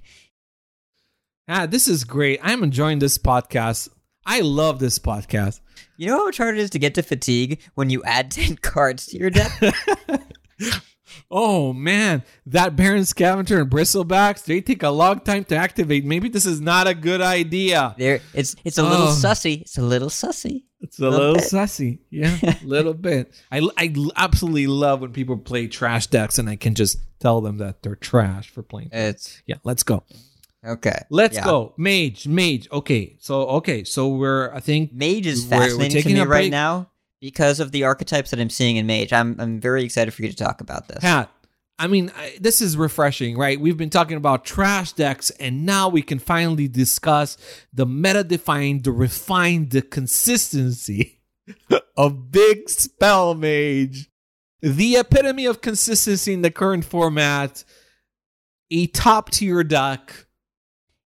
ah, 1.47 1.65
this 1.65 1.87
is 1.87 2.03
great. 2.03 2.39
I'm 2.43 2.63
enjoying 2.63 2.99
this 2.99 3.17
podcast. 3.17 3.89
I 4.25 4.41
love 4.41 4.79
this 4.79 4.99
podcast. 4.99 5.61
You 5.97 6.07
know 6.07 6.17
how 6.17 6.25
much 6.25 6.37
harder 6.37 6.57
it 6.57 6.61
is 6.61 6.69
to 6.71 6.79
get 6.79 6.95
to 6.95 7.03
fatigue 7.03 7.61
when 7.73 7.89
you 7.89 8.03
add 8.03 8.29
ten 8.31 8.55
cards 8.57 9.07
to 9.07 9.17
your 9.17 9.29
deck. 9.29 9.51
Oh 11.31 11.73
man, 11.73 12.23
that 12.45 12.75
Baron 12.75 13.05
Scavenger 13.05 13.61
and 13.61 13.69
Bristlebacks, 13.69 14.43
they 14.45 14.61
take 14.61 14.83
a 14.83 14.89
long 14.89 15.19
time 15.21 15.43
to 15.45 15.55
activate. 15.55 16.05
Maybe 16.05 16.29
this 16.29 16.45
is 16.45 16.61
not 16.61 16.87
a 16.87 16.93
good 16.93 17.21
idea. 17.21 17.95
there, 17.97 18.21
it's 18.33 18.55
it's 18.63 18.77
a 18.77 18.83
little 18.83 19.07
Oh. 19.07 19.11
sussy. 19.11 19.61
It's 19.61 19.77
a 19.77 19.81
little 19.81 20.09
sussy. 20.09 20.63
It's 20.81 20.99
a 20.99 21.09
Little 21.09 21.31
little 21.31 21.41
sussy. 21.59 21.99
Yeah, 22.11 22.37
a 22.43 22.57
little 22.63 22.93
bit. 22.93 23.33
I, 23.51 23.67
I 23.77 23.93
absolutely 24.15 24.67
love 24.67 25.01
when 25.01 25.13
people 25.13 25.37
play 25.37 25.67
trash 25.67 26.07
decks 26.07 26.37
and 26.37 26.47
I 26.49 26.57
can 26.57 26.75
just 26.75 26.99
tell 27.19 27.41
them 27.41 27.57
that 27.57 27.81
they're 27.81 27.95
trash 27.95 28.49
for 28.49 28.61
playing. 28.61 28.89
It's 28.91 29.41
Yeah, 29.47 29.55
let's 29.63 29.81
go. 29.83 30.03
okay. 30.63 30.99
Let's 31.09 31.35
Yeah. 31.37 31.45
go. 31.45 31.73
Mage, 31.77 32.27
mage. 32.27 32.67
Okay, 32.71 33.17
so 33.19 33.47
okay, 33.59 33.83
so 33.83 34.09
we're 34.09 34.53
I 34.53 34.59
think 34.59 34.93
Mage 34.93 35.25
is 35.25 35.47
We're- 35.47 35.59
we're 35.59 35.67
fascinating 35.69 36.03
to 36.03 36.09
me 36.13 36.19
right 36.19 36.27
break. 36.27 36.51
now 36.51 36.89
because 37.25 37.59
of 37.59 37.71
the 37.71 37.83
archetypes 37.83 38.29
that 38.29 38.39
I'm 38.39 38.51
seeing 38.51 38.75
in 38.75 38.85
Mage. 38.85 39.11
I'm 39.11 39.35
I'm 39.39 39.59
very 39.59 39.83
excited 39.83 40.13
for 40.13 40.21
you 40.21 40.29
to 40.29 40.35
talk 40.35 40.61
about 40.61 40.87
this. 40.87 40.99
Pat. 40.99 41.31
I 41.77 41.87
mean, 41.87 42.11
I, 42.15 42.37
this 42.39 42.61
is 42.61 42.77
refreshing, 42.77 43.35
right? 43.35 43.59
We've 43.59 43.75
been 43.75 43.89
talking 43.89 44.15
about 44.15 44.45
trash 44.45 44.93
decks, 44.93 45.31
and 45.31 45.65
now 45.65 45.89
we 45.89 46.03
can 46.03 46.19
finally 46.19 46.67
discuss 46.67 47.35
the 47.73 47.87
meta 47.87 48.23
defined, 48.23 48.83
the 48.83 48.91
refined, 48.91 49.71
the 49.71 49.81
consistency 49.81 51.19
of 51.97 52.31
Big 52.31 52.69
Spell 52.69 53.33
Mage. 53.33 54.09
The 54.61 54.95
epitome 54.97 55.47
of 55.47 55.61
consistency 55.61 56.31
in 56.31 56.43
the 56.43 56.51
current 56.51 56.85
format. 56.85 57.63
A 58.69 58.85
top 58.87 59.31
tier 59.31 59.63
deck. 59.63 60.27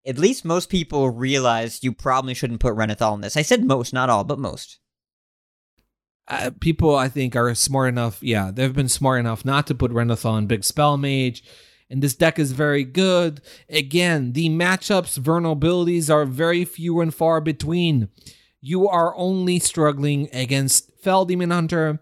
At 0.05 0.19
least 0.19 0.45
most 0.45 0.69
people 0.69 1.11
realize 1.11 1.85
you 1.85 1.93
probably 1.93 2.35
shouldn't 2.35 2.61
put 2.61 2.75
Renathal 2.75 3.14
in 3.14 3.21
this. 3.21 3.37
I 3.37 3.43
said 3.43 3.64
most, 3.64 3.93
not 3.93 4.11
all, 4.11 4.25
but 4.25 4.39
most. 4.39 4.81
Uh, 6.29 6.51
people 6.61 6.95
I 6.95 7.09
think 7.09 7.35
are 7.35 7.55
smart 7.55 7.89
enough. 7.89 8.22
Yeah, 8.22 8.51
they've 8.53 8.74
been 8.74 8.89
smart 8.89 9.20
enough 9.20 9.45
not 9.45 9.66
to 9.68 9.74
put 9.74 9.91
Renathal 9.91 10.37
and 10.37 10.47
Big 10.47 10.62
Spell 10.62 10.97
Mage. 10.97 11.43
And 11.91 12.03
this 12.03 12.14
deck 12.14 12.39
is 12.39 12.53
very 12.53 12.85
good. 12.85 13.41
Again, 13.70 14.33
the 14.33 14.51
matchups, 14.51 15.18
vulnerabilities 15.18 16.12
are 16.12 16.26
very 16.26 16.66
few 16.66 17.01
and 17.01 17.14
far 17.14 17.41
between. 17.41 18.09
You 18.61 18.89
are 18.89 19.16
only 19.16 19.59
struggling 19.59 20.29
against 20.33 20.91
Fel 21.01 21.24
Demon 21.24 21.51
Hunter 21.51 22.01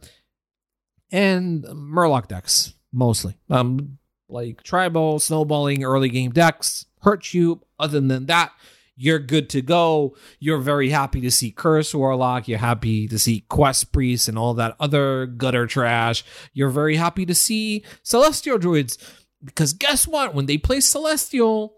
and 1.13 1.63
Murloc 1.65 2.27
decks, 2.27 2.75
mostly. 2.93 3.37
Um, 3.49 3.99
like 4.29 4.65
tribal, 4.65 5.21
snowballing, 5.21 5.85
early 5.85 6.09
game 6.09 6.33
decks 6.33 6.87
hurt 7.03 7.33
you. 7.33 7.61
Other 7.79 8.01
than 8.01 8.27
that, 8.27 8.53
you're 8.97 9.19
good 9.19 9.51
to 9.51 9.61
go. 9.61 10.17
You're 10.41 10.59
very 10.59 10.89
happy 10.89 11.21
to 11.21 11.31
see 11.31 11.51
Curse 11.51 11.95
Warlock. 11.95 12.49
You're 12.49 12.59
happy 12.59 13.07
to 13.09 13.19
see 13.19 13.45
Quest 13.49 13.93
Priest 13.93 14.27
and 14.27 14.39
all 14.39 14.55
that 14.55 14.75
other 14.81 15.27
gutter 15.27 15.67
trash. 15.67 16.25
You're 16.55 16.71
very 16.71 16.97
happy 16.97 17.27
to 17.27 17.35
see 17.35 17.85
Celestial 18.03 18.59
Druids. 18.59 18.99
Because 19.45 19.75
guess 19.75 20.09
what? 20.09 20.35
When 20.35 20.47
they 20.47 20.57
play 20.57 20.81
Celestial, 20.81 21.75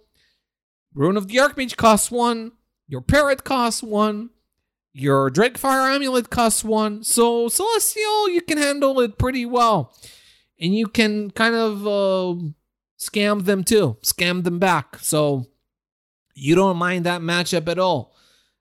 Rune 0.95 1.17
of 1.17 1.27
the 1.27 1.37
Archmage 1.37 1.77
costs 1.77 2.11
one, 2.11 2.53
your 2.87 3.01
Parrot 3.01 3.43
costs 3.43 3.83
one, 3.83 4.31
your 4.93 5.29
Drakefire 5.29 5.95
Amulet 5.95 6.31
costs 6.31 6.63
one. 6.63 7.03
So 7.03 7.49
Celestial, 7.49 8.31
you 8.31 8.43
can 8.43 8.59
handle 8.59 9.01
it 9.01 9.19
pretty 9.19 9.45
well. 9.45 9.93
And 10.61 10.75
you 10.75 10.87
can 10.87 11.31
kind 11.33 11.55
of 11.55 11.87
uh, 11.87 12.41
scam 12.99 13.45
them 13.45 13.65
too, 13.65 13.97
scam 14.03 14.45
them 14.45 14.59
back. 14.59 14.99
So 15.01 15.47
you 16.39 16.55
don't 16.55 16.77
mind 16.77 17.07
that 17.07 17.21
matchup 17.21 17.69
at 17.69 17.79
all. 17.79 18.15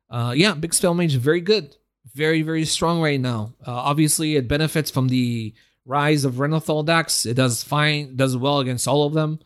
Uh, 0.09 0.33
yeah, 0.35 0.53
Big 0.53 0.73
Spell 0.73 0.93
Mage 0.93 1.15
very 1.15 1.41
good, 1.41 1.75
very 2.13 2.41
very 2.41 2.65
strong 2.65 3.01
right 3.01 3.19
now. 3.19 3.53
Uh, 3.65 3.71
obviously, 3.71 4.35
it 4.35 4.47
benefits 4.47 4.91
from 4.91 5.07
the 5.09 5.53
rise 5.85 6.25
of 6.25 6.35
Renathal 6.35 6.85
decks. 6.85 7.25
It 7.25 7.35
does 7.35 7.63
fine, 7.63 8.15
does 8.15 8.35
well 8.37 8.59
against 8.59 8.87
all 8.87 9.05
of 9.05 9.13
them. 9.13 9.39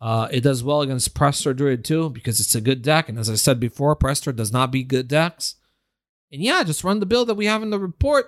Uh, 0.00 0.28
it 0.30 0.42
does 0.42 0.62
well 0.62 0.82
against 0.82 1.14
Prestor 1.14 1.56
Druid 1.56 1.84
too 1.84 2.10
because 2.10 2.40
it's 2.40 2.54
a 2.54 2.60
good 2.60 2.82
deck. 2.82 3.08
And 3.08 3.18
as 3.18 3.30
I 3.30 3.34
said 3.34 3.60
before, 3.60 3.96
Prestor 3.96 4.34
does 4.34 4.52
not 4.52 4.70
beat 4.70 4.88
good 4.88 5.08
decks. 5.08 5.56
And 6.32 6.42
yeah, 6.42 6.62
just 6.64 6.84
run 6.84 7.00
the 7.00 7.06
build 7.06 7.28
that 7.28 7.36
we 7.36 7.46
have 7.46 7.62
in 7.62 7.70
the 7.70 7.78
report 7.78 8.26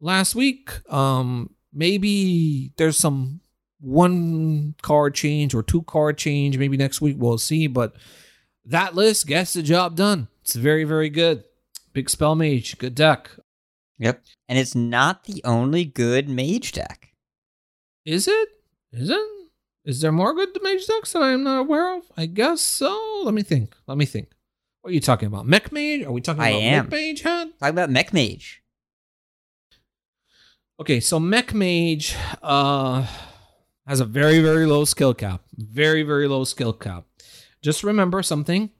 last 0.00 0.34
week. 0.34 0.70
Um, 0.92 1.54
maybe 1.72 2.72
there's 2.76 2.98
some 2.98 3.40
one 3.80 4.74
card 4.82 5.14
change 5.14 5.54
or 5.54 5.62
two 5.62 5.82
card 5.82 6.18
change. 6.18 6.58
Maybe 6.58 6.76
next 6.76 7.00
week 7.00 7.16
we'll 7.18 7.38
see. 7.38 7.66
But 7.66 7.94
that 8.64 8.94
list 8.94 9.26
gets 9.26 9.54
the 9.54 9.62
job 9.62 9.96
done. 9.96 10.28
It's 10.42 10.54
very, 10.54 10.84
very 10.84 11.08
good. 11.10 11.44
Big 11.92 12.08
spell 12.10 12.34
mage, 12.34 12.78
good 12.78 12.94
deck. 12.94 13.30
Yep. 13.98 14.22
And 14.48 14.58
it's 14.58 14.74
not 14.74 15.24
the 15.24 15.42
only 15.44 15.84
good 15.84 16.28
mage 16.28 16.72
deck. 16.72 17.12
Is 18.04 18.26
it? 18.28 18.48
Is 18.92 19.10
it? 19.10 19.20
Is 19.84 20.00
there 20.00 20.12
more 20.12 20.34
good 20.34 20.56
mage 20.62 20.86
decks 20.86 21.12
that 21.12 21.22
I'm 21.22 21.42
not 21.44 21.60
aware 21.60 21.96
of? 21.96 22.04
I 22.16 22.26
guess 22.26 22.60
so. 22.60 23.22
Let 23.24 23.34
me 23.34 23.42
think. 23.42 23.74
Let 23.86 23.98
me 23.98 24.06
think. 24.06 24.30
What 24.82 24.90
are 24.90 24.94
you 24.94 25.00
talking 25.00 25.26
about? 25.26 25.46
Mech 25.46 25.72
mage? 25.72 26.02
Are 26.04 26.12
we 26.12 26.20
talking 26.20 26.42
I 26.42 26.50
about 26.50 26.62
am. 26.62 26.84
mech 26.84 26.92
mage 26.92 27.20
head? 27.22 27.48
Talk 27.58 27.70
about 27.70 27.90
mech 27.90 28.12
mage. 28.12 28.62
Okay, 30.80 30.98
so 30.98 31.20
Mech 31.20 31.52
Mage 31.52 32.16
uh, 32.42 33.06
has 33.86 34.00
a 34.00 34.06
very, 34.06 34.40
very 34.40 34.64
low 34.64 34.86
skill 34.86 35.12
cap. 35.12 35.42
Very, 35.54 36.02
very 36.02 36.26
low 36.26 36.44
skill 36.44 36.72
cap. 36.72 37.04
Just 37.62 37.84
remember 37.84 38.22
something. 38.22 38.70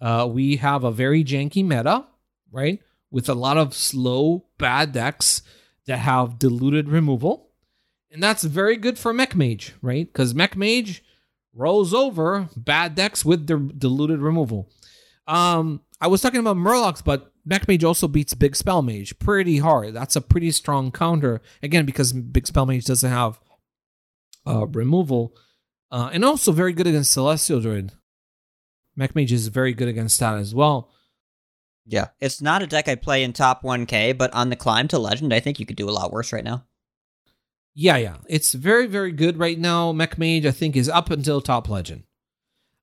Uh, 0.00 0.28
we 0.30 0.56
have 0.56 0.84
a 0.84 0.90
very 0.90 1.24
janky 1.24 1.64
meta, 1.64 2.06
right? 2.50 2.80
With 3.10 3.28
a 3.28 3.34
lot 3.34 3.58
of 3.58 3.74
slow, 3.74 4.46
bad 4.58 4.92
decks 4.92 5.42
that 5.86 5.98
have 5.98 6.38
diluted 6.38 6.88
removal. 6.88 7.50
And 8.10 8.22
that's 8.22 8.44
very 8.44 8.76
good 8.76 8.98
for 8.98 9.12
Mech 9.12 9.34
Mage, 9.34 9.74
right? 9.82 10.06
Because 10.06 10.34
Mech 10.34 10.56
Mage 10.56 11.02
rolls 11.54 11.92
over 11.92 12.48
bad 12.56 12.94
decks 12.94 13.24
with 13.24 13.46
their 13.46 13.58
diluted 13.58 14.20
removal. 14.20 14.70
Um, 15.26 15.82
I 16.00 16.06
was 16.06 16.20
talking 16.20 16.40
about 16.40 16.56
Murlocs, 16.56 17.04
but 17.04 17.32
Mech 17.44 17.66
Mage 17.66 17.84
also 17.84 18.08
beats 18.08 18.34
Big 18.34 18.54
Spell 18.56 18.82
Mage 18.82 19.18
pretty 19.18 19.58
hard. 19.58 19.94
That's 19.94 20.16
a 20.16 20.20
pretty 20.20 20.50
strong 20.50 20.90
counter. 20.90 21.40
Again, 21.62 21.86
because 21.86 22.12
Big 22.12 22.46
Spell 22.46 22.66
Mage 22.66 22.84
doesn't 22.84 23.10
have 23.10 23.40
uh, 24.46 24.66
removal. 24.66 25.34
Uh, 25.90 26.10
and 26.12 26.24
also 26.24 26.52
very 26.52 26.72
good 26.72 26.86
against 26.86 27.12
Celestial 27.12 27.60
Druid. 27.60 27.92
Mech 28.98 29.14
Mage 29.14 29.32
is 29.32 29.46
very 29.46 29.72
good 29.72 29.86
against 29.86 30.18
that 30.18 30.34
as 30.34 30.52
well. 30.52 30.90
Yeah. 31.86 32.08
It's 32.20 32.42
not 32.42 32.62
a 32.62 32.66
deck 32.66 32.88
I 32.88 32.96
play 32.96 33.22
in 33.22 33.32
top 33.32 33.62
1K, 33.62 34.18
but 34.18 34.34
on 34.34 34.50
the 34.50 34.56
climb 34.56 34.88
to 34.88 34.98
legend, 34.98 35.32
I 35.32 35.38
think 35.38 35.60
you 35.60 35.66
could 35.66 35.76
do 35.76 35.88
a 35.88 35.92
lot 35.92 36.12
worse 36.12 36.32
right 36.32 36.44
now. 36.44 36.66
Yeah, 37.74 37.96
yeah. 37.96 38.16
It's 38.28 38.52
very, 38.52 38.88
very 38.88 39.12
good 39.12 39.38
right 39.38 39.58
now. 39.58 39.92
Mech 39.92 40.18
Mage, 40.18 40.44
I 40.44 40.50
think, 40.50 40.74
is 40.74 40.88
up 40.88 41.12
until 41.12 41.40
top 41.40 41.68
legend. 41.68 42.02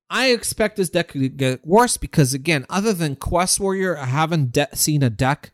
I 0.08 0.28
expect 0.30 0.76
this 0.76 0.88
deck 0.88 1.12
to 1.12 1.28
get 1.28 1.66
worse 1.66 1.98
because, 1.98 2.32
again, 2.32 2.64
other 2.70 2.94
than 2.94 3.16
Quest 3.16 3.60
Warrior, 3.60 3.98
I 3.98 4.06
haven't 4.06 4.52
de- 4.52 4.74
seen 4.74 5.02
a 5.02 5.10
deck 5.10 5.50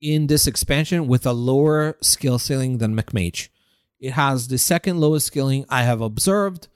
in 0.00 0.28
this 0.28 0.46
expansion 0.46 1.08
with 1.08 1.26
a 1.26 1.32
lower 1.32 1.98
skill 2.00 2.38
ceiling 2.38 2.78
than 2.78 2.94
Mech 2.94 3.12
Mage. 3.12 3.52
It 3.98 4.12
has 4.12 4.48
the 4.48 4.56
second 4.56 4.98
lowest 4.98 5.26
skilling 5.26 5.66
I 5.68 5.82
have 5.82 6.00
observed 6.00 6.68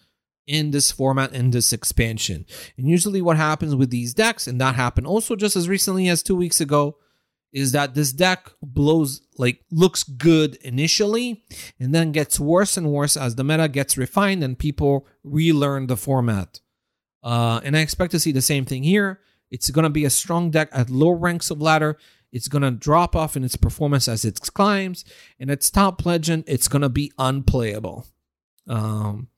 in 0.47 0.71
this 0.71 0.91
format 0.91 1.33
in 1.33 1.51
this 1.51 1.73
expansion. 1.73 2.47
And 2.77 2.89
usually, 2.89 3.23
what 3.23 3.37
happens 3.37 3.75
with 3.75 3.91
these 3.91 4.15
decks, 4.15 4.47
and 4.47 4.61
that 4.61 4.75
happened 4.75 5.07
also 5.07 5.37
just 5.37 5.57
as 5.57 5.69
recently 5.69 6.09
as 6.09 6.23
two 6.23 6.37
weeks 6.37 6.61
ago, 6.61 6.97
is 7.53 7.73
that 7.73 7.95
this 7.95 8.13
deck 8.13 8.51
blows 8.61 9.23
like 9.39 9.65
looks 9.71 10.03
good 10.03 10.57
initially 10.57 11.45
and 11.79 11.95
then 11.95 12.11
gets 12.11 12.41
worse 12.41 12.77
and 12.77 12.93
worse 12.93 13.17
as 13.17 13.37
the 13.37 13.45
meta 13.45 13.69
gets 13.69 13.97
refined 13.97 14.43
and 14.43 14.59
people 14.59 15.07
relearn 15.23 15.87
the 15.87 15.97
format. 15.97 16.61
Uh, 17.23 17.61
and 17.65 17.77
I 17.77 17.81
expect 17.81 18.11
to 18.11 18.21
see 18.21 18.33
the 18.33 18.43
same 18.43 18.65
thing 18.65 18.83
here. 18.83 19.21
It's 19.51 19.71
going 19.71 19.85
to 19.85 19.91
be 19.91 20.05
a 20.05 20.11
strong 20.11 20.51
deck 20.51 20.69
at 20.73 20.91
low 20.91 21.11
ranks 21.11 21.51
of 21.51 21.63
ladder. 21.63 21.97
It's 22.33 22.49
going 22.49 22.63
to 22.63 22.73
drop 22.73 23.15
off 23.15 23.37
in 23.37 23.45
its 23.45 23.57
performance 23.57 24.09
as 24.09 24.25
it 24.25 24.41
climbs. 24.53 25.05
And 25.39 25.49
its 25.49 25.71
top 25.71 26.05
legend, 26.05 26.45
it's 26.49 26.67
going 26.67 26.83
to 26.83 26.89
be 26.89 27.13
unplayable. 27.19 28.07
Um, 28.67 29.29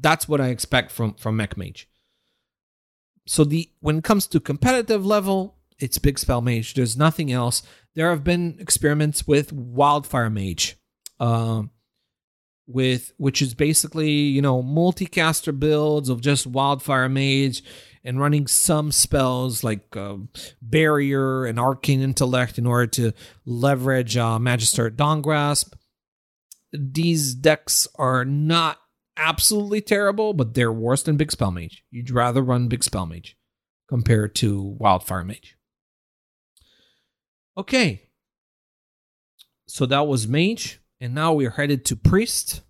that's 0.00 0.28
what 0.28 0.40
I 0.40 0.48
expect 0.48 0.90
from 0.90 1.14
from 1.14 1.36
Mech 1.36 1.56
Mage. 1.56 1.88
So 3.26 3.44
the 3.44 3.70
when 3.80 3.98
it 3.98 4.04
comes 4.04 4.26
to 4.28 4.40
competitive 4.40 5.04
level, 5.04 5.56
it's 5.78 5.98
Big 5.98 6.18
Spell 6.18 6.40
Mage. 6.40 6.74
There's 6.74 6.96
nothing 6.96 7.32
else. 7.32 7.62
There 7.94 8.10
have 8.10 8.24
been 8.24 8.56
experiments 8.60 9.26
with 9.26 9.52
Wildfire 9.52 10.30
Mage. 10.30 10.76
Um, 11.18 11.70
with 12.66 13.12
which 13.16 13.40
is 13.40 13.54
basically 13.54 14.10
you 14.10 14.42
know 14.42 14.62
multicaster 14.62 15.56
builds 15.56 16.08
of 16.08 16.20
just 16.20 16.46
wildfire 16.46 17.08
mage 17.08 17.62
and 18.02 18.20
running 18.20 18.46
some 18.46 18.90
spells 18.90 19.62
like 19.62 19.96
uh, 19.96 20.16
barrier 20.60 21.44
and 21.44 21.60
arcane 21.60 22.00
intellect 22.00 22.58
in 22.58 22.66
order 22.66 22.86
to 22.86 23.12
leverage 23.44 24.16
uh, 24.16 24.38
Magister 24.38 24.90
Dawngrasp 24.90 25.74
these 26.72 27.34
decks 27.34 27.86
are 27.94 28.24
not 28.24 28.78
absolutely 29.16 29.80
terrible 29.80 30.34
but 30.34 30.54
they're 30.54 30.72
worse 30.72 31.02
than 31.02 31.16
big 31.16 31.32
spell 31.32 31.50
mage. 31.50 31.84
You'd 31.90 32.10
rather 32.10 32.42
run 32.42 32.68
big 32.68 32.84
spell 32.84 33.06
mage 33.06 33.36
compared 33.88 34.34
to 34.36 34.76
wildfire 34.78 35.24
mage. 35.24 35.56
Okay. 37.56 38.10
So 39.68 39.86
that 39.86 40.06
was 40.06 40.28
mage 40.28 40.80
and 41.00 41.14
now 41.14 41.32
we're 41.32 41.50
headed 41.50 41.84
to 41.86 41.96
priest. 41.96 42.62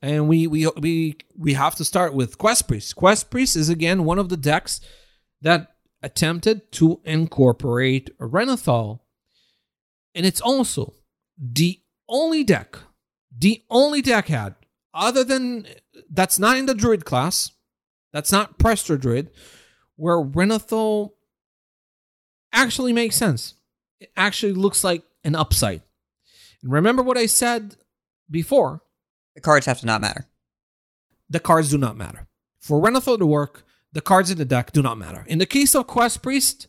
And 0.00 0.28
we 0.28 0.46
we 0.46 0.68
we 0.76 1.16
we 1.36 1.54
have 1.54 1.74
to 1.76 1.84
start 1.84 2.14
with 2.14 2.38
quest 2.38 2.68
priest. 2.68 2.94
Quest 2.94 3.30
priest 3.30 3.56
is 3.56 3.68
again 3.68 4.04
one 4.04 4.18
of 4.18 4.28
the 4.28 4.36
decks 4.36 4.80
that 5.42 5.74
attempted 6.02 6.70
to 6.72 7.00
incorporate 7.04 8.10
renathal 8.18 9.00
and 10.14 10.24
it's 10.24 10.40
also 10.40 10.94
the 11.36 11.80
only 12.08 12.44
deck 12.44 12.78
the 13.36 13.62
only 13.70 14.00
deck 14.00 14.28
had 14.28 14.54
other 14.98 15.24
than 15.24 15.66
that's 16.10 16.38
not 16.38 16.56
in 16.56 16.66
the 16.66 16.74
druid 16.74 17.04
class 17.04 17.52
that's 18.12 18.32
not 18.32 18.58
Prestor 18.58 18.98
druid 19.00 19.30
where 19.96 20.16
renathal 20.20 21.12
actually 22.52 22.92
makes 22.92 23.16
sense 23.16 23.54
it 24.00 24.10
actually 24.16 24.52
looks 24.52 24.82
like 24.84 25.02
an 25.24 25.34
upside 25.34 25.82
and 26.62 26.72
remember 26.72 27.02
what 27.02 27.16
I 27.16 27.26
said 27.26 27.76
before 28.30 28.82
The 29.34 29.40
cards 29.40 29.66
have 29.66 29.80
to 29.80 29.86
not 29.86 30.00
matter. 30.00 30.26
the 31.30 31.40
cards 31.40 31.70
do 31.70 31.78
not 31.78 31.96
matter. 31.96 32.26
For 32.60 32.80
Renathal 32.80 33.18
to 33.18 33.26
work, 33.26 33.64
the 33.92 34.00
cards 34.00 34.30
in 34.30 34.38
the 34.38 34.44
deck 34.44 34.72
do 34.72 34.82
not 34.82 34.98
matter. 34.98 35.24
In 35.28 35.38
the 35.38 35.46
case 35.46 35.74
of 35.74 35.86
Quest 35.86 36.22
Priest, 36.22 36.66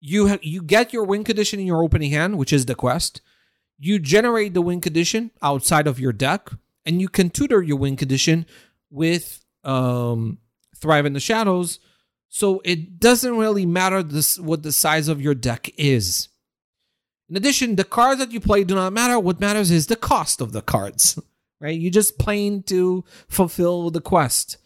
you 0.00 0.28
ha- 0.28 0.38
you 0.42 0.62
get 0.62 0.92
your 0.92 1.04
win 1.04 1.24
condition 1.24 1.58
in 1.60 1.66
your 1.66 1.82
opening 1.82 2.12
hand, 2.12 2.38
which 2.38 2.52
is 2.52 2.66
the 2.66 2.74
quest. 2.74 3.20
You 3.78 3.98
generate 3.98 4.54
the 4.54 4.62
win 4.62 4.80
condition 4.80 5.30
outside 5.42 5.86
of 5.88 5.98
your 5.98 6.12
deck, 6.12 6.50
and 6.88 7.02
you 7.02 7.08
can 7.10 7.28
tutor 7.28 7.62
your 7.62 7.76
win 7.76 7.96
condition 7.96 8.46
with 8.90 9.44
um, 9.62 10.38
Thrive 10.74 11.04
in 11.04 11.12
the 11.12 11.20
Shadows. 11.20 11.80
So 12.30 12.62
it 12.64 12.98
doesn't 12.98 13.36
really 13.36 13.66
matter 13.66 14.02
this 14.02 14.38
what 14.38 14.62
the 14.62 14.72
size 14.72 15.08
of 15.08 15.20
your 15.20 15.34
deck 15.34 15.70
is. 15.76 16.30
In 17.28 17.36
addition, 17.36 17.76
the 17.76 17.84
cards 17.84 18.20
that 18.20 18.32
you 18.32 18.40
play 18.40 18.64
do 18.64 18.74
not 18.74 18.94
matter. 18.94 19.20
What 19.20 19.38
matters 19.38 19.70
is 19.70 19.86
the 19.86 19.96
cost 19.96 20.40
of 20.40 20.52
the 20.52 20.62
cards, 20.62 21.18
right? 21.60 21.78
You're 21.78 21.90
just 21.90 22.18
playing 22.18 22.62
to 22.64 23.04
fulfill 23.28 23.90
the 23.90 24.00
quest. 24.00 24.56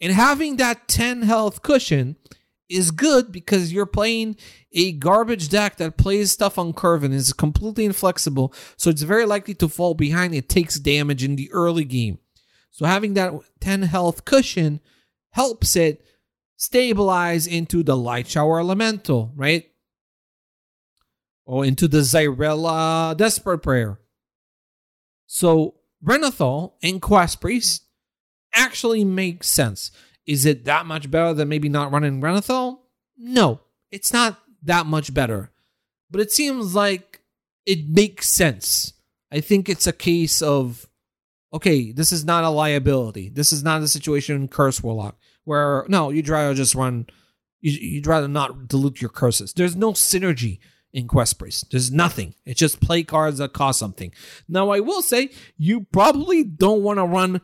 And 0.00 0.12
having 0.12 0.56
that 0.56 0.88
10 0.88 1.22
health 1.22 1.62
cushion 1.62 2.16
is 2.70 2.90
good 2.90 3.32
because 3.32 3.72
you're 3.72 3.86
playing 3.86 4.36
a 4.72 4.92
garbage 4.92 5.48
deck 5.48 5.76
that 5.76 5.96
plays 5.96 6.30
stuff 6.30 6.58
on 6.58 6.72
curve 6.72 7.02
and 7.02 7.12
is 7.12 7.32
completely 7.32 7.84
inflexible. 7.84 8.54
So 8.76 8.88
it's 8.90 9.02
very 9.02 9.26
likely 9.26 9.54
to 9.54 9.68
fall 9.68 9.94
behind. 9.94 10.34
It 10.34 10.48
takes 10.48 10.78
damage 10.78 11.24
in 11.24 11.36
the 11.36 11.50
early 11.52 11.84
game. 11.84 12.18
So 12.70 12.86
having 12.86 13.14
that 13.14 13.32
10 13.60 13.82
health 13.82 14.24
cushion 14.24 14.80
helps 15.32 15.76
it 15.76 16.04
stabilize 16.56 17.46
into 17.46 17.82
the 17.82 17.96
Lightshower 17.96 18.60
Elemental, 18.60 19.32
right? 19.34 19.66
Or 21.44 21.64
into 21.64 21.88
the 21.88 21.98
Xyrella 21.98 23.16
Desperate 23.16 23.58
Prayer. 23.58 23.98
So 25.26 25.76
Renathal 26.04 26.74
and 26.82 27.02
Quest 27.02 27.40
Priest 27.40 27.84
actually 28.54 29.04
makes 29.04 29.48
sense. 29.48 29.90
Is 30.26 30.46
it 30.46 30.64
that 30.66 30.86
much 30.86 31.10
better 31.10 31.34
than 31.34 31.48
maybe 31.48 31.68
not 31.68 31.92
running 31.92 32.20
Renathal? 32.20 32.80
No, 33.16 33.60
it's 33.90 34.12
not 34.12 34.38
that 34.62 34.86
much 34.86 35.12
better. 35.14 35.50
But 36.10 36.20
it 36.20 36.32
seems 36.32 36.74
like 36.74 37.20
it 37.66 37.88
makes 37.88 38.28
sense. 38.28 38.92
I 39.32 39.40
think 39.40 39.68
it's 39.68 39.86
a 39.86 39.92
case 39.92 40.42
of 40.42 40.86
okay, 41.52 41.90
this 41.92 42.12
is 42.12 42.24
not 42.24 42.44
a 42.44 42.48
liability. 42.50 43.28
This 43.28 43.52
is 43.52 43.62
not 43.64 43.82
a 43.82 43.88
situation 43.88 44.36
in 44.36 44.48
Curse 44.48 44.82
Warlock 44.82 45.16
where 45.44 45.84
no, 45.88 46.10
you'd 46.10 46.28
rather 46.28 46.54
just 46.54 46.74
run. 46.74 47.06
you- 47.60 47.72
You'd 47.72 48.06
rather 48.06 48.28
not 48.28 48.68
dilute 48.68 49.00
your 49.00 49.10
curses. 49.10 49.52
There's 49.52 49.74
no 49.76 49.92
synergy 49.92 50.58
in 50.92 51.06
Quest 51.08 51.38
Priest. 51.38 51.70
There's 51.70 51.90
nothing. 51.92 52.34
It's 52.44 52.58
just 52.58 52.80
play 52.80 53.02
cards 53.04 53.38
that 53.38 53.52
cost 53.52 53.78
something. 53.78 54.12
Now, 54.48 54.70
I 54.70 54.80
will 54.80 55.02
say 55.02 55.30
you 55.56 55.86
probably 55.92 56.42
don't 56.44 56.82
want 56.82 56.98
to 56.98 57.04
run 57.04 57.40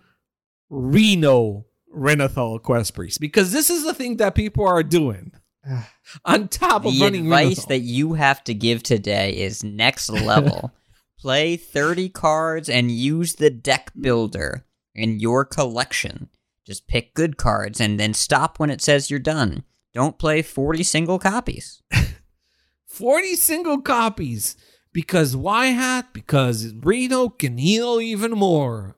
Reno 0.70 1.66
Renathal 1.96 2.62
Quest 2.62 2.94
Priest 2.94 3.20
because 3.20 3.52
this 3.52 3.70
is 3.70 3.84
the 3.84 3.94
thing 3.94 4.16
that 4.18 4.34
people 4.34 4.66
are 4.66 4.82
doing. 4.82 5.32
On 6.24 6.48
top 6.48 6.84
of 6.84 6.92
The 6.94 7.00
running 7.00 7.24
advice 7.26 7.60
Renathal. 7.60 7.68
that 7.68 7.78
you 7.80 8.12
have 8.14 8.44
to 8.44 8.54
give 8.54 8.82
today 8.82 9.36
is 9.36 9.64
next 9.64 10.08
level. 10.10 10.72
Play 11.18 11.56
30 11.56 12.10
cards 12.10 12.68
and 12.68 12.90
use 12.90 13.34
the 13.34 13.50
deck 13.50 13.90
builder 13.98 14.66
in 14.94 15.18
your 15.18 15.44
collection. 15.44 16.28
Just 16.66 16.86
pick 16.86 17.14
good 17.14 17.36
cards 17.36 17.80
and 17.80 17.98
then 17.98 18.12
stop 18.14 18.58
when 18.58 18.70
it 18.70 18.82
says 18.82 19.10
you're 19.10 19.18
done. 19.18 19.64
Don't 19.94 20.18
play 20.18 20.42
40 20.42 20.82
single 20.82 21.18
copies. 21.18 21.82
40 22.86 23.34
single 23.36 23.80
copies. 23.80 24.56
Because 24.92 25.34
why 25.36 25.66
hat? 25.66 26.12
Because 26.12 26.72
Reno 26.74 27.28
can 27.28 27.58
heal 27.58 28.00
even 28.00 28.32
more. 28.32 28.96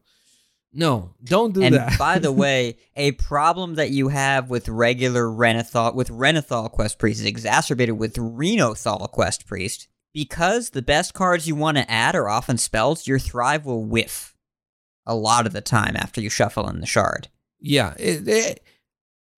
No, 0.73 1.15
don't 1.25 1.55
do 1.55 1.63
and 1.63 1.75
that. 1.75 1.99
by 1.99 2.19
the 2.19 2.31
way, 2.45 2.77
a 2.95 3.13
problem 3.13 3.77
that 3.77 3.91
you 3.91 4.09
have 4.09 4.51
with 4.51 4.69
regular 4.69 5.25
Renathal 5.31 5.95
with 5.95 6.11
Renathal 6.11 6.71
Quest 6.71 6.99
Priest 6.99 7.21
is 7.21 7.27
exacerbated 7.27 7.99
with 7.99 8.15
Renathal 8.17 9.09
Quest 9.11 9.47
Priest. 9.47 9.89
Because 10.15 10.71
the 10.71 10.83
best 10.83 11.15
cards 11.15 11.47
you 11.47 11.55
want 11.55 11.77
to 11.77 11.89
add 11.91 12.15
are 12.17 12.29
often 12.29 12.59
spells, 12.59 13.07
your 13.07 13.19
Thrive 13.19 13.65
will 13.67 13.85
whiff 13.85 14.35
a 15.07 15.15
lot 15.15 15.47
of 15.47 15.53
the 15.53 15.61
time 15.61 15.97
after 15.97 16.21
you 16.21 16.29
shuffle 16.31 16.69
in 16.69 16.81
the 16.81 16.87
shard. 16.87 17.29
yeah, 17.61 17.95
it, 17.99 18.27
it- 18.29 18.63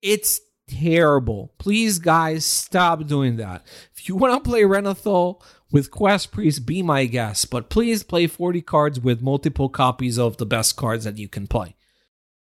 it's 0.01 0.41
terrible. 0.67 1.53
Please, 1.59 1.99
guys, 1.99 2.45
stop 2.45 3.05
doing 3.05 3.35
that. 3.37 3.63
If 3.95 4.07
you 4.09 4.15
want 4.15 4.43
to 4.43 4.49
play 4.49 4.63
Renathal 4.63 5.43
with 5.71 5.91
Quest 5.91 6.31
Priest, 6.31 6.65
be 6.65 6.81
my 6.81 7.05
guest. 7.05 7.49
But 7.49 7.69
please 7.69 8.03
play 8.03 8.27
40 8.27 8.61
cards 8.61 8.99
with 8.99 9.21
multiple 9.21 9.69
copies 9.69 10.17
of 10.19 10.37
the 10.37 10.45
best 10.45 10.75
cards 10.75 11.03
that 11.05 11.17
you 11.17 11.27
can 11.27 11.47
play. 11.47 11.75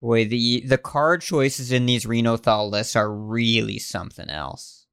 Boy, 0.01 0.27
the 0.27 0.63
the 0.67 0.77
card 0.77 1.23
choices 1.23 1.73
in 1.73 1.87
these 1.87 2.05
Renathal 2.05 2.71
lists 2.71 2.95
are 2.95 3.11
really 3.11 3.79
something 3.79 4.29
else. 4.29 4.87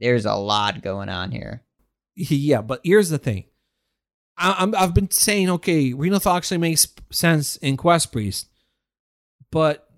There's 0.00 0.24
a 0.24 0.34
lot 0.34 0.82
going 0.82 1.08
on 1.08 1.32
here. 1.32 1.62
Yeah, 2.16 2.62
but 2.62 2.80
here's 2.84 3.10
the 3.10 3.18
thing. 3.18 3.44
I, 4.38 4.56
I'm, 4.58 4.74
I've 4.74 4.94
been 4.94 5.10
saying, 5.10 5.50
okay, 5.50 5.92
Renathal 5.92 6.36
actually 6.36 6.58
makes 6.58 6.88
sense 7.10 7.56
in 7.56 7.76
Quest 7.76 8.12
Priest, 8.12 8.48
but 9.50 9.88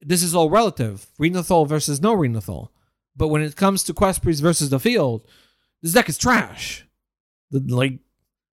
this 0.00 0.22
is 0.22 0.34
all 0.34 0.50
relative. 0.50 1.06
Renathal 1.18 1.66
versus 1.66 2.00
no 2.00 2.14
Renathal. 2.14 2.70
But 3.16 3.28
when 3.28 3.42
it 3.42 3.56
comes 3.56 3.82
to 3.84 3.94
Quest 3.94 4.22
Priest 4.22 4.42
versus 4.42 4.70
the 4.70 4.80
field, 4.80 5.26
this 5.82 5.92
deck 5.92 6.08
is 6.08 6.18
trash. 6.18 6.86
Like, 7.50 7.98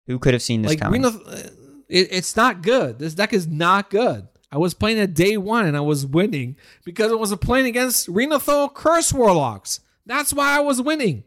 Who 0.08 0.20
could 0.20 0.34
have 0.34 0.42
seen 0.42 0.62
this 0.62 0.72
like 0.72 0.80
coming? 0.80 1.02
Renoth- 1.04 1.28
uh, 1.28 1.50
it, 1.90 2.08
it's 2.12 2.36
not 2.36 2.62
good. 2.62 3.00
This 3.00 3.14
deck 3.14 3.34
is 3.34 3.48
not 3.48 3.90
good. 3.90 4.28
I 4.52 4.58
was 4.58 4.74
playing 4.74 5.00
at 5.00 5.14
day 5.14 5.38
one 5.38 5.66
and 5.66 5.78
I 5.78 5.82
was 5.82 6.06
winning 6.06 6.58
because 6.84 7.12
I 7.12 7.16
was 7.16 7.32
a 7.32 7.38
playing 7.38 7.68
against 7.68 8.08
Renathal 8.08 8.74
Curse 8.74 9.14
Warlocks. 9.14 9.80
That's 10.06 10.34
why 10.34 10.58
I 10.58 10.60
was 10.60 10.82
winning. 10.82 11.24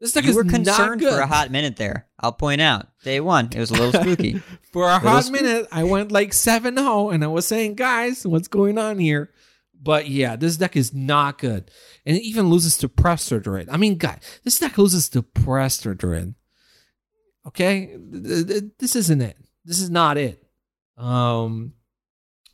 This 0.00 0.12
deck 0.12 0.24
you 0.24 0.30
is 0.30 0.36
were 0.36 0.44
not 0.44 0.54
concerned 0.54 1.00
good. 1.00 1.12
for 1.12 1.20
a 1.20 1.26
hot 1.26 1.50
minute 1.50 1.76
there. 1.76 2.06
I'll 2.18 2.32
point 2.32 2.60
out. 2.60 2.88
Day 3.04 3.20
one, 3.20 3.50
it 3.54 3.58
was 3.58 3.70
a 3.70 3.74
little 3.74 4.00
spooky. 4.00 4.40
For 4.72 4.88
a 4.88 4.98
hot 4.98 5.24
sp- 5.28 5.32
minute, 5.32 5.66
I 5.70 5.84
went 5.84 6.10
like 6.10 6.32
7 6.32 6.76
0, 6.76 7.10
and 7.10 7.22
I 7.22 7.26
was 7.26 7.46
saying, 7.46 7.74
guys, 7.74 8.26
what's 8.26 8.48
going 8.48 8.78
on 8.78 8.98
here? 8.98 9.30
But 9.82 10.08
yeah, 10.08 10.36
this 10.36 10.56
deck 10.56 10.76
is 10.76 10.94
not 10.94 11.38
good. 11.38 11.70
And 12.06 12.16
it 12.16 12.22
even 12.22 12.48
loses 12.48 12.76
to 12.78 12.88
Prestor 12.88 13.42
Druid. 13.42 13.68
I 13.68 13.76
mean, 13.76 13.96
guys, 13.96 14.20
this 14.44 14.58
deck 14.58 14.78
loses 14.78 15.08
to 15.10 15.22
Prestor 15.22 15.96
Druid. 15.96 16.34
Okay? 17.50 17.96
Th- 18.12 18.46
th- 18.46 18.64
This 18.78 18.96
isn't 18.96 19.20
it. 19.20 19.36
This 19.64 19.80
is 19.80 19.90
not 19.90 20.16
it. 20.16 20.42
Um, 20.96 21.74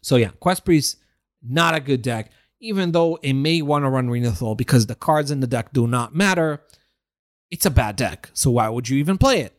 So 0.02 0.16
yeah, 0.16 0.30
Quest 0.40 0.64
Priest, 0.64 0.98
not 1.42 1.74
a 1.74 1.80
good 1.80 2.02
deck. 2.02 2.30
Even 2.60 2.92
though 2.92 3.18
it 3.22 3.34
may 3.34 3.60
want 3.62 3.84
to 3.84 3.90
run 3.90 4.08
Renathal 4.08 4.56
because 4.56 4.86
the 4.86 4.94
cards 4.94 5.30
in 5.30 5.40
the 5.40 5.46
deck 5.46 5.72
do 5.72 5.86
not 5.86 6.14
matter, 6.14 6.62
it's 7.50 7.66
a 7.66 7.70
bad 7.70 7.96
deck. 7.96 8.30
So 8.32 8.50
why 8.50 8.68
would 8.68 8.88
you 8.88 8.98
even 8.98 9.18
play 9.18 9.40
it? 9.40 9.52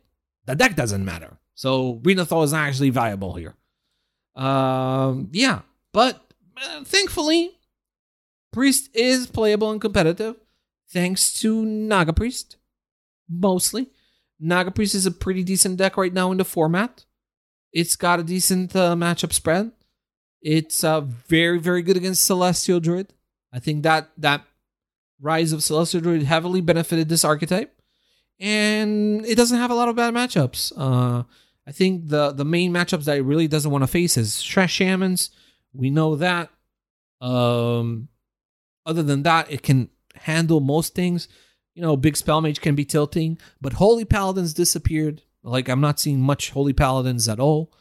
The 0.46 0.56
deck 0.56 0.76
doesn't 0.76 1.06
matter. 1.06 1.38
So 1.56 2.00
Renathal 2.04 2.44
is 2.44 2.52
not 2.54 2.68
actually 2.68 2.90
viable 2.90 3.36
here. 3.36 3.56
Um, 4.36 5.30
yeah, 5.32 5.62
but 5.94 6.22
uh, 6.62 6.84
thankfully, 6.84 7.52
Priest 8.52 8.90
is 8.96 9.28
playable 9.28 9.72
and 9.72 9.82
competitive 9.82 10.36
thanks 10.90 11.34
to 11.42 11.66
Naga 11.66 12.14
Priest, 12.14 12.58
mostly. 13.30 13.90
Naga 14.40 14.72
Priest 14.72 14.96
is 14.96 15.06
a 15.06 15.12
pretty 15.12 15.44
decent 15.44 15.78
deck 15.78 15.98
right 15.98 16.14
now 16.14 16.32
in 16.32 16.38
the 16.38 16.46
format. 16.46 17.06
It's 17.74 17.96
got 17.96 18.20
a 18.20 18.24
decent 18.24 18.76
uh, 18.76 18.96
matchup 18.96 19.34
spread. 19.34 19.72
It's 20.42 20.84
uh, 20.84 21.02
very, 21.02 21.60
very 21.60 21.82
good 21.82 21.98
against 21.98 22.24
Celestial 22.24 22.80
Druid. 22.80 23.14
I 23.52 23.60
think 23.60 23.84
that 23.84 24.10
that 24.18 24.44
rise 25.20 25.52
of 25.52 25.64
Celestial 25.64 26.02
Druid 26.02 26.24
heavily 26.24 26.62
benefited 26.62 27.10
this 27.10 27.26
archetype, 27.26 27.74
and 28.40 29.26
it 29.26 29.36
doesn't 29.36 29.58
have 29.58 29.72
a 29.72 29.76
lot 29.76 29.90
of 29.90 29.96
bad 29.96 30.14
matchups. 30.14 30.72
Uh, 30.78 31.24
I 31.68 31.72
think 31.72 32.08
the 32.08 32.32
the 32.32 32.46
main 32.46 32.72
matchups 32.72 33.06
that 33.06 33.18
it 33.18 33.24
really 33.24 33.48
doesn't 33.48 33.72
want 33.72 33.84
to 33.84 33.88
face 33.88 34.16
is 34.18 34.34
Stress 34.34 34.70
Shamans. 34.70 35.32
We 35.74 35.90
know 35.90 36.16
that. 36.16 36.50
Um, 37.20 38.10
other 38.86 39.04
than 39.04 39.24
that, 39.24 39.52
it 39.52 39.64
can 39.64 39.90
handle 40.16 40.60
most 40.60 40.96
things. 40.96 41.28
You 41.78 41.84
know, 41.84 41.96
big 41.96 42.18
spell 42.18 42.42
mage 42.42 42.60
can 42.60 42.74
be 42.74 42.86
tilting, 42.86 43.38
but 43.62 43.74
Holy 43.74 44.04
Paladins 44.04 44.56
disappeared. 44.56 45.22
Like 45.44 45.70
I'm 45.70 45.80
not 45.80 46.00
seeing 46.00 46.20
much 46.20 46.50
Holy 46.50 46.74
Paladins 46.74 47.30
at 47.30 47.40
all. 47.40 47.72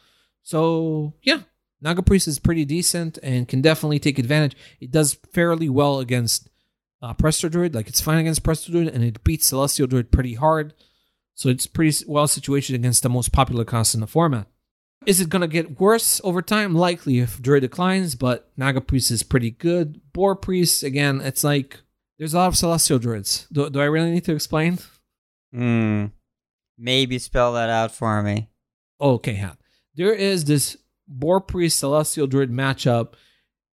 So 0.43 1.15
yeah, 1.23 1.39
Naga 1.81 2.03
Priest 2.03 2.27
is 2.27 2.37
pretty 2.37 2.63
decent 2.63 3.17
and 3.23 3.47
can 3.47 3.59
definitely 3.59 3.97
take 3.97 4.19
advantage. 4.19 4.55
It 4.79 4.91
does 4.91 5.15
fairly 5.33 5.67
well 5.67 5.97
against 5.97 6.47
uh, 7.01 7.15
Prestor 7.15 7.49
Druid, 7.49 7.73
like 7.73 7.87
it's 7.87 7.99
fine 7.99 8.19
against 8.19 8.43
Prestor 8.43 8.69
Druid, 8.69 8.89
and 8.89 9.03
it 9.03 9.23
beats 9.23 9.47
Celestial 9.47 9.87
Druid 9.87 10.11
pretty 10.11 10.35
hard. 10.35 10.75
So 11.33 11.49
it's 11.49 11.65
pretty 11.65 12.05
well 12.07 12.27
situated 12.27 12.75
against 12.75 13.01
the 13.01 13.09
most 13.09 13.31
popular 13.31 13.65
cost 13.65 13.95
in 13.95 14.01
the 14.01 14.05
format. 14.05 14.45
Is 15.07 15.19
it 15.19 15.29
going 15.29 15.41
to 15.41 15.47
get 15.47 15.79
worse 15.79 16.21
over 16.23 16.43
time? 16.43 16.75
Likely 16.75 17.17
if 17.17 17.41
Druid 17.41 17.61
declines, 17.61 18.13
but 18.13 18.51
Naga 18.57 18.79
Priest 18.79 19.09
is 19.09 19.23
pretty 19.23 19.49
good. 19.49 20.01
Boar 20.13 20.35
Priest, 20.35 20.83
again, 20.83 21.19
it's 21.19 21.43
like 21.43 21.81
there's 22.17 22.33
a 22.33 22.37
lot 22.37 22.47
of 22.47 22.57
Celestial 22.57 22.99
Druids. 22.99 23.47
Do, 23.51 23.69
do 23.69 23.79
I 23.79 23.85
really 23.85 24.11
need 24.11 24.25
to 24.25 24.33
explain? 24.33 24.79
Hmm. 25.53 26.05
Maybe 26.77 27.19
spell 27.19 27.53
that 27.53 27.69
out 27.69 27.91
for 27.91 28.21
me. 28.21 28.49
Okay, 28.99 29.33
Hat. 29.33 29.57
There 29.95 30.13
is 30.13 30.45
this 30.45 30.77
Boar 31.07 31.41
Priest 31.41 31.79
Celestial 31.79 32.27
Druid 32.27 32.51
matchup, 32.51 33.13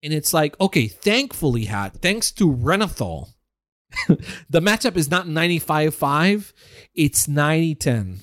and 0.02 0.12
it's 0.12 0.32
like, 0.32 0.58
okay, 0.60 0.88
thankfully, 0.88 1.66
Hat, 1.66 1.96
thanks 2.00 2.32
to 2.32 2.52
Renathal, 2.52 3.34
the 4.50 4.60
matchup 4.60 4.96
is 4.96 5.10
not 5.10 5.28
95 5.28 5.94
5, 5.94 6.52
it's 6.94 7.28
90 7.28 7.74
10. 7.74 8.18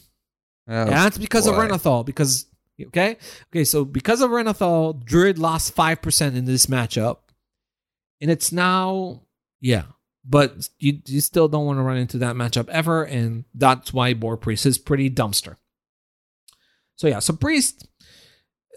Oh, 0.68 0.86
That's 0.86 1.18
because 1.18 1.48
of. 1.48 1.56
Renathal. 1.56 2.06
Because 2.06 2.48
okay, 2.88 3.18
okay, 3.50 3.64
so 3.64 3.86
because 3.86 4.22
of 4.22 4.32
Renathal, 4.32 4.94
Druid 4.94 5.38
lost 5.38 5.74
five 5.74 6.02
percent 6.02 6.36
in 6.36 6.46
this 6.46 6.66
matchup, 6.66 7.18
and 8.20 8.32
it's 8.32 8.52
now 8.52 9.22
yeah. 9.62 9.84
But 10.28 10.70
you 10.80 11.02
you 11.06 11.22
still 11.22 11.48
don't 11.48 11.66
want 11.66 11.78
to 11.78 11.84
run 11.84 11.98
into 11.98 12.18
that 12.20 12.36
matchup 12.36 12.68
ever, 12.70 13.04
and 13.04 13.46
that's 13.54 13.94
why 13.94 14.14
Boar 14.14 14.38
Priest 14.38 14.66
is 14.66 14.78
pretty 14.78 15.10
dumpster. 15.10 15.58
So 16.96 17.08
yeah, 17.08 17.20
so 17.20 17.36
Priest, 17.36 17.88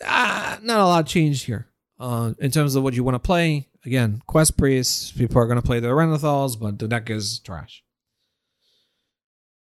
ah, 0.04 0.58
not 0.62 0.80
a 0.80 0.84
lot 0.84 1.06
changed 1.06 1.46
here 1.46 1.68
uh, 1.98 2.34
in 2.38 2.50
terms 2.50 2.74
of 2.74 2.82
what 2.82 2.94
you 2.94 3.04
want 3.04 3.14
to 3.14 3.20
play. 3.20 3.68
Again, 3.86 4.20
Quest 4.26 4.58
Priest, 4.58 5.16
people 5.16 5.40
are 5.40 5.46
going 5.46 5.60
to 5.60 5.66
play 5.66 5.80
the 5.80 5.88
Renathals, 5.88 6.58
but 6.60 6.78
the 6.78 6.88
deck 6.88 7.08
is 7.08 7.38
trash. 7.38 7.82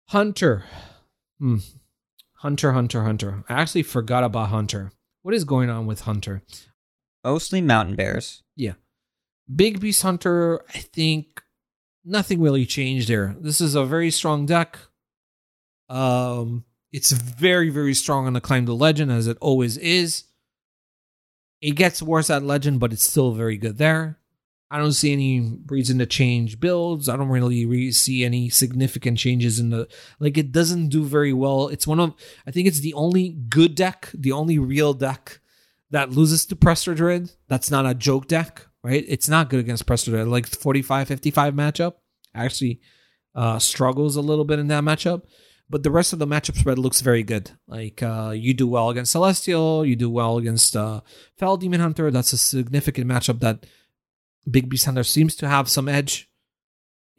Hunter. 0.10 0.64
Hmm. 1.40 1.58
Hunter, 2.38 2.72
Hunter, 2.72 3.04
Hunter. 3.04 3.44
I 3.48 3.62
actually 3.62 3.84
forgot 3.84 4.24
about 4.24 4.50
Hunter. 4.50 4.92
What 5.22 5.34
is 5.34 5.44
going 5.44 5.70
on 5.70 5.86
with 5.86 6.02
Hunter? 6.02 6.44
Mostly 7.24 7.62
mountain 7.62 7.96
bears. 7.96 8.44
Yeah. 8.56 8.74
Big 9.54 9.80
Beast 9.80 10.02
Hunter, 10.02 10.62
I 10.74 10.80
think 10.80 11.42
nothing 12.08 12.42
really 12.42 12.66
changed 12.66 13.10
there. 13.10 13.36
This 13.40 13.62
is 13.62 13.76
a 13.76 13.86
very 13.86 14.10
strong 14.10 14.46
deck. 14.46 14.80
Um, 15.90 16.64
it's 16.92 17.12
very, 17.12 17.70
very 17.70 17.94
strong 17.94 18.26
on 18.26 18.34
the 18.34 18.42
climb 18.42 18.66
to 18.66 18.74
legend, 18.74 19.12
as 19.12 19.28
it 19.28 19.38
always 19.42 19.78
is. 19.78 20.24
It 21.62 21.72
gets 21.72 22.02
worse 22.02 22.30
at 22.30 22.44
legend, 22.44 22.80
but 22.80 22.94
it's 22.94 23.08
still 23.08 23.32
very 23.32 23.58
good 23.58 23.78
there. 23.78 24.20
I 24.70 24.80
don't 24.80 24.94
see 24.94 25.14
any 25.14 25.60
reason 25.68 25.98
to 26.00 26.06
change 26.06 26.60
builds. 26.60 27.08
I 27.08 27.16
don't 27.16 27.30
really 27.30 27.66
re- 27.66 27.92
see 27.92 28.26
any 28.26 28.50
significant 28.50 29.18
changes 29.18 29.60
in 29.60 29.70
the 29.70 29.88
like. 30.20 30.38
It 30.38 30.52
doesn't 30.52 30.90
do 30.90 31.06
very 31.06 31.32
well. 31.32 31.70
It's 31.70 31.88
one 31.88 32.02
of 32.02 32.14
I 32.46 32.52
think 32.52 32.68
it's 32.68 32.82
the 32.82 32.94
only 32.94 33.30
good 33.30 33.76
deck, 33.76 34.10
the 34.14 34.34
only 34.34 34.60
real 34.60 34.94
deck 34.94 35.40
that 35.92 36.12
loses 36.12 36.46
to 36.48 36.56
Prestor 36.58 36.96
Druid. 36.96 37.32
That's 37.48 37.72
not 37.72 37.86
a 37.86 37.94
joke 37.94 38.28
deck, 38.28 38.67
right? 38.88 39.04
It's 39.08 39.28
not 39.28 39.50
good 39.50 39.60
against 39.60 39.86
Druid. 39.86 40.28
Like 40.28 40.48
45 40.48 41.08
55 41.08 41.54
matchup 41.54 41.96
actually 42.34 42.80
uh, 43.36 43.60
struggles 43.60 44.16
a 44.16 44.22
little 44.22 44.46
bit 44.46 44.60
in 44.60 44.68
that 44.68 44.84
matchup. 44.84 45.24
But 45.70 45.84
the 45.84 45.92
rest 45.92 46.14
of 46.14 46.20
the 46.20 46.28
matchup 46.28 46.56
spread 46.56 46.80
looks 46.80 47.02
very 47.02 47.24
good. 47.24 47.52
Like 47.68 48.02
uh, 48.02 48.34
you 48.34 48.54
do 48.54 48.68
well 48.68 48.90
against 48.90 49.12
Celestial, 49.12 49.86
you 49.86 49.98
do 49.98 50.10
well 50.10 50.38
against 50.38 50.78
uh, 50.78 51.02
Fel 51.38 51.58
Demon 51.58 51.82
Hunter. 51.82 52.10
That's 52.10 52.32
a 52.32 52.38
significant 52.38 53.08
matchup 53.08 53.42
that 53.42 53.66
Big 54.50 54.70
Beast 54.70 54.86
Hunter 54.86 55.04
seems 55.04 55.36
to 55.36 55.50
have 55.50 55.68
some 55.68 55.90
edge. 55.90 56.30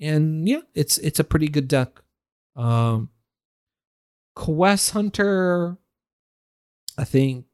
And 0.01 0.49
yeah, 0.49 0.63
it's 0.75 0.97
it's 0.99 1.21
a 1.21 1.25
pretty 1.25 1.49
good 1.49 1.69
deck. 1.69 2.01
Um, 2.57 3.11
Quest 4.35 4.93
Hunter, 4.93 5.77
I 6.97 7.05
think, 7.05 7.45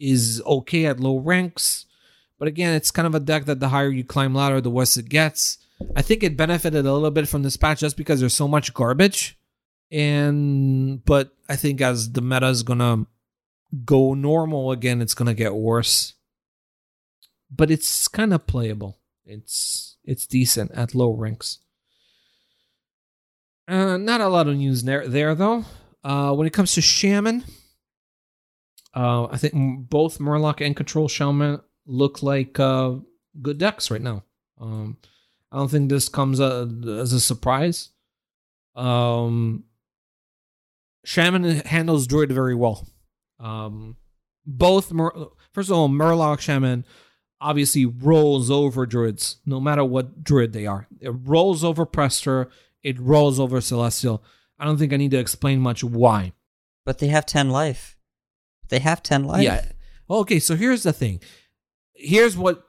is 0.00 0.40
okay 0.46 0.86
at 0.86 1.00
low 1.00 1.18
ranks. 1.18 1.84
But 2.38 2.48
again, 2.48 2.74
it's 2.74 2.90
kind 2.90 3.06
of 3.06 3.14
a 3.14 3.20
deck 3.20 3.44
that 3.44 3.60
the 3.60 3.68
higher 3.68 3.90
you 3.90 4.04
climb 4.04 4.34
ladder, 4.34 4.60
the 4.60 4.70
worse 4.70 4.96
it 4.96 5.08
gets. 5.08 5.58
I 5.94 6.02
think 6.02 6.22
it 6.22 6.36
benefited 6.36 6.86
a 6.86 6.92
little 6.92 7.10
bit 7.10 7.28
from 7.28 7.42
this 7.42 7.56
patch 7.56 7.80
just 7.80 7.96
because 7.96 8.20
there's 8.20 8.34
so 8.34 8.48
much 8.48 8.74
garbage. 8.74 9.38
And 9.90 11.04
but 11.04 11.34
I 11.48 11.56
think 11.56 11.80
as 11.80 12.12
the 12.12 12.22
meta 12.22 12.48
is 12.48 12.62
gonna 12.62 13.06
go 13.84 14.14
normal 14.14 14.72
again, 14.72 15.00
it's 15.00 15.14
gonna 15.14 15.34
get 15.34 15.54
worse. 15.54 16.14
But 17.50 17.70
it's 17.70 18.08
kind 18.08 18.34
of 18.34 18.46
playable. 18.46 18.98
It's 19.24 19.96
it's 20.04 20.26
decent 20.26 20.72
at 20.72 20.94
low 20.94 21.12
ranks. 21.12 21.58
Uh, 23.66 23.96
not 23.96 24.20
a 24.20 24.28
lot 24.28 24.48
of 24.48 24.56
news 24.56 24.82
there, 24.82 25.08
there 25.08 25.34
though. 25.34 25.64
Uh, 26.02 26.34
when 26.34 26.46
it 26.46 26.52
comes 26.52 26.74
to 26.74 26.82
Shaman, 26.82 27.44
uh, 28.94 29.24
I 29.24 29.38
think 29.38 29.88
both 29.88 30.18
Murloc 30.18 30.64
and 30.64 30.76
Control 30.76 31.08
Shaman 31.08 31.60
look 31.86 32.22
like 32.22 32.58
uh, 32.58 32.94
good 33.40 33.58
decks 33.58 33.90
right 33.90 34.02
now. 34.02 34.24
Um, 34.60 34.96
I 35.52 35.56
don't 35.58 35.70
think 35.70 35.88
this 35.90 36.08
comes 36.08 36.40
uh, 36.40 36.66
as 36.98 37.12
a 37.12 37.20
surprise. 37.20 37.90
Um, 38.74 39.64
Shaman 41.04 41.44
handles 41.60 42.06
Druid 42.06 42.32
very 42.32 42.54
well. 42.54 42.86
Um, 43.38 43.96
both, 44.46 44.92
Mur- 44.92 45.28
first 45.52 45.70
of 45.70 45.76
all, 45.76 45.88
Murloc 45.88 46.40
Shaman 46.40 46.84
obviously 47.40 47.84
rolls 47.86 48.50
over 48.50 48.86
Druids, 48.86 49.36
no 49.44 49.60
matter 49.60 49.84
what 49.84 50.24
Druid 50.24 50.52
they 50.52 50.66
are. 50.66 50.88
It 51.00 51.10
rolls 51.10 51.62
over 51.62 51.84
Prestor, 51.86 52.48
it 52.82 52.98
rolls 52.98 53.38
over 53.38 53.60
Celestial. 53.60 54.22
I 54.58 54.64
don't 54.64 54.78
think 54.78 54.92
I 54.92 54.96
need 54.96 55.10
to 55.10 55.18
explain 55.18 55.60
much 55.60 55.84
why. 55.84 56.32
But 56.84 56.98
they 56.98 57.08
have 57.08 57.26
10 57.26 57.50
life. 57.50 57.96
They 58.68 58.78
have 58.78 59.02
10 59.02 59.24
life. 59.24 59.42
Yeah. 59.42 59.64
Okay, 60.08 60.38
so 60.38 60.54
here's 60.56 60.82
the 60.82 60.92
thing. 60.92 61.20
Here's 61.94 62.36
what 62.36 62.66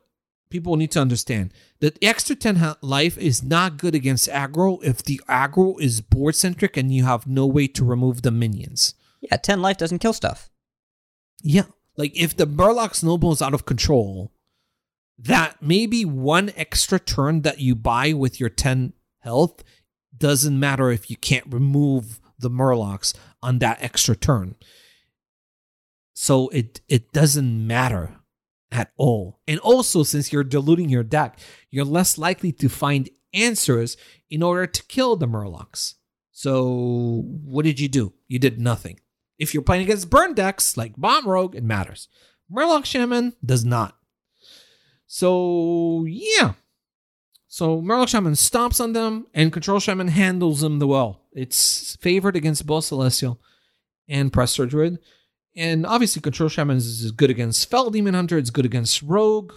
people 0.50 0.76
need 0.78 0.92
to 0.92 1.02
understand. 1.02 1.54
The 1.80 1.94
extra 2.02 2.36
10 2.36 2.76
life 2.82 3.18
is 3.18 3.44
not 3.44 3.78
good 3.78 3.96
against 3.96 4.30
aggro 4.30 4.84
if 4.84 5.04
the 5.04 5.22
aggro 5.28 5.80
is 5.82 6.02
board 6.02 6.36
centric 6.36 6.78
and 6.78 6.94
you 6.94 7.04
have 7.04 7.28
no 7.28 7.46
way 7.46 7.68
to 7.68 7.84
remove 7.84 8.22
the 8.22 8.32
minions. 8.32 8.94
Yeah, 9.22 9.38
10 9.38 9.62
life 9.62 9.78
doesn't 9.78 10.00
kill 10.00 10.14
stuff. 10.14 10.50
Yeah. 11.42 11.66
Like 11.98 12.16
if 12.16 12.36
the 12.36 12.48
Murloc 12.48 12.96
snowball 12.96 13.34
is 13.34 13.42
out 13.42 13.54
of 13.54 13.66
control, 13.66 14.32
that 15.18 15.62
maybe 15.62 16.06
one 16.06 16.52
extra 16.56 17.00
turn 17.00 17.42
that 17.42 17.60
you 17.60 17.76
buy 17.76 18.14
with 18.14 18.40
your 18.40 18.50
10 18.50 18.94
health 19.20 19.64
doesn't 20.18 20.60
matter 20.60 20.92
if 20.92 21.10
you 21.10 21.18
can't 21.18 21.52
remove 21.52 22.20
the 22.40 22.50
Murlocs 22.50 23.14
on 23.42 23.60
that 23.60 23.82
extra 23.82 24.16
turn. 24.16 24.56
So 26.14 26.50
it 26.50 26.82
it 26.88 27.12
doesn't 27.12 27.68
matter 27.68 28.20
at 28.76 28.92
all. 28.98 29.40
And 29.48 29.58
also 29.62 30.04
since 30.04 30.34
you're 30.34 30.44
diluting 30.44 30.90
your 30.90 31.04
deck, 31.04 31.40
you're 31.72 31.86
less 31.86 32.18
likely 32.18 32.52
to 32.52 32.68
find 32.68 33.10
answers 33.34 33.96
in 34.30 34.44
order 34.44 34.68
to 34.68 34.84
kill 34.84 35.16
the 35.16 35.28
Murlocs. 35.28 35.94
So 36.32 37.24
what 37.46 37.64
did 37.64 37.80
you 37.80 37.88
do? 37.88 38.14
You 38.28 38.38
did 38.38 38.60
nothing. 38.60 39.00
If 39.40 39.54
you're 39.54 39.64
playing 39.64 39.84
against 39.84 40.10
burn 40.10 40.34
decks 40.34 40.76
like 40.76 40.98
Bomb 40.98 41.26
Rogue, 41.26 41.56
it 41.56 41.64
matters. 41.64 42.10
Murloc 42.54 42.84
Shaman 42.86 43.34
does 43.44 43.64
not. 43.64 43.98
So 45.08 46.06
yeah. 46.08 46.54
So 47.48 47.82
Murloc 47.82 48.10
Shaman 48.10 48.34
stomps 48.34 48.82
on 48.84 48.92
them, 48.92 49.28
and 49.34 49.54
Control 49.54 49.80
Shaman 49.80 50.10
handles 50.10 50.60
them 50.60 50.80
the 50.80 50.88
well. 50.88 51.22
It's 51.32 51.96
favored 52.02 52.36
against 52.36 52.66
both 52.66 52.84
Celestial 52.84 53.40
and 54.10 54.34
Prestor 54.34 54.68
Druid. 54.68 55.00
And 55.56 55.86
obviously, 55.86 56.22
Control 56.22 56.50
Shaman 56.50 56.78
is 56.78 57.12
good 57.12 57.30
against 57.30 57.70
Fel 57.70 57.90
Demon 57.90 58.14
Hunter. 58.14 58.38
It's 58.38 58.50
good 58.50 58.66
against 58.66 59.02
Rogue. 59.02 59.54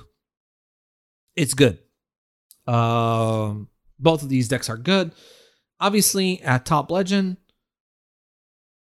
It's 1.34 1.55
good. 1.55 1.78
Um, 2.66 3.68
both 3.99 4.22
of 4.22 4.28
these 4.28 4.49
decks 4.49 4.68
are 4.68 4.76
good. 4.76 5.12
Obviously, 5.80 6.40
at 6.42 6.64
top 6.66 6.90
legend. 6.90 7.36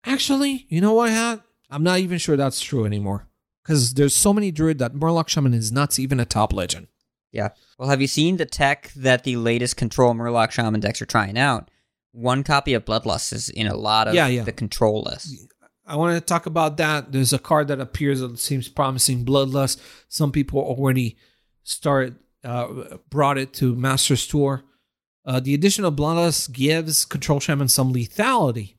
Actually, 0.04 0.66
you 0.68 0.80
know 0.80 0.94
what, 0.94 1.10
Hat? 1.10 1.40
I'm 1.70 1.82
not 1.82 1.98
even 2.00 2.18
sure 2.18 2.36
that's 2.36 2.60
true 2.60 2.84
anymore. 2.84 3.28
Because 3.62 3.94
there's 3.94 4.14
so 4.14 4.32
many 4.32 4.50
druid 4.50 4.78
that 4.78 4.94
Murloc 4.94 5.28
Shaman 5.28 5.54
is 5.54 5.70
not 5.70 5.98
even 5.98 6.18
a 6.18 6.24
top 6.24 6.52
legend. 6.52 6.88
Yeah. 7.32 7.50
Well, 7.78 7.88
have 7.88 8.00
you 8.00 8.06
seen 8.06 8.38
the 8.38 8.46
tech 8.46 8.90
that 8.96 9.24
the 9.24 9.36
latest 9.36 9.76
Control 9.76 10.14
Murloc 10.14 10.50
Shaman 10.50 10.80
decks 10.80 11.00
are 11.00 11.06
trying 11.06 11.38
out? 11.38 11.70
One 12.12 12.42
copy 12.42 12.74
of 12.74 12.84
Bloodlust 12.84 13.32
is 13.32 13.48
in 13.50 13.68
a 13.68 13.76
lot 13.76 14.08
of 14.08 14.14
Yeah, 14.14 14.26
yeah. 14.26 14.42
the 14.42 14.52
control 14.52 15.02
list. 15.02 15.36
I 15.90 15.96
want 15.96 16.14
to 16.14 16.20
talk 16.20 16.46
about 16.46 16.76
that. 16.76 17.10
There's 17.10 17.32
a 17.32 17.38
card 17.38 17.66
that 17.68 17.80
appears 17.80 18.20
that 18.20 18.38
seems 18.38 18.68
promising, 18.68 19.24
Bloodlust. 19.24 19.80
Some 20.08 20.30
people 20.30 20.60
already 20.60 21.16
started 21.64 22.14
uh, 22.44 22.96
brought 23.10 23.38
it 23.38 23.52
to 23.54 23.74
Masters 23.74 24.26
Tour. 24.28 24.62
Uh, 25.26 25.40
the 25.40 25.52
addition 25.52 25.84
of 25.84 25.96
Bloodlust 25.96 26.52
gives 26.52 27.04
Control 27.04 27.40
Shaman 27.40 27.66
some 27.66 27.92
lethality 27.92 28.76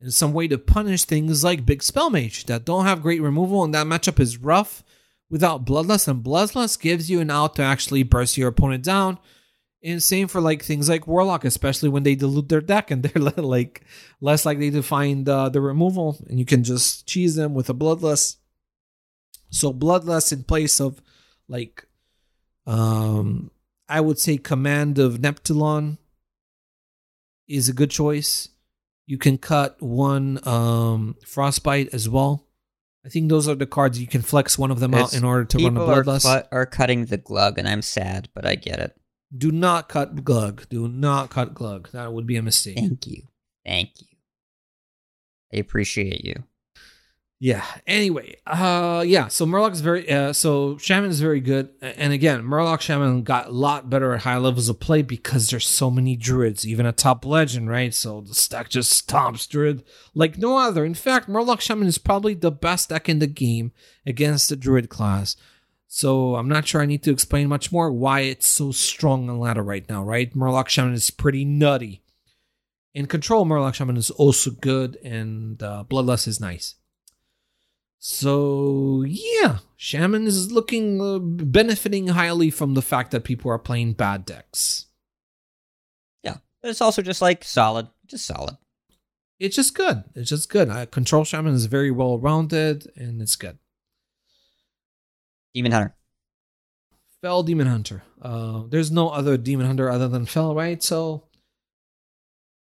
and 0.00 0.14
some 0.14 0.32
way 0.32 0.46
to 0.46 0.58
punish 0.58 1.04
things 1.04 1.42
like 1.42 1.66
Big 1.66 1.82
Spell 1.82 2.08
Mage 2.08 2.44
that 2.44 2.64
don't 2.64 2.84
have 2.84 3.02
great 3.02 3.20
removal, 3.20 3.64
and 3.64 3.74
that 3.74 3.88
matchup 3.88 4.20
is 4.20 4.38
rough 4.38 4.84
without 5.28 5.66
Bloodlust. 5.66 6.06
And 6.06 6.22
Bloodlust 6.22 6.80
gives 6.80 7.10
you 7.10 7.20
an 7.20 7.30
out 7.32 7.56
to 7.56 7.62
actually 7.62 8.04
burst 8.04 8.38
your 8.38 8.48
opponent 8.48 8.84
down. 8.84 9.18
And 9.82 10.02
same 10.02 10.26
for 10.26 10.40
like 10.40 10.62
things 10.62 10.88
like 10.88 11.06
Warlock, 11.06 11.44
especially 11.44 11.88
when 11.88 12.02
they 12.02 12.16
dilute 12.16 12.48
their 12.48 12.60
deck 12.60 12.90
and 12.90 13.02
they're 13.04 13.22
like 13.22 13.82
less 14.20 14.44
likely 14.44 14.70
to 14.72 14.82
find 14.82 15.28
uh, 15.28 15.48
the 15.48 15.60
removal, 15.60 16.24
and 16.28 16.38
you 16.38 16.44
can 16.44 16.64
just 16.64 17.06
cheese 17.06 17.36
them 17.36 17.54
with 17.54 17.70
a 17.70 17.74
Bloodlust. 17.74 18.36
So 19.50 19.72
Bloodlust 19.72 20.32
in 20.32 20.44
place 20.44 20.80
of 20.80 21.00
like, 21.48 21.86
um, 22.66 23.50
I 23.88 24.00
would 24.00 24.18
say 24.18 24.36
Command 24.36 24.98
of 24.98 25.18
Neptulon 25.18 25.98
is 27.46 27.68
a 27.68 27.72
good 27.72 27.90
choice. 27.90 28.48
You 29.06 29.16
can 29.16 29.38
cut 29.38 29.80
one 29.80 30.46
um, 30.46 31.16
Frostbite 31.24 31.94
as 31.94 32.08
well. 32.08 32.46
I 33.06 33.08
think 33.08 33.30
those 33.30 33.48
are 33.48 33.54
the 33.54 33.64
cards 33.64 33.98
you 33.98 34.06
can 34.06 34.20
flex 34.20 34.58
one 34.58 34.70
of 34.70 34.80
them 34.80 34.92
out 34.92 35.14
in 35.14 35.24
order 35.24 35.46
to 35.46 35.56
run 35.56 35.66
a 35.68 35.70
People 35.70 35.90
are, 35.90 36.04
Bloodlust. 36.04 36.46
are 36.52 36.66
cutting 36.66 37.06
the 37.06 37.16
glug, 37.16 37.58
and 37.58 37.66
I'm 37.66 37.80
sad, 37.80 38.28
but 38.34 38.44
I 38.44 38.54
get 38.54 38.80
it. 38.80 38.97
Do 39.36 39.50
not 39.50 39.88
cut 39.88 40.24
Glug. 40.24 40.68
Do 40.68 40.88
not 40.88 41.30
cut 41.30 41.54
Glug. 41.54 41.90
That 41.92 42.12
would 42.12 42.26
be 42.26 42.36
a 42.36 42.42
mistake. 42.42 42.76
Thank 42.76 43.06
you. 43.06 43.22
Thank 43.64 43.90
you. 44.00 44.06
I 45.52 45.58
appreciate 45.58 46.24
you. 46.24 46.44
Yeah. 47.40 47.64
Anyway, 47.86 48.34
uh, 48.46 49.04
yeah. 49.06 49.28
So 49.28 49.46
Murloc 49.46 49.72
is 49.72 49.80
very, 49.80 50.10
uh, 50.10 50.32
so 50.32 50.76
Shaman 50.78 51.10
is 51.10 51.20
very 51.20 51.38
good, 51.38 51.68
and 51.80 52.12
again, 52.12 52.42
Murloc 52.42 52.80
Shaman 52.80 53.22
got 53.22 53.46
a 53.46 53.52
lot 53.52 53.88
better 53.88 54.12
at 54.12 54.22
high 54.22 54.38
levels 54.38 54.68
of 54.68 54.80
play 54.80 55.02
because 55.02 55.48
there's 55.48 55.66
so 55.66 55.88
many 55.88 56.16
druids, 56.16 56.66
even 56.66 56.84
a 56.84 56.90
top 56.90 57.24
legend, 57.24 57.70
right? 57.70 57.94
So 57.94 58.22
the 58.22 58.34
stack 58.34 58.70
just 58.70 59.06
stomps 59.06 59.48
druid 59.48 59.84
like 60.14 60.36
no 60.36 60.58
other. 60.58 60.84
In 60.84 60.94
fact, 60.94 61.28
Murloc 61.28 61.60
Shaman 61.60 61.86
is 61.86 61.98
probably 61.98 62.34
the 62.34 62.50
best 62.50 62.88
deck 62.88 63.08
in 63.08 63.20
the 63.20 63.28
game 63.28 63.70
against 64.04 64.48
the 64.48 64.56
druid 64.56 64.88
class. 64.88 65.36
So 65.90 66.36
I'm 66.36 66.48
not 66.48 66.66
sure 66.68 66.82
I 66.82 66.86
need 66.86 67.02
to 67.04 67.10
explain 67.10 67.48
much 67.48 67.72
more 67.72 67.90
why 67.90 68.20
it's 68.20 68.46
so 68.46 68.72
strong 68.72 69.30
on 69.30 69.40
ladder 69.40 69.62
right 69.62 69.88
now, 69.88 70.04
right? 70.04 70.32
Murloc 70.34 70.68
Shaman 70.68 70.92
is 70.92 71.10
pretty 71.10 71.46
nutty. 71.46 72.02
In 72.94 73.06
control, 73.06 73.46
Murloc 73.46 73.74
Shaman 73.74 73.96
is 73.96 74.10
also 74.10 74.50
good, 74.50 74.96
and 75.02 75.62
uh, 75.62 75.84
Bloodlust 75.88 76.28
is 76.28 76.40
nice. 76.40 76.74
So 77.98 79.02
yeah, 79.06 79.58
Shaman 79.76 80.26
is 80.26 80.52
looking 80.52 81.00
uh, 81.00 81.18
benefiting 81.18 82.08
highly 82.08 82.50
from 82.50 82.74
the 82.74 82.82
fact 82.82 83.10
that 83.10 83.24
people 83.24 83.50
are 83.50 83.58
playing 83.58 83.94
bad 83.94 84.26
decks. 84.26 84.86
Yeah. 86.22 86.36
But 86.60 86.68
it's 86.68 86.82
also 86.82 87.00
just 87.00 87.22
like 87.22 87.44
solid. 87.44 87.88
Just 88.06 88.26
solid. 88.26 88.58
It's 89.40 89.56
just 89.56 89.74
good. 89.74 90.04
It's 90.14 90.28
just 90.28 90.50
good. 90.50 90.68
Uh, 90.68 90.84
Control 90.84 91.24
Shaman 91.24 91.54
is 91.54 91.66
very 91.66 91.90
well 91.90 92.18
rounded, 92.18 92.92
and 92.94 93.22
it's 93.22 93.36
good. 93.36 93.58
Demon 95.58 95.72
Hunter. 95.72 95.96
Fel 97.20 97.42
Demon 97.42 97.66
Hunter. 97.66 98.04
Uh, 98.22 98.62
there's 98.68 98.92
no 98.92 99.08
other 99.08 99.36
Demon 99.36 99.66
Hunter 99.66 99.90
other 99.90 100.06
than 100.06 100.24
Fel, 100.24 100.54
right? 100.54 100.80
So 100.80 101.24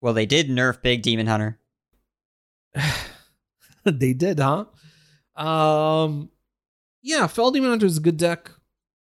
Well, 0.00 0.12
they 0.12 0.26
did 0.26 0.48
nerf 0.48 0.80
Big 0.80 1.02
Demon 1.02 1.26
Hunter. 1.26 1.58
they 3.84 4.12
did, 4.12 4.38
huh? 4.38 4.66
Um, 5.34 6.30
yeah, 7.02 7.26
Fel 7.26 7.50
Demon 7.50 7.70
Hunter 7.70 7.86
is 7.86 7.96
a 7.96 8.00
good 8.00 8.16
deck. 8.16 8.52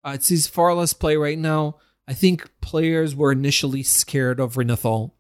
Uh, 0.04 0.14
it 0.16 0.24
sees 0.24 0.48
far 0.48 0.74
less 0.74 0.92
play 0.92 1.14
right 1.14 1.38
now. 1.38 1.76
I 2.08 2.14
think 2.14 2.50
players 2.60 3.14
were 3.14 3.30
initially 3.30 3.84
scared 3.84 4.40
of 4.40 4.56
Renathal, 4.56 5.12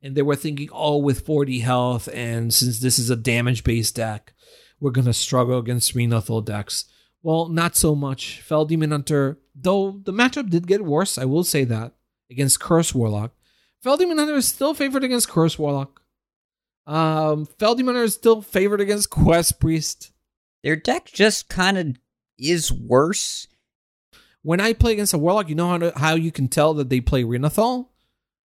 and 0.00 0.16
they 0.16 0.22
were 0.22 0.36
thinking, 0.36 0.70
"Oh, 0.72 0.96
with 0.96 1.26
40 1.26 1.58
health, 1.58 2.08
and 2.10 2.54
since 2.54 2.78
this 2.78 2.98
is 2.98 3.10
a 3.10 3.16
damage-based 3.16 3.94
deck, 3.94 4.32
we're 4.80 4.92
gonna 4.92 5.12
struggle 5.12 5.58
against 5.58 5.94
Renathal 5.94 6.40
decks." 6.40 6.86
Well, 7.22 7.48
not 7.48 7.76
so 7.76 7.94
much. 7.94 8.40
Fel 8.40 8.64
Demon 8.64 8.90
Hunter, 8.90 9.38
though 9.54 10.00
the 10.02 10.12
matchup 10.12 10.50
did 10.50 10.66
get 10.66 10.84
worse. 10.84 11.18
I 11.18 11.24
will 11.24 11.44
say 11.44 11.64
that 11.64 11.92
against 12.30 12.60
Curse 12.60 12.94
Warlock, 12.94 13.32
Fel 13.80 13.96
Demon 13.96 14.18
Hunter 14.18 14.34
is 14.34 14.48
still 14.48 14.74
favored 14.74 15.04
against 15.04 15.28
Curse 15.28 15.58
Warlock. 15.58 16.02
Um, 16.86 17.46
Fel 17.46 17.74
Demon 17.74 17.94
Hunter 17.94 18.06
is 18.06 18.14
still 18.14 18.42
favored 18.42 18.80
against 18.80 19.10
Quest 19.10 19.60
Priest. 19.60 20.12
Their 20.62 20.76
deck 20.76 21.06
just 21.06 21.48
kind 21.48 21.78
of 21.78 21.96
is 22.38 22.72
worse. 22.72 23.46
When 24.42 24.60
I 24.60 24.72
play 24.72 24.92
against 24.92 25.14
a 25.14 25.18
Warlock, 25.18 25.48
you 25.48 25.54
know 25.54 25.68
how 25.68 25.78
to, 25.78 25.92
how 25.96 26.14
you 26.14 26.32
can 26.32 26.48
tell 26.48 26.74
that 26.74 26.88
they 26.88 27.00
play 27.00 27.22
Renathal 27.22 27.88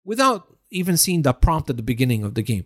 without 0.05 0.49
even 0.71 0.97
seeing 0.97 1.23
the 1.23 1.33
prompt 1.33 1.71
at 1.71 1.77
the 1.77 1.83
beginning 1.83 2.25
of 2.25 2.35
the 2.35 2.43
game. 2.43 2.65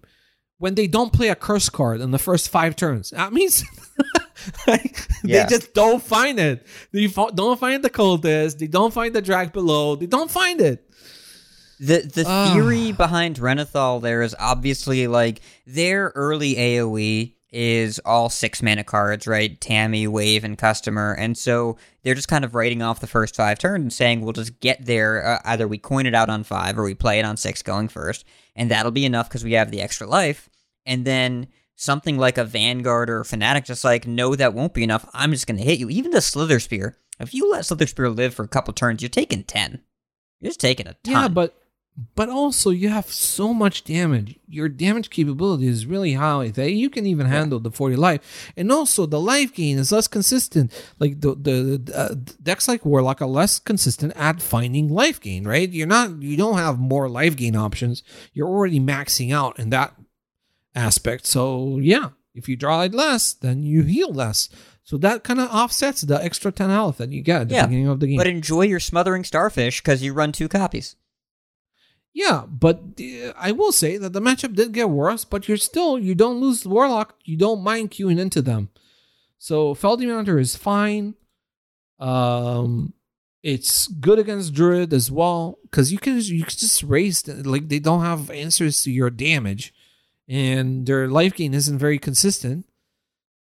When 0.56 0.74
they 0.74 0.86
don't 0.86 1.12
play 1.12 1.28
a 1.28 1.34
curse 1.34 1.68
card 1.68 2.00
in 2.00 2.10
the 2.10 2.18
first 2.18 2.48
five 2.48 2.74
turns, 2.74 3.10
that 3.10 3.32
means 3.32 3.64
like, 4.66 5.08
Yeah. 5.24 5.44
they 5.44 5.48
just 5.56 5.74
don't 5.74 6.02
find 6.02 6.38
it. 6.38 6.66
They 6.92 7.06
don't 7.06 7.58
find 7.58 7.82
the 7.82 7.90
cultist. 7.90 8.58
They 8.58 8.66
don't 8.66 8.92
find 8.92 9.14
the 9.14 9.22
drag 9.22 9.52
below. 9.52 9.96
They 9.96 10.06
don't 10.06 10.30
find 10.30 10.60
it. 10.60 10.84
The 11.80 11.98
the 12.12 12.24
Ah. 12.26 12.52
theory 12.52 12.90
behind 12.92 13.36
Renathal 13.36 14.00
there 14.02 14.22
is 14.22 14.34
obviously 14.38 15.06
like 15.06 15.40
their 15.66 16.12
early 16.16 16.56
AoE 16.56 17.34
is 17.50 17.98
all 18.00 18.28
six 18.28 18.62
mana 18.62 18.82
cards, 18.84 19.26
right? 19.26 19.58
Tammy, 19.60 20.06
Wave, 20.06 20.44
and 20.44 20.58
Customer, 20.58 21.12
and 21.14 21.38
so 21.38 21.78
they're 22.02 22.16
just 22.16 22.28
kind 22.28 22.44
of 22.44 22.54
writing 22.54 22.82
off 22.82 23.00
the 23.00 23.06
first 23.06 23.36
five 23.36 23.58
turns 23.58 23.80
and 23.82 23.92
saying 23.92 24.20
we'll 24.20 24.32
just 24.34 24.58
get 24.60 24.84
there. 24.84 25.24
Uh, 25.24 25.38
either 25.44 25.66
we 25.68 25.78
coin 25.78 26.04
it 26.06 26.14
out 26.14 26.28
on 26.28 26.42
five 26.44 26.76
or 26.78 26.82
we 26.82 26.94
play 26.94 27.20
it 27.20 27.24
on 27.24 27.36
six 27.36 27.62
going 27.62 27.88
first, 27.88 28.24
and 28.56 28.70
that'll 28.70 28.90
be 28.90 29.06
enough 29.06 29.28
because 29.28 29.44
we 29.44 29.52
have 29.52 29.70
the 29.70 29.80
extra 29.80 30.06
life. 30.06 30.50
And 30.84 31.04
then 31.04 31.46
something 31.78 32.18
like 32.18 32.36
a 32.36 32.44
Vanguard 32.44 33.08
or 33.08 33.20
a 33.20 33.24
Fanatic 33.24 33.64
just 33.64 33.84
like 33.84 34.06
no, 34.06 34.34
that 34.34 34.52
won't 34.52 34.74
be 34.74 34.84
enough. 34.84 35.08
I'm 35.14 35.32
just 35.32 35.46
gonna 35.46 35.62
hit 35.62 35.78
you. 35.78 35.88
Even 35.88 36.10
the 36.10 36.20
Slither 36.20 36.60
Spear. 36.60 36.98
If 37.18 37.32
you 37.32 37.50
let 37.50 37.64
Slither 37.64 37.86
Spear 37.86 38.10
live 38.10 38.34
for 38.34 38.44
a 38.44 38.48
couple 38.48 38.74
turns, 38.74 39.00
you're 39.00 39.08
taking 39.08 39.44
ten. 39.44 39.80
You're 40.40 40.50
just 40.50 40.60
taking 40.60 40.86
a 40.86 40.94
ton. 41.02 41.12
Yeah, 41.12 41.28
but 41.28 41.54
but 42.14 42.28
also 42.28 42.70
you 42.70 42.90
have 42.90 43.06
so 43.06 43.52
much 43.52 43.82
damage. 43.82 44.38
Your 44.46 44.68
damage 44.68 45.10
capability 45.10 45.66
is 45.66 45.84
really 45.84 46.12
high 46.14 46.48
that 46.50 46.72
you 46.72 46.90
can 46.90 47.06
even 47.06 47.26
handle 47.26 47.58
the 47.58 47.72
40 47.72 47.96
life. 47.96 48.52
And 48.56 48.70
also 48.70 49.04
the 49.04 49.18
life 49.18 49.52
gain 49.52 49.78
is 49.78 49.90
less 49.90 50.06
consistent. 50.06 50.72
Like 51.00 51.20
the 51.20 51.34
the, 51.34 51.80
the 51.82 51.98
uh, 51.98 52.14
decks 52.40 52.68
like 52.68 52.84
Warlock 52.84 53.20
are 53.20 53.26
less 53.26 53.58
consistent 53.58 54.12
at 54.14 54.40
finding 54.40 54.88
life 54.88 55.20
gain, 55.20 55.44
right? 55.44 55.68
You're 55.68 55.88
not 55.88 56.22
you 56.22 56.36
don't 56.36 56.58
have 56.58 56.78
more 56.78 57.08
life 57.08 57.34
gain 57.34 57.56
options. 57.56 58.04
You're 58.32 58.48
already 58.48 58.78
maxing 58.78 59.32
out 59.32 59.58
in 59.58 59.70
that 59.70 59.94
aspect. 60.74 61.26
So 61.26 61.78
yeah, 61.78 62.10
if 62.34 62.48
you 62.48 62.56
draw 62.56 62.82
it 62.82 62.94
less, 62.94 63.32
then 63.32 63.62
you 63.62 63.82
heal 63.82 64.12
less. 64.12 64.48
So 64.84 64.96
that 64.98 65.22
kind 65.22 65.38
of 65.40 65.50
offsets 65.50 66.00
the 66.02 66.22
extra 66.22 66.50
10 66.50 66.70
health 66.70 66.96
that 66.98 67.12
you 67.12 67.20
get 67.22 67.42
at 67.42 67.48
the 67.50 67.54
Yeah, 67.56 67.66
beginning 67.66 67.88
of 67.88 68.00
the 68.00 68.06
game. 68.06 68.16
But 68.16 68.26
enjoy 68.26 68.62
your 68.62 68.80
smothering 68.80 69.22
starfish 69.24 69.80
because 69.82 70.02
you 70.02 70.14
run 70.14 70.32
two 70.32 70.48
copies. 70.48 70.96
Yeah, 72.14 72.46
but 72.48 72.80
uh, 73.00 73.32
I 73.36 73.52
will 73.52 73.70
say 73.70 73.96
that 73.98 74.12
the 74.14 74.20
matchup 74.20 74.54
did 74.54 74.72
get 74.72 74.88
worse, 74.90 75.24
but 75.26 75.46
you're 75.46 75.56
still 75.58 75.98
you 75.98 76.14
don't 76.14 76.40
lose 76.40 76.62
the 76.62 76.70
Warlock, 76.70 77.14
you 77.24 77.36
don't 77.36 77.62
mind 77.62 77.90
queuing 77.90 78.18
into 78.18 78.40
them. 78.42 78.70
So 79.38 79.74
Fel 79.74 79.96
Demon 79.98 80.16
Hunter 80.16 80.38
is 80.38 80.56
fine. 80.56 81.14
Um 81.98 82.92
it's 83.42 83.86
good 83.86 84.18
against 84.18 84.52
Druid 84.52 84.92
as 84.92 85.10
well 85.12 85.58
because 85.62 85.92
you 85.92 85.98
can 85.98 86.18
you 86.20 86.42
can 86.44 86.50
just 86.56 86.82
raise 86.82 87.22
the- 87.22 87.48
like 87.48 87.68
they 87.68 87.78
don't 87.78 88.02
have 88.02 88.30
answers 88.30 88.82
to 88.82 88.90
your 88.90 89.10
damage, 89.10 89.72
and 90.28 90.86
their 90.86 91.08
life 91.08 91.34
gain 91.34 91.54
isn't 91.54 91.78
very 91.78 91.98
consistent. 91.98 92.66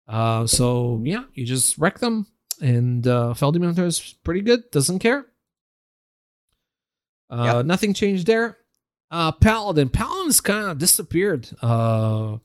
Uh, 0.07 0.47
so 0.47 1.01
yeah, 1.05 1.25
you 1.33 1.47
just 1.47 1.79
wreck 1.79 1.99
them, 1.99 2.27
and 2.61 3.07
uh, 3.07 3.35
Fel 3.35 3.53
Demon 3.53 3.69
Hunter 3.69 3.87
is 3.87 4.15
pretty 4.23 4.43
good. 4.43 4.71
Doesn't 4.71 4.99
care. 4.99 5.27
Uh, 7.31 7.53
Yep. 7.57 7.67
Nothing 7.67 7.95
changed 7.95 8.27
there. 8.27 8.59
Uh, 9.11 9.33
Paladin. 9.33 9.89
Paladin's 9.89 10.41
kind 10.41 10.67
of 10.69 10.79
disappeared. 10.79 11.49
Uh, 11.63 12.39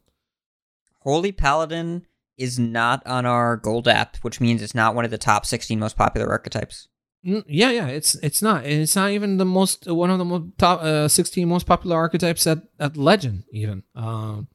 Holy 1.01 1.31
Paladin 1.31 2.05
is 2.37 2.57
not 2.57 3.05
on 3.05 3.25
our 3.25 3.57
gold 3.57 3.87
app, 3.87 4.17
which 4.17 4.39
means 4.39 4.61
it's 4.61 4.75
not 4.75 4.95
one 4.95 5.03
of 5.05 5.11
the 5.11 5.17
top 5.17 5.45
16 5.45 5.77
most 5.79 5.97
popular 5.97 6.29
archetypes. 6.29 6.87
Yeah, 7.21 7.71
yeah. 7.71 7.87
It's 7.87 8.15
it's 8.15 8.41
not. 8.41 8.63
And 8.63 8.81
it's 8.81 8.95
not 8.95 9.11
even 9.11 9.37
the 9.37 9.45
most 9.45 9.87
one 9.87 10.09
of 10.09 10.17
the 10.17 10.25
most 10.25 10.57
top 10.57 10.81
uh, 10.81 11.07
sixteen 11.07 11.47
most 11.47 11.65
popular 11.65 11.97
archetypes 11.97 12.47
at 12.47 12.59
at 12.79 12.97
Legend 12.97 13.43
even. 13.51 13.83
Um, 13.95 14.47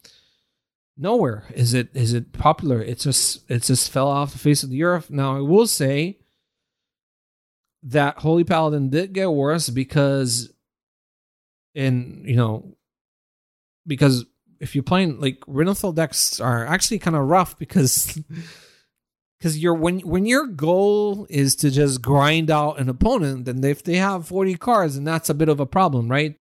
nowhere 0.97 1.45
is 1.55 1.75
it 1.75 1.89
is 1.95 2.13
it 2.13 2.33
popular. 2.33 2.81
It's 2.81 3.05
just 3.05 3.49
it 3.51 3.63
just 3.63 3.91
fell 3.91 4.09
off 4.09 4.33
the 4.33 4.39
face 4.39 4.63
of 4.63 4.71
the 4.71 4.83
earth. 4.83 5.11
Now 5.11 5.37
I 5.37 5.41
will 5.41 5.67
say 5.67 6.19
that 7.83 8.19
Holy 8.19 8.45
Paladin 8.45 8.91
did 8.91 9.13
get 9.13 9.31
worse 9.31 9.69
because 9.69 10.51
in 11.75 12.23
you 12.27 12.37
know 12.37 12.77
because 13.87 14.25
if 14.61 14.75
you're 14.75 14.85
playing 14.85 15.21
like 15.21 15.41
Renathal 15.47 15.95
decks 15.95 16.41
are 16.41 16.67
actually 16.67 16.99
kind 16.99 17.17
of 17.17 17.29
rough 17.29 17.59
because 17.59 18.19
because 19.39 19.59
you're 19.59 19.75
when 19.75 20.01
when 20.01 20.27
your 20.27 20.47
goal 20.47 21.27
is 21.29 21.57
to 21.57 21.71
just 21.71 22.03
grind 22.03 22.51
out 22.51 22.79
an 22.79 22.89
opponent, 22.89 23.45
then 23.45 23.63
if 23.65 23.83
they 23.83 23.97
have 23.97 24.29
40 24.29 24.57
cards, 24.57 24.95
then 24.95 25.05
that's 25.05 25.29
a 25.29 25.35
bit 25.35 25.49
of 25.49 25.61
a 25.61 25.67
problem, 25.67 26.11
right? 26.11 26.37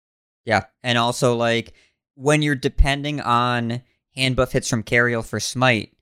Yeah, 0.45 0.65
and 0.83 0.97
also 0.97 1.35
like 1.35 1.73
when 2.15 2.41
you're 2.41 2.55
depending 2.55 3.21
on 3.21 3.81
hand 4.15 4.35
buff 4.35 4.51
hits 4.51 4.69
from 4.69 4.83
Cariel 4.83 5.25
for 5.25 5.39
smite, 5.39 5.95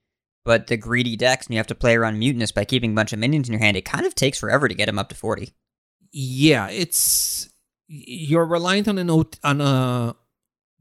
but 0.43 0.67
the 0.67 0.77
greedy 0.77 1.15
decks 1.15 1.45
and 1.45 1.53
you 1.53 1.59
have 1.59 1.67
to 1.67 1.75
play 1.75 1.95
around 1.95 2.19
Mutanus 2.19 2.53
by 2.53 2.65
keeping 2.65 2.91
a 2.91 2.95
bunch 2.95 3.13
of 3.13 3.19
minions 3.19 3.47
in 3.47 3.53
your 3.53 3.61
hand, 3.61 3.77
it 3.77 3.85
kind 3.85 4.05
of 4.05 4.15
takes 4.15 4.39
forever 4.39 4.67
to 4.67 4.75
get 4.75 4.87
them 4.87 4.99
up 4.99 5.09
to 5.09 5.15
40. 5.15 5.53
Yeah, 6.11 6.69
it's 6.69 7.49
you're 7.87 8.45
reliant 8.45 8.87
on 8.87 8.97
an 8.97 9.09
on 9.09 9.61
a 9.61 10.15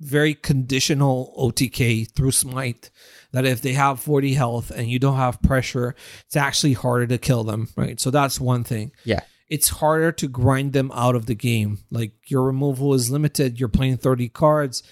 very 0.01 0.35
conditional 0.35 1.35
OTK 1.39 2.11
through 2.13 2.31
smite 2.31 2.91
that 3.33 3.45
if 3.45 3.61
they 3.61 3.73
have 3.73 4.01
40 4.01 4.35
health 4.35 4.71
and 4.71 4.89
you 4.89 4.99
don't 4.99 5.17
have 5.17 5.43
pressure, 5.43 5.95
it's 6.27 6.37
actually 6.37 6.73
harder 6.73 7.07
to 7.09 7.19
kill 7.19 7.45
them, 7.45 7.69
right? 7.77 8.01
So 8.01 8.11
that's 8.11 8.41
one 8.41 8.65
thing. 8.65 8.93
Yeah. 9.05 9.21
It's 9.49 9.69
harder 9.69 10.13
to 10.13 10.29
grind 10.29 10.73
them 10.73 10.91
out 10.95 11.15
of 11.15 11.27
the 11.27 11.35
game. 11.35 11.79
Like 11.91 12.13
your 12.31 12.43
removal 12.43 12.95
is 12.95 13.11
limited, 13.11 13.59
you're 13.59 13.69
playing 13.69 13.99
30 13.99 14.29
cards. 14.29 14.83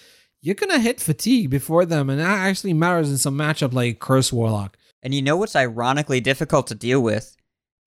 You're 0.41 0.55
going 0.55 0.71
to 0.71 0.79
hit 0.79 1.01
fatigue 1.01 1.51
before 1.51 1.85
them, 1.85 2.09
and 2.09 2.21
that 2.21 2.39
actually 2.39 2.73
matters 2.73 3.11
in 3.11 3.19
some 3.19 3.37
matchup 3.37 3.73
like 3.73 3.99
Curse 3.99 4.33
Warlock. 4.33 4.77
And 5.03 5.15
you 5.15 5.21
know 5.21 5.37
what's 5.37 5.57
ironically 5.57 6.21
difficult 6.21 6.69
to 6.69 6.75
deal 6.75 7.01
with? 7.01 7.37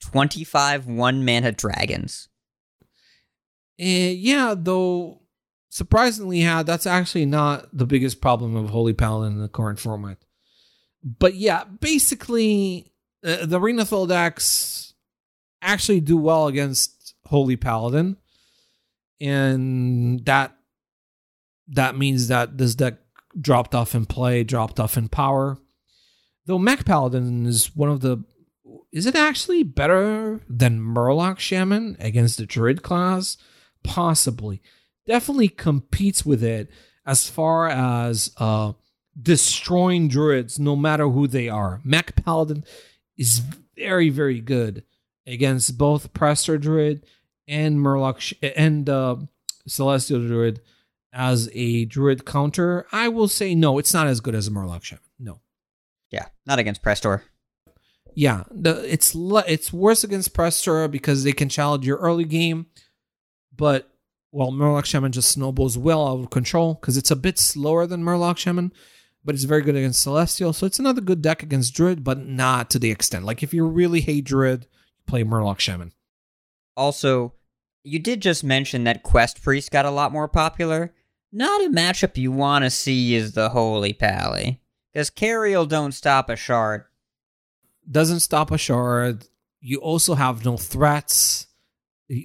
25 0.02 0.88
one 0.88 1.24
mana 1.24 1.52
dragons. 1.52 2.28
Uh, 3.80 4.12
yeah, 4.12 4.56
though 4.58 5.22
surprisingly, 5.70 6.42
yeah, 6.42 6.64
that's 6.64 6.86
actually 6.86 7.26
not 7.26 7.70
the 7.76 7.86
biggest 7.86 8.22
problem 8.22 8.56
of 8.56 8.70
Holy 8.70 8.94
Paladin 8.94 9.34
in 9.34 9.42
the 9.42 9.48
current 9.48 9.80
format 9.80 10.18
but 11.04 11.36
yeah, 11.36 11.64
basically, 11.64 12.92
uh, 13.24 13.46
the 13.46 13.60
Renathal 13.60 14.08
decks 14.08 14.94
actually 15.62 16.02
do 16.02 16.18
well 16.18 16.48
against 16.48 17.16
Holy 17.26 17.56
Paladin, 17.56 18.18
and 19.22 20.26
that 20.26 20.56
that 21.68 21.98
means 21.98 22.28
that 22.28 22.58
this 22.58 22.76
deck 22.76 22.96
dropped 23.40 23.76
off 23.76 23.96
in 23.96 24.06
play, 24.06 24.44
dropped 24.44 24.80
off 24.80 24.98
in 24.98 25.08
power. 25.08 25.58
Though 26.46 26.60
Mech 26.60 26.86
Paladin 26.86 27.46
is 27.46 27.76
one 27.76 27.90
of 27.90 28.02
the 28.02 28.24
is 28.92 29.06
it 29.06 29.16
actually 29.16 29.64
better 29.64 30.42
than 30.50 30.80
Murloc 30.80 31.38
Shaman 31.40 31.96
against 32.00 32.38
the 32.38 32.46
Druid 32.46 32.82
class? 32.82 33.38
Possibly. 33.84 34.62
Definitely 35.10 35.50
competes 35.50 36.26
with 36.26 36.42
it 36.44 36.72
as 37.06 37.28
far 37.30 37.68
as 37.68 38.32
uh 38.38 38.74
destroying 39.22 40.08
druids 40.08 40.60
no 40.60 40.76
matter 40.76 41.10
who 41.10 41.28
they 41.28 41.50
are. 41.50 41.82
Mech 41.84 42.16
Paladin 42.24 42.64
is 43.18 43.42
very, 43.76 44.10
very 44.10 44.40
good 44.40 44.84
against 45.28 45.78
both 45.78 46.14
Prestor 46.14 46.60
Druid 46.60 47.06
and 47.48 47.78
Murloc 47.78 48.34
and 48.56 48.90
uh, 48.90 49.18
Celestial 49.68 50.26
Druid 50.26 50.62
as 51.12 51.50
a 51.54 51.86
Druid 51.86 52.26
counter. 52.26 52.86
I 52.92 53.08
will 53.08 53.28
say 53.28 53.56
no, 53.56 53.78
it's 53.78 53.94
not 53.94 54.08
as 54.08 54.22
good 54.22 54.36
as 54.36 54.48
a 54.48 54.52
Murloc 54.52 54.84
Shaman. 54.84 55.04
No. 55.20 55.40
Yeah, 56.12 56.28
not 56.46 56.60
against 56.60 56.84
Prestor. 56.84 57.22
Yeah, 58.16 58.44
the, 58.52 58.92
it's 58.92 59.16
it's 59.16 59.72
worse 59.72 60.04
against 60.04 60.34
Prestor 60.34 60.90
because 60.90 61.24
they 61.24 61.32
can 61.32 61.48
challenge 61.48 61.86
your 61.86 61.98
early 61.98 62.26
game, 62.26 62.66
but 63.56 63.90
well, 64.32 64.52
Murloc 64.52 64.86
Shaman 64.86 65.12
just 65.12 65.30
snowballs 65.30 65.78
well 65.78 66.08
out 66.08 66.20
of 66.20 66.30
control 66.30 66.76
because 66.76 66.98
it's 66.98 67.12
a 67.12 67.16
bit 67.16 67.40
slower 67.40 67.88
than 67.88 68.04
Murloc 68.04 68.38
Shaman 68.38 68.72
but 69.24 69.36
it's 69.36 69.44
very 69.44 69.62
good 69.62 69.76
against 69.76 70.02
Celestial. 70.02 70.54
So 70.54 70.66
it's 70.66 70.80
another 70.80 71.02
good 71.02 71.22
deck 71.22 71.44
against 71.44 71.74
Druid, 71.74 72.04
but 72.04 72.20
not 72.20 72.70
to 72.72 72.80
the 72.80 72.92
extent. 72.92 73.26
Like 73.26 73.44
if 73.44 73.54
you 73.54 73.66
really 73.66 74.02
hate 74.02 74.26
Druid, 74.26 74.68
play 75.06 75.24
Murloc 75.24 75.60
Shaman. 75.60 75.92
Also, 76.78 77.34
you 77.84 78.00
did 78.00 78.22
just 78.22 78.44
mention 78.44 78.86
that 78.86 79.04
Quest 79.04 79.44
Priest 79.44 79.72
got 79.72 79.86
a 79.86 79.92
lot 79.92 80.12
more 80.12 80.28
popular. 80.28 80.94
Not 81.32 81.64
a 81.64 81.70
matchup 81.70 82.18
you 82.18 82.32
want 82.32 82.64
to 82.64 82.70
see 82.70 83.14
is 83.14 83.34
the 83.34 83.50
Holy 83.50 83.94
Pally. 83.94 84.62
Because 84.94 85.10
Cariel 85.10 85.68
don't 85.68 85.92
stop 85.92 86.30
a 86.30 86.36
shard. 86.36 86.86
Doesn't 87.90 88.22
stop 88.22 88.52
a 88.52 88.58
shard. 88.58 89.26
You 89.60 89.80
also 89.80 90.16
have 90.16 90.46
no 90.46 90.58
threats. 90.58 91.48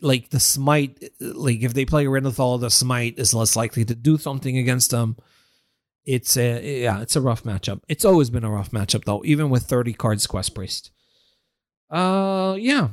Like 0.03 0.31
the 0.31 0.41
smite, 0.41 1.03
like 1.21 1.63
if 1.63 1.75
they 1.75 1.85
play 1.85 2.07
Renathal, 2.07 2.59
the 2.61 2.71
smite 2.71 3.19
is 3.19 3.35
less 3.35 3.55
likely 3.57 3.85
to 3.85 3.95
do 3.95 4.17
something 4.19 4.57
against 4.59 4.91
them 4.91 5.17
it's 6.07 6.37
a 6.37 6.83
yeah, 6.83 7.01
it's 7.01 7.17
a 7.17 7.21
rough 7.23 7.45
matchup. 7.45 7.81
It's 7.89 8.05
always 8.05 8.29
been 8.29 8.45
a 8.45 8.51
rough 8.51 8.73
matchup 8.73 9.05
though, 9.05 9.23
even 9.25 9.49
with 9.49 9.63
30 9.63 9.95
cards 9.95 10.27
Quest 10.27 10.55
Priest. 10.55 10.91
Uh 11.91 12.57
yeah. 12.59 12.89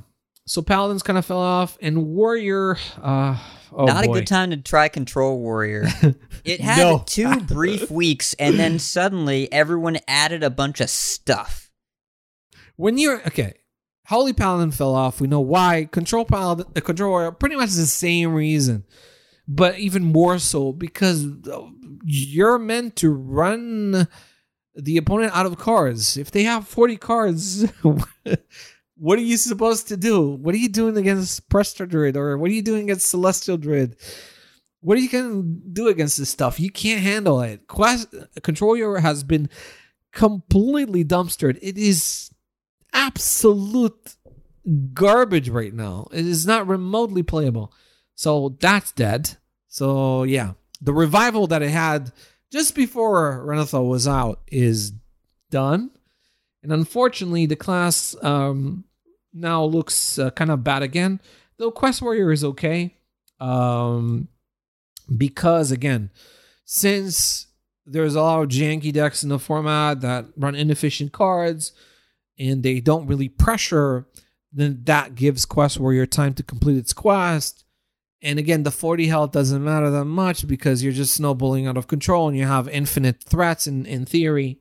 So 0.47 0.61
Paladins 0.61 1.03
kind 1.03 1.19
of 1.19 1.25
fell 1.25 1.39
off 1.39 1.77
and 1.81 2.05
Warrior 2.07 2.77
uh 3.01 3.37
oh 3.73 3.85
Not 3.85 4.05
boy. 4.05 4.11
a 4.11 4.13
good 4.15 4.27
time 4.27 4.51
to 4.51 4.57
try 4.57 4.87
Control 4.87 5.39
Warrior. 5.39 5.87
It 6.45 6.59
had 6.61 6.77
No. 6.77 7.03
two 7.05 7.41
brief 7.41 7.91
weeks 8.01 8.33
and 8.39 8.57
then 8.57 8.79
suddenly 8.79 9.51
everyone 9.51 9.99
added 10.07 10.41
a 10.41 10.49
bunch 10.49 10.79
of 10.81 10.89
stuff. 10.89 11.69
when 12.77 12.97
you're 12.97 13.19
okay, 13.27 13.55
Holy 14.11 14.33
Paladin 14.33 14.71
fell 14.71 14.93
off. 14.93 15.21
We 15.21 15.29
know 15.29 15.39
why. 15.39 15.87
Control 15.89 16.25
Paladin, 16.25 16.65
uh, 16.75 16.81
Control 16.81 17.11
Warrior, 17.11 17.31
pretty 17.31 17.55
much 17.55 17.69
the 17.69 17.85
same 17.85 18.33
reason, 18.33 18.83
but 19.47 19.79
even 19.79 20.03
more 20.03 20.37
so 20.37 20.73
because 20.73 21.25
uh, 21.47 21.61
you're 22.03 22.59
meant 22.59 22.97
to 22.97 23.09
run 23.09 24.09
the 24.75 24.97
opponent 24.97 25.33
out 25.33 25.45
of 25.45 25.57
cards. 25.57 26.17
If 26.17 26.29
they 26.29 26.43
have 26.43 26.67
40 26.67 26.97
cards, 26.97 27.65
what 28.97 29.17
are 29.17 29.21
you 29.21 29.37
supposed 29.37 29.87
to 29.87 29.95
do? 29.95 30.31
What 30.31 30.55
are 30.55 30.59
you 30.59 30.67
doing 30.67 30.97
against 30.97 31.49
Prestor 31.49 31.87
Druid 31.87 32.17
or 32.17 32.37
what 32.37 32.51
are 32.51 32.53
you 32.53 32.61
doing 32.61 32.83
against 32.83 33.09
Celestial 33.09 33.55
Druid? 33.55 33.95
What 34.81 34.97
are 34.97 35.01
you 35.01 35.09
going 35.09 35.41
to 35.41 35.69
do 35.71 35.87
against 35.87 36.17
this 36.17 36.29
stuff? 36.29 36.59
You 36.59 36.69
can't 36.69 37.01
handle 37.01 37.39
it. 37.39 37.65
Quest 37.67 38.13
Control 38.43 38.71
Warrior 38.71 38.99
has 38.99 39.23
been 39.23 39.49
completely 40.11 41.05
dumpstered. 41.05 41.57
It 41.61 41.77
is 41.77 42.30
absolute 42.93 44.15
garbage 44.93 45.49
right 45.49 45.73
now. 45.73 46.07
It 46.11 46.25
is 46.25 46.45
not 46.45 46.67
remotely 46.67 47.23
playable. 47.23 47.73
So 48.15 48.57
that's 48.59 48.91
dead. 48.91 49.37
So 49.67 50.23
yeah, 50.23 50.53
the 50.81 50.93
revival 50.93 51.47
that 51.47 51.61
it 51.61 51.69
had 51.69 52.11
just 52.51 52.75
before 52.75 53.43
Renathal 53.45 53.87
was 53.87 54.07
out 54.07 54.41
is 54.47 54.93
done. 55.49 55.91
And 56.63 56.71
unfortunately, 56.71 57.45
the 57.45 57.55
class 57.55 58.15
um, 58.21 58.83
now 59.33 59.63
looks 59.63 60.19
uh, 60.19 60.29
kind 60.31 60.51
of 60.51 60.63
bad 60.63 60.83
again. 60.83 61.19
Though 61.57 61.71
Quest 61.71 62.01
Warrior 62.01 62.31
is 62.31 62.43
okay. 62.43 62.95
Um, 63.39 64.27
because 65.15 65.71
again, 65.71 66.11
since 66.65 67.47
there's 67.85 68.15
a 68.15 68.21
lot 68.21 68.43
of 68.43 68.49
janky 68.49 68.93
decks 68.93 69.23
in 69.23 69.29
the 69.29 69.39
format 69.39 70.01
that 70.01 70.25
run 70.37 70.55
inefficient 70.55 71.11
cards 71.11 71.71
and 72.37 72.63
they 72.63 72.79
don't 72.79 73.07
really 73.07 73.29
pressure, 73.29 74.07
then 74.51 74.81
that 74.83 75.15
gives 75.15 75.45
Quest 75.45 75.79
Warrior 75.79 76.05
time 76.05 76.33
to 76.35 76.43
complete 76.43 76.77
its 76.77 76.93
quest. 76.93 77.63
And 78.21 78.37
again, 78.37 78.63
the 78.63 78.71
40 78.71 79.07
health 79.07 79.31
doesn't 79.31 79.63
matter 79.63 79.89
that 79.89 80.05
much 80.05 80.47
because 80.47 80.83
you're 80.83 80.93
just 80.93 81.15
snowballing 81.15 81.65
out 81.65 81.77
of 81.77 81.87
control 81.87 82.27
and 82.27 82.37
you 82.37 82.45
have 82.45 82.67
infinite 82.69 83.23
threats 83.23 83.65
in, 83.65 83.85
in 83.85 84.05
theory 84.05 84.59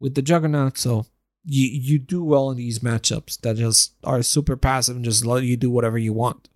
with 0.00 0.14
the 0.14 0.22
Juggernaut. 0.22 0.78
So 0.78 1.06
you, 1.44 1.68
you 1.68 1.98
do 1.98 2.24
well 2.24 2.50
in 2.50 2.56
these 2.56 2.78
matchups 2.78 3.40
that 3.42 3.56
just 3.56 3.94
are 4.04 4.22
super 4.22 4.56
passive 4.56 4.96
and 4.96 5.04
just 5.04 5.26
let 5.26 5.44
you 5.44 5.56
do 5.56 5.70
whatever 5.70 5.98
you 5.98 6.14
want. 6.14 6.48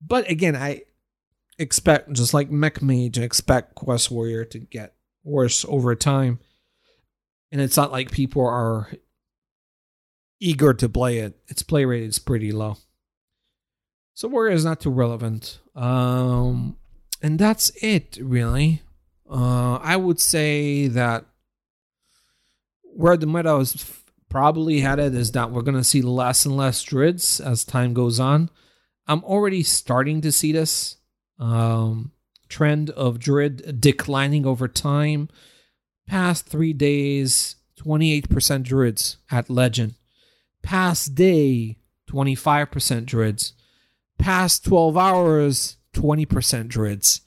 But 0.00 0.30
again, 0.30 0.54
I 0.54 0.82
expect, 1.58 2.12
just 2.12 2.32
like 2.32 2.50
Mech 2.50 2.80
Mage, 2.80 3.18
I 3.18 3.22
expect 3.22 3.74
Quest 3.74 4.10
Warrior 4.10 4.44
to 4.46 4.58
get 4.60 4.94
worse 5.24 5.64
over 5.68 5.96
time. 5.96 6.38
And 7.50 7.60
it's 7.60 7.76
not 7.76 7.92
like 7.92 8.10
people 8.12 8.46
are 8.46 8.90
eager 10.40 10.74
to 10.74 10.88
play 10.88 11.18
it. 11.18 11.38
Its 11.48 11.62
play 11.62 11.84
rate 11.84 12.04
is 12.04 12.18
pretty 12.18 12.52
low. 12.52 12.76
So 14.14 14.28
Warrior 14.28 14.54
is 14.54 14.64
not 14.64 14.80
too 14.80 14.90
relevant. 14.90 15.60
Um, 15.74 16.76
and 17.22 17.38
that's 17.38 17.70
it, 17.82 18.18
really. 18.20 18.82
Uh, 19.30 19.76
I 19.76 19.96
would 19.96 20.20
say 20.20 20.88
that 20.88 21.26
where 22.82 23.16
the 23.16 23.26
meta 23.26 23.56
is 23.56 23.74
f- 23.74 24.04
probably 24.30 24.80
headed 24.80 25.14
is 25.14 25.32
that 25.32 25.50
we're 25.50 25.62
going 25.62 25.76
to 25.76 25.84
see 25.84 26.00
less 26.00 26.46
and 26.46 26.56
less 26.56 26.82
druids 26.82 27.40
as 27.40 27.64
time 27.64 27.92
goes 27.92 28.18
on. 28.18 28.48
I'm 29.06 29.22
already 29.24 29.62
starting 29.62 30.20
to 30.22 30.32
see 30.32 30.52
this 30.52 30.96
um, 31.38 32.12
trend 32.48 32.90
of 32.90 33.18
druid 33.18 33.80
declining 33.80 34.46
over 34.46 34.68
time 34.68 35.28
Past 36.06 36.46
three 36.46 36.72
days, 36.72 37.56
28% 37.80 38.62
druids 38.62 39.16
at 39.30 39.50
legend. 39.50 39.94
Past 40.66 41.14
day, 41.14 41.78
25% 42.10 43.06
druids. 43.06 43.52
Past 44.18 44.64
12 44.64 44.96
hours, 44.96 45.76
20% 45.94 46.66
druids. 46.66 47.20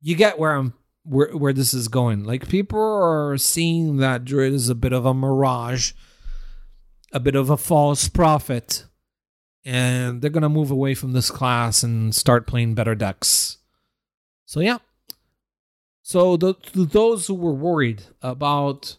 You 0.00 0.14
get 0.14 0.38
where 0.38 0.54
I'm 0.54 0.74
where 1.02 1.36
where 1.36 1.52
this 1.52 1.74
is 1.74 1.88
going. 1.88 2.22
Like 2.22 2.48
people 2.48 2.78
are 2.78 3.36
seeing 3.36 3.96
that 3.96 4.24
druid 4.24 4.52
is 4.52 4.68
a 4.68 4.76
bit 4.76 4.92
of 4.92 5.04
a 5.06 5.12
mirage, 5.12 5.92
a 7.12 7.18
bit 7.18 7.34
of 7.34 7.50
a 7.50 7.56
false 7.56 8.08
prophet, 8.08 8.84
and 9.64 10.22
they're 10.22 10.30
gonna 10.30 10.48
move 10.48 10.70
away 10.70 10.94
from 10.94 11.14
this 11.14 11.32
class 11.32 11.82
and 11.82 12.14
start 12.14 12.46
playing 12.46 12.74
better 12.74 12.94
decks. 12.94 13.58
So 14.44 14.60
yeah. 14.60 14.78
So 16.02 16.36
the, 16.36 16.54
those 16.72 17.26
who 17.26 17.34
were 17.34 17.52
worried 17.52 18.04
about 18.22 18.98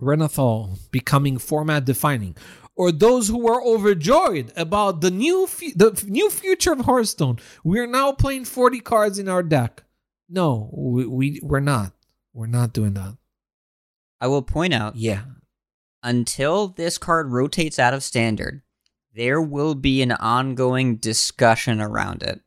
Renathal 0.00 0.78
becoming 0.92 1.38
format 1.38 1.84
defining, 1.84 2.36
or 2.78 2.92
those 2.92 3.26
who 3.28 3.38
were 3.44 3.62
overjoyed 3.62 4.52
about 4.56 5.00
the 5.02 5.10
new 5.10 5.46
fu- 5.46 5.72
the 5.74 6.02
new 6.06 6.30
future 6.30 6.72
of 6.72 6.80
Hearthstone, 6.80 7.38
we 7.64 7.78
are 7.80 7.86
now 7.86 8.12
playing 8.12 8.44
40 8.46 8.80
cards 8.80 9.18
in 9.18 9.28
our 9.28 9.42
deck. 9.42 9.82
No, 10.28 10.70
we, 10.72 11.04
we 11.06 11.40
we're 11.42 11.60
not. 11.60 11.92
We're 12.32 12.46
not 12.46 12.72
doing 12.72 12.94
that. 12.94 13.16
I 14.20 14.28
will 14.28 14.42
point 14.42 14.72
out 14.72 14.96
Yeah. 14.96 15.22
until 16.02 16.68
this 16.68 16.98
card 16.98 17.32
rotates 17.32 17.78
out 17.78 17.94
of 17.94 18.02
standard, 18.02 18.62
there 19.14 19.40
will 19.42 19.74
be 19.74 20.00
an 20.02 20.12
ongoing 20.12 20.96
discussion 20.96 21.80
around 21.80 22.22
it. 22.22 22.40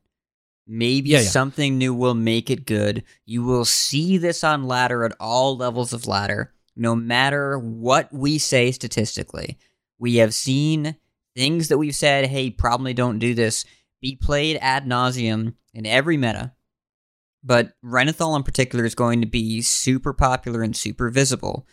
Maybe 0.67 1.09
Yeah, 1.09 1.19
yeah. 1.19 1.27
something 1.29 1.77
new 1.77 1.93
will 1.93 2.13
make 2.13 2.49
it 2.49 2.65
good. 2.65 3.03
You 3.25 3.43
will 3.43 3.65
see 3.65 4.17
this 4.17 4.43
on 4.43 4.63
ladder 4.67 5.03
at 5.03 5.13
all 5.19 5.57
levels 5.57 5.91
of 5.91 6.07
ladder, 6.07 6.53
no 6.75 6.95
matter 6.95 7.57
what 7.59 8.13
we 8.13 8.37
say 8.37 8.71
statistically. 8.71 9.57
We 10.01 10.15
have 10.15 10.33
seen 10.33 10.95
things 11.35 11.67
that 11.67 11.77
we've 11.77 11.95
said, 11.95 12.25
hey, 12.25 12.49
probably 12.49 12.95
don't 12.95 13.19
do 13.19 13.35
this, 13.35 13.65
be 14.01 14.15
played 14.15 14.57
ad 14.59 14.87
nauseum 14.87 15.53
in 15.75 15.85
every 15.85 16.17
meta. 16.17 16.53
But 17.43 17.73
Renathal 17.83 18.35
in 18.35 18.41
particular 18.41 18.83
is 18.83 18.95
going 18.95 19.21
to 19.21 19.27
be 19.27 19.61
super 19.61 20.11
popular 20.11 20.63
and 20.63 20.75
super 20.75 21.11
visible. 21.11 21.67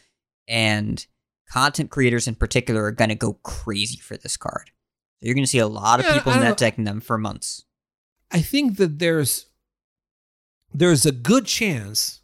And 0.47 1.05
content 1.51 1.91
creators 1.91 2.29
in 2.29 2.35
particular 2.35 2.85
are 2.85 2.93
going 2.93 3.09
to 3.09 3.14
go 3.14 3.33
crazy 3.43 3.99
for 3.99 4.18
this 4.18 4.37
card. 4.37 4.70
So 5.20 5.26
you're 5.26 5.35
going 5.35 5.45
to 5.45 5.51
see 5.51 5.59
a 5.59 5.66
lot 5.66 5.99
of 5.99 6.05
Yeah, 6.05 6.12
people 6.12 6.35
net 6.35 6.59
decking 6.59 6.85
them 6.85 7.01
for 7.01 7.16
months. 7.16 7.64
I 8.31 8.43
think 8.43 8.76
that 8.76 8.99
there's 8.99 9.47
there's 10.74 11.07
a 11.07 11.12
good 11.12 11.47
chance 11.47 12.20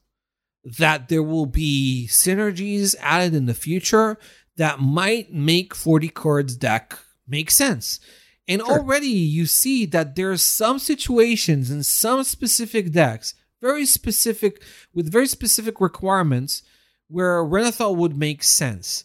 that 0.64 1.08
there 1.08 1.22
will 1.22 1.46
be 1.46 2.06
synergies 2.10 2.94
added 3.00 3.34
in 3.34 3.46
the 3.46 3.54
future 3.54 4.18
that 4.56 4.80
might 4.80 5.32
make 5.32 5.74
40 5.74 6.08
cards 6.08 6.56
deck 6.56 6.98
make 7.26 7.50
sense. 7.50 8.00
And 8.46 8.60
Sure. 8.60 8.78
already 8.78 9.08
you 9.08 9.46
see 9.46 9.86
that 9.86 10.16
there 10.16 10.30
are 10.30 10.36
some 10.36 10.78
situations 10.78 11.70
in 11.70 11.82
some 11.82 12.24
specific 12.24 12.92
decks, 12.92 13.34
very 13.60 13.86
specific 13.86 14.62
with 14.92 15.10
very 15.10 15.26
specific 15.26 15.80
requirements 15.80 16.62
where 17.08 17.42
Renathal 17.44 17.96
would 17.96 18.16
make 18.16 18.42
sense. 18.42 19.04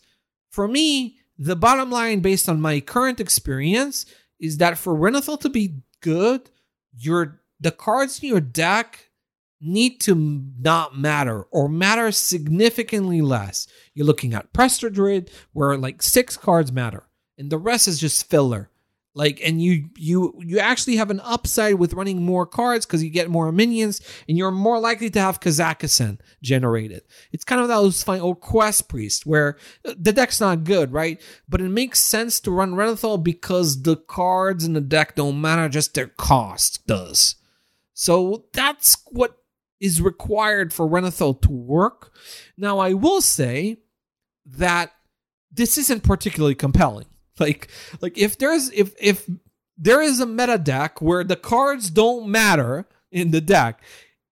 For 0.51 0.67
me, 0.67 1.19
the 1.37 1.55
bottom 1.55 1.89
line 1.89 2.19
based 2.19 2.49
on 2.49 2.59
my 2.59 2.81
current 2.81 3.19
experience 3.19 4.05
is 4.39 4.57
that 4.57 4.77
for 4.77 4.93
Renathal 4.93 5.37
to 5.37 5.49
be 5.49 5.75
good, 6.01 6.49
your 6.97 7.41
the 7.59 7.71
cards 7.71 8.19
in 8.21 8.29
your 8.29 8.41
deck 8.41 9.08
need 9.61 9.99
to 10.01 10.43
not 10.59 10.97
matter 10.97 11.43
or 11.51 11.67
matter 11.67 12.11
significantly 12.11 13.21
less. 13.21 13.67
You're 13.93 14.05
looking 14.05 14.33
at 14.33 14.53
Prestor 14.53 14.91
Druid, 14.91 15.31
where 15.53 15.77
like 15.77 16.01
six 16.01 16.37
cards 16.37 16.71
matter, 16.71 17.07
and 17.37 17.49
the 17.49 17.57
rest 17.57 17.87
is 17.87 17.99
just 17.99 18.29
filler. 18.29 18.69
Like, 19.15 19.41
and 19.43 19.61
you 19.61 19.89
you 19.97 20.33
you 20.39 20.59
actually 20.59 20.95
have 20.97 21.09
an 21.09 21.19
upside 21.21 21.75
with 21.75 21.93
running 21.93 22.23
more 22.23 22.45
cards 22.45 22.85
because 22.85 23.03
you 23.03 23.09
get 23.09 23.29
more 23.29 23.51
minions, 23.51 24.01
and 24.27 24.37
you're 24.37 24.51
more 24.51 24.79
likely 24.79 25.09
to 25.09 25.19
have 25.19 25.39
Kazakusan 25.39 26.19
generated. 26.43 27.01
It's 27.31 27.43
kind 27.43 27.59
of 27.59 27.67
those 27.67 28.03
fine 28.03 28.21
old 28.21 28.39
quest 28.39 28.87
priest 28.87 29.25
where 29.25 29.57
uh, 29.83 29.95
the 29.99 30.13
deck's 30.13 30.39
not 30.39 30.63
good, 30.63 30.93
right? 30.93 31.19
But 31.49 31.59
it 31.59 31.69
makes 31.69 31.99
sense 31.99 32.39
to 32.41 32.51
run 32.51 32.75
Renathal 32.75 33.21
because 33.21 33.81
the 33.81 33.97
cards 33.97 34.63
in 34.63 34.73
the 34.73 34.79
deck 34.79 35.15
don't 35.15 35.41
matter, 35.41 35.67
just 35.67 35.95
their 35.95 36.07
cost 36.07 36.85
does. 36.85 37.35
So 37.93 38.45
that's 38.53 38.95
what 39.07 39.38
is 39.79 40.01
required 40.01 40.73
for 40.73 40.87
Renathal 40.87 41.41
to 41.41 41.51
work. 41.51 42.13
Now, 42.57 42.79
I 42.79 42.93
will 42.93 43.21
say 43.21 43.77
that 44.45 44.91
this 45.51 45.77
isn't 45.77 46.03
particularly 46.03 46.55
compelling. 46.55 47.05
Like, 47.39 47.69
like 48.01 48.17
if 48.17 48.37
there's 48.37 48.69
if 48.71 48.93
if 48.99 49.25
there 49.77 50.01
is 50.01 50.19
a 50.19 50.25
meta 50.25 50.57
deck 50.57 51.01
where 51.01 51.23
the 51.23 51.37
cards 51.37 51.89
don't 51.89 52.27
matter 52.27 52.85
in 53.13 53.31
the 53.31 53.39
deck 53.39 53.81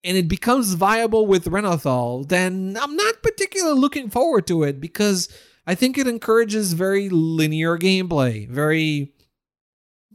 and 0.04 0.18
it 0.18 0.28
becomes 0.28 0.74
viable 0.74 1.26
with 1.26 1.48
Renathal, 1.48 2.28
then 2.28 2.78
I'm 2.78 2.98
not 2.98 3.24
particularly 3.24 3.80
looking 3.80 4.10
forward 4.10 4.46
to 4.48 4.64
it 4.64 4.82
because 4.82 5.30
I 5.66 5.74
think 5.74 5.98
it 5.98 6.06
encourages 6.06 6.74
very 6.74 7.08
linear 7.08 7.78
gameplay, 7.78 8.46
very 8.50 9.14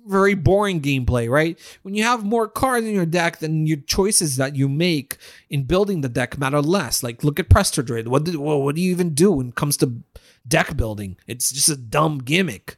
very 0.07 0.34
boring 0.34 0.80
gameplay, 0.80 1.28
right? 1.28 1.59
When 1.82 1.94
you 1.94 2.03
have 2.03 2.24
more 2.24 2.48
cards 2.48 2.86
in 2.86 2.94
your 2.94 3.07
deck, 3.07 3.38
then 3.38 3.66
your 3.66 3.78
choices 3.78 4.36
that 4.36 4.57
you 4.57 4.68
make 4.68 5.16
in 5.48 5.64
building 5.64 6.00
the 6.00 6.09
deck 6.09 6.38
matter 6.38 6.61
less. 6.61 7.03
Like, 7.03 7.24
look 7.24 7.38
at 7.38 7.48
Prestor. 7.48 8.07
What 8.07 8.24
do, 8.24 8.40
well, 8.40 8.62
what 8.62 8.74
do 8.74 8.80
you 8.80 8.90
even 8.90 9.14
do 9.14 9.32
when 9.32 9.48
it 9.48 9.55
comes 9.55 9.76
to 9.78 10.03
deck 10.46 10.76
building? 10.76 11.16
It's 11.26 11.50
just 11.53 11.68
a 11.68 11.76
dumb 11.76 12.18
gimmick. 12.18 12.76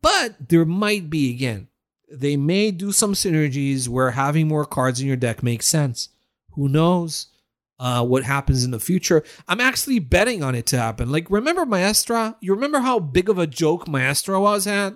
But 0.00 0.48
there 0.48 0.64
might 0.64 1.10
be, 1.10 1.30
again, 1.30 1.68
they 2.10 2.36
may 2.36 2.70
do 2.70 2.92
some 2.92 3.14
synergies 3.14 3.88
where 3.88 4.10
having 4.10 4.48
more 4.48 4.64
cards 4.64 5.00
in 5.00 5.06
your 5.06 5.16
deck 5.16 5.42
makes 5.42 5.66
sense. 5.66 6.10
Who 6.52 6.68
knows 6.68 7.28
uh, 7.78 8.04
what 8.04 8.24
happens 8.24 8.64
in 8.64 8.70
the 8.70 8.80
future? 8.80 9.22
I'm 9.48 9.60
actually 9.60 9.98
betting 9.98 10.42
on 10.42 10.54
it 10.54 10.66
to 10.66 10.78
happen. 10.78 11.10
Like, 11.10 11.30
remember 11.30 11.64
Maestra? 11.64 12.36
You 12.40 12.54
remember 12.54 12.80
how 12.80 12.98
big 12.98 13.28
of 13.28 13.38
a 13.38 13.46
joke 13.46 13.88
Maestra 13.88 14.40
was 14.40 14.66
at? 14.66 14.94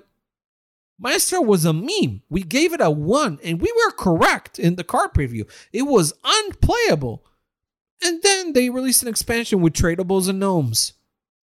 Maestra 0.98 1.40
was 1.40 1.64
a 1.64 1.72
meme. 1.72 2.22
We 2.30 2.42
gave 2.42 2.72
it 2.72 2.80
a 2.80 2.90
one, 2.90 3.38
and 3.44 3.60
we 3.60 3.72
were 3.72 3.92
correct 3.92 4.58
in 4.58 4.76
the 4.76 4.84
card 4.84 5.12
preview. 5.12 5.48
It 5.72 5.82
was 5.82 6.14
unplayable. 6.24 7.24
And 8.02 8.22
then 8.22 8.52
they 8.52 8.70
released 8.70 9.02
an 9.02 9.08
expansion 9.08 9.60
with 9.60 9.74
tradables 9.74 10.28
and 10.28 10.40
gnomes. 10.40 10.94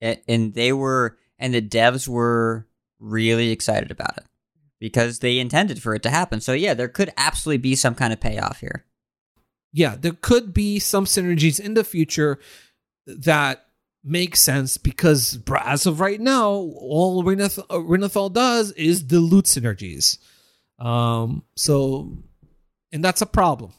And 0.01 0.55
they 0.55 0.72
were, 0.72 1.16
and 1.38 1.55
the 1.55 1.62
devs 1.62 2.09
were 2.09 2.66
really 2.99 3.51
excited 3.51 3.90
about 3.90 4.16
it 4.16 4.24
because 4.80 5.20
they 5.20 5.38
intended 5.38 5.80
for 5.80 5.95
it 5.95 6.03
to 6.03 6.11
happen. 6.11 6.40
So 6.40 6.53
yeah, 6.53 6.74
there 6.74 6.88
could 6.88 7.12
absolutely 7.16 7.59
be 7.59 7.76
some 7.76 7.95
kind 7.95 8.12
of 8.12 8.20
payoff 8.20 8.59
here. 8.59 8.84
Yeah, 9.72 9.97
there 9.97 10.16
could 10.20 10.53
be 10.53 10.78
some 10.80 11.05
synergies 11.05 11.61
in 11.61 11.74
the 11.74 11.84
future 11.84 12.40
that 13.07 13.66
make 14.05 14.36
sense 14.36 14.78
because 14.78 15.38
as 15.64 15.86
of 15.86 16.00
right 16.00 16.20
now, 16.20 16.50
all 16.50 17.22
Renath- 17.22 17.64
uh, 17.70 17.78
Renathal 17.78 18.32
does 18.32 18.72
is 18.72 19.03
dilute 19.03 19.44
synergies. 19.44 20.18
Um, 20.78 21.44
so, 21.57 22.18
and 22.93 23.05
that's 23.05 23.22
a 23.22 23.26
problem. 23.26 23.72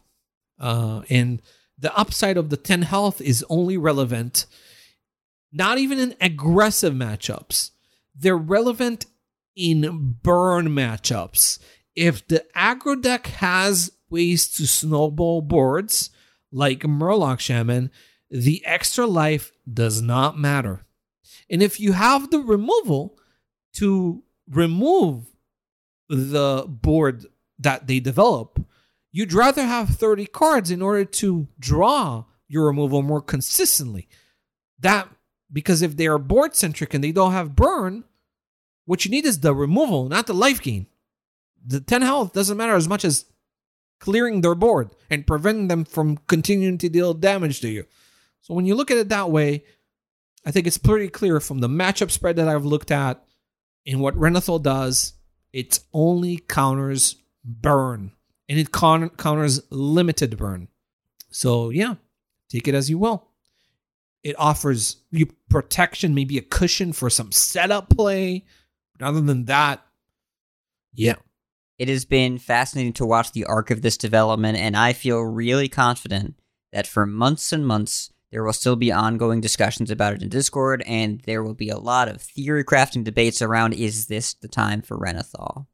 Uh, 0.59 1.01
and 1.09 1.41
the 1.77 1.95
upside 1.97 2.37
of 2.37 2.49
the 2.49 2.57
10 2.57 2.83
health 2.83 3.19
is 3.19 3.45
only 3.49 3.77
relevant 3.77 4.45
not 5.53 5.77
even 5.77 5.99
in 5.99 6.15
aggressive 6.19 6.93
matchups. 6.93 7.71
They're 8.15 8.35
relevant 8.35 9.05
in 9.55 10.17
burn 10.23 10.69
matchups. 10.69 11.59
If 11.95 12.27
the 12.27 12.43
aggro 12.55 12.99
deck 12.99 13.27
has 13.27 13.91
ways 14.09 14.47
to 14.53 14.65
snowball 14.65 15.41
boards 15.41 16.09
like 16.51 16.79
Murloc 16.79 17.39
Shaman, 17.39 17.91
the 18.33 18.65
extra 18.65 19.05
life 19.05 19.51
does 19.71 20.01
not 20.01 20.39
matter. 20.39 20.83
And 21.51 21.61
if 21.61 21.79
you 21.79 21.91
have 21.91 22.31
the 22.31 22.39
removal 22.39 23.19
to 23.73 24.23
remove 24.49 25.27
the 26.09 26.65
board 26.67 27.27
that 27.59 27.85
they 27.85 27.99
develop, 27.99 28.59
you'd 29.11 29.33
rather 29.33 29.63
have 29.63 29.89
30 29.89 30.25
cards 30.25 30.71
in 30.71 30.81
order 30.81 31.05
to 31.05 31.47
draw 31.59 32.25
your 32.47 32.65
removal 32.65 33.03
more 33.03 33.21
consistently. 33.21 34.09
That 34.79 35.09
because 35.51 35.83
if 35.83 35.95
they 35.95 36.07
are 36.07 36.17
board 36.17 36.55
centric 36.55 36.95
and 36.95 37.03
they 37.03 37.11
don't 37.11 37.33
have 37.33 37.55
burn, 37.55 38.03
what 38.85 39.05
you 39.05 39.11
need 39.11 39.27
is 39.27 39.41
the 39.41 39.53
removal, 39.53 40.09
not 40.09 40.25
the 40.25 40.33
life 40.33 40.59
gain. 40.59 40.87
The 41.63 41.79
10 41.79 42.01
health 42.01 42.33
doesn't 42.33 42.57
matter 42.57 42.75
as 42.75 42.87
much 42.87 43.05
as 43.05 43.25
clearing 43.99 44.41
their 44.41 44.55
board 44.55 44.89
and 45.11 45.27
preventing 45.27 45.67
them 45.67 45.85
from 45.85 46.17
continuing 46.27 46.79
to 46.79 46.89
deal 46.89 47.13
damage 47.13 47.61
to 47.61 47.69
you. 47.69 47.85
So 48.43 48.53
when 48.53 48.65
you 48.65 48.75
look 48.75 48.91
at 48.91 48.97
it 48.97 49.09
that 49.09 49.31
way, 49.31 49.63
I 50.45 50.51
think 50.51 50.67
it's 50.67 50.77
pretty 50.77 51.07
clear 51.07 51.39
from 51.39 51.59
the 51.59 51.69
matchup 51.69 52.11
spread 52.11 52.35
that 52.35 52.49
I've 52.49 52.65
looked 52.65 52.91
at 52.91 53.23
in 53.85 53.99
what 53.99 54.15
Renathal 54.15 54.61
does, 54.61 55.13
it 55.53 55.79
only 55.93 56.37
counters 56.37 57.15
burn 57.43 58.11
and 58.49 58.59
it 58.59 58.71
con- 58.71 59.09
counters 59.11 59.61
limited 59.71 60.37
burn. 60.37 60.67
So 61.29 61.69
yeah, 61.69 61.95
take 62.49 62.67
it 62.67 62.75
as 62.75 62.89
you 62.89 62.97
will. 62.97 63.29
It 64.23 64.35
offers 64.37 64.97
you 65.11 65.27
protection, 65.49 66.13
maybe 66.13 66.37
a 66.37 66.41
cushion 66.41 66.93
for 66.93 67.09
some 67.09 67.31
setup 67.31 67.89
play. 67.89 68.45
But 68.97 69.07
other 69.07 69.21
than 69.21 69.45
that, 69.45 69.85
yeah. 70.93 71.15
It 71.79 71.89
has 71.89 72.05
been 72.05 72.37
fascinating 72.37 72.93
to 72.93 73.05
watch 73.05 73.31
the 73.31 73.45
arc 73.45 73.71
of 73.71 73.81
this 73.81 73.97
development, 73.97 74.57
and 74.57 74.77
I 74.77 74.93
feel 74.93 75.19
really 75.21 75.67
confident 75.67 76.35
that 76.71 76.85
for 76.85 77.05
months 77.05 77.51
and 77.51 77.65
months, 77.65 78.12
there 78.33 78.43
will 78.43 78.51
still 78.51 78.75
be 78.75 78.91
ongoing 78.91 79.41
discussions 79.41 79.91
about 79.91 80.13
it 80.13 80.23
in 80.23 80.27
Discord, 80.27 80.81
and 80.87 81.21
there 81.27 81.43
will 81.43 81.53
be 81.53 81.69
a 81.69 81.77
lot 81.77 82.07
of 82.07 82.19
theory 82.19 82.63
crafting 82.63 83.03
debates 83.03 83.43
around 83.43 83.73
is 83.73 84.07
this 84.07 84.33
the 84.33 84.47
time 84.47 84.81
for 84.81 84.97
Renathal? 84.97 85.67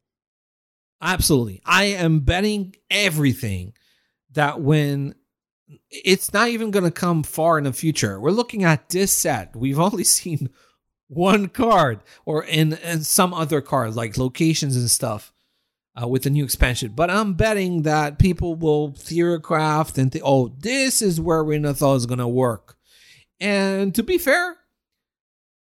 Absolutely. 1.02 1.62
I 1.66 1.86
am 1.86 2.20
betting 2.20 2.76
everything 2.92 3.72
that 4.34 4.60
when 4.60 5.16
it's 5.90 6.34
not 6.34 6.50
even 6.50 6.70
going 6.70 6.84
to 6.84 6.92
come 6.92 7.24
far 7.24 7.58
in 7.58 7.64
the 7.64 7.72
future. 7.72 8.20
We're 8.20 8.32
looking 8.32 8.66
at 8.66 8.90
this 8.90 9.14
set. 9.14 9.56
We've 9.56 9.80
only 9.80 10.04
seen 10.04 10.50
one 11.08 11.48
card 11.48 12.02
or 12.26 12.44
in, 12.44 12.74
in 12.74 13.06
some 13.06 13.34
other 13.34 13.62
cards 13.62 13.96
like 13.96 14.18
locations 14.18 14.76
and 14.76 14.92
stuff 14.92 15.32
uh, 16.02 16.08
with 16.08 16.24
the 16.24 16.30
new 16.30 16.44
expansion. 16.44 16.94
But 16.96 17.10
I'm 17.10 17.34
betting 17.34 17.84
that 17.84 18.20
people 18.20 18.56
will 18.56 18.92
theorycraft 18.92 19.98
and 19.98 20.12
think, 20.12 20.24
oh, 20.26 20.50
this 20.60 21.02
is 21.02 21.20
where 21.20 21.44
Renathal 21.44 21.96
is 21.96 22.06
going 22.06 22.20
to 22.20 22.28
work. 22.28 22.78
And 23.40 23.94
to 23.96 24.04
be 24.04 24.18
fair, 24.18 24.58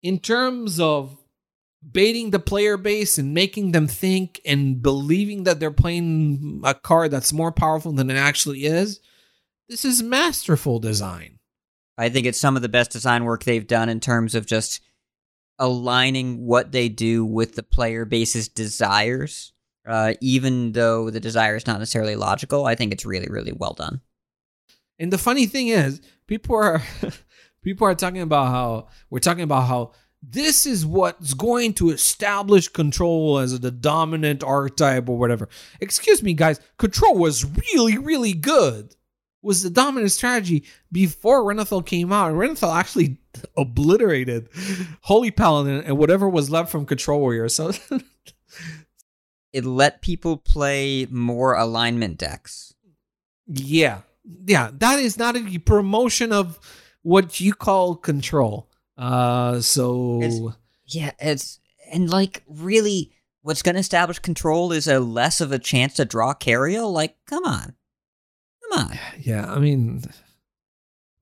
in 0.02 0.20
terms 0.20 0.80
of 0.80 1.18
baiting 1.92 2.32
the 2.32 2.40
player 2.40 2.78
base 2.78 3.18
and 3.18 3.34
making 3.34 3.72
them 3.72 3.88
think 3.88 4.42
and 4.46 4.82
believing 4.82 5.44
that 5.44 5.60
they're 5.60 5.72
playing 5.72 6.62
a 6.64 6.74
card 6.74 7.12
that's 7.12 7.34
more 7.34 7.52
powerful 7.52 7.92
than 7.92 8.10
it 8.10 8.16
actually 8.16 8.66
is, 8.66 9.00
this 9.68 9.86
is 9.86 10.02
masterful 10.02 10.80
design. 10.80 11.40
I 11.98 12.10
think 12.10 12.26
it's 12.26 12.40
some 12.40 12.56
of 12.56 12.62
the 12.62 12.70
best 12.70 12.92
design 12.92 13.26
work 13.26 13.44
they've 13.44 13.68
done 13.68 13.90
in 13.90 14.00
terms 14.00 14.36
of 14.36 14.46
just 14.46 14.82
aligning 15.58 16.46
what 16.46 16.72
they 16.72 16.88
do 16.88 17.26
with 17.26 17.56
the 17.56 17.64
player 17.64 18.06
base's 18.06 18.48
desires. 18.48 19.52
Uh, 19.90 20.14
even 20.22 20.74
though 20.74 21.10
the 21.10 21.20
desire 21.20 21.56
is 21.56 21.66
not 21.66 21.80
necessarily 21.80 22.16
logical, 22.16 22.68
I 22.68 22.76
think 22.76 22.94
it's 22.94 23.08
really, 23.08 23.28
really 23.28 23.52
well 23.52 23.74
done. 23.74 24.02
And 25.00 25.12
the 25.12 25.18
funny 25.18 25.48
thing 25.48 25.70
is, 25.70 26.00
people 26.28 26.56
are 26.56 26.84
people 27.64 27.88
are 27.88 27.96
talking 27.96 28.22
about 28.22 28.50
how 28.50 28.88
we're 29.10 29.20
talking 29.20 29.44
about 29.44 29.68
how 29.68 29.94
this 30.22 30.66
is 30.66 30.86
what's 30.86 31.34
going 31.34 31.74
to 31.74 31.90
establish 31.90 32.68
control 32.68 33.40
as 33.40 33.60
the 33.60 33.72
dominant 33.72 34.44
archetype 34.44 35.10
or 35.10 35.18
whatever. 35.18 35.50
Excuse 35.80 36.22
me, 36.22 36.34
guys. 36.34 36.60
Control 36.78 37.18
was 37.18 37.46
really, 37.46 37.98
really 37.98 38.34
good. 38.34 38.96
Was 39.42 39.64
the 39.64 39.70
dominant 39.70 40.12
strategy 40.12 40.66
before 40.92 41.44
Renathal 41.44 41.84
came 41.86 42.12
out, 42.12 42.30
and 42.30 42.38
Renathal 42.38 42.78
actually 42.78 43.18
obliterated 43.58 44.50
Holy 45.02 45.32
Paladin 45.32 45.82
and 45.84 45.98
whatever 45.98 46.30
was 46.30 46.52
left 46.52 46.70
from 46.70 46.86
Control 46.86 47.22
Warrior. 47.22 47.48
So 47.48 47.72
it 49.54 49.66
let 49.66 50.02
people 50.02 50.38
play 50.38 51.08
more 51.10 51.54
alignment 51.56 52.18
decks. 52.18 52.74
Yeah, 53.48 54.02
yeah, 54.46 54.70
that 54.78 55.00
is 55.00 55.18
not 55.18 55.36
a 55.36 55.58
promotion 55.60 56.32
of 56.32 56.60
what 57.02 57.40
you 57.40 57.54
call 57.54 57.96
control. 57.96 58.70
Uh, 58.98 59.62
so 59.62 60.22
It's- 60.22 60.56
Yeah, 60.86 61.12
it's 61.20 61.60
and 61.92 62.10
like 62.10 62.44
really 62.48 63.12
what's 63.42 63.62
going 63.62 63.76
to 63.76 63.80
establish 63.80 64.20
control 64.20 64.72
is 64.72 64.88
a 64.88 65.00
less 65.00 65.40
of 65.42 65.52
a 65.52 65.58
chance 65.60 65.96
to 65.96 66.06
draw 66.06 66.34
Cariel. 66.34 66.92
Like, 66.92 67.16
come 67.26 67.46
on. 67.46 67.76
Come 68.72 68.80
on. 68.90 69.00
yeah, 69.20 69.52
I 69.52 69.58
mean, 69.60 70.04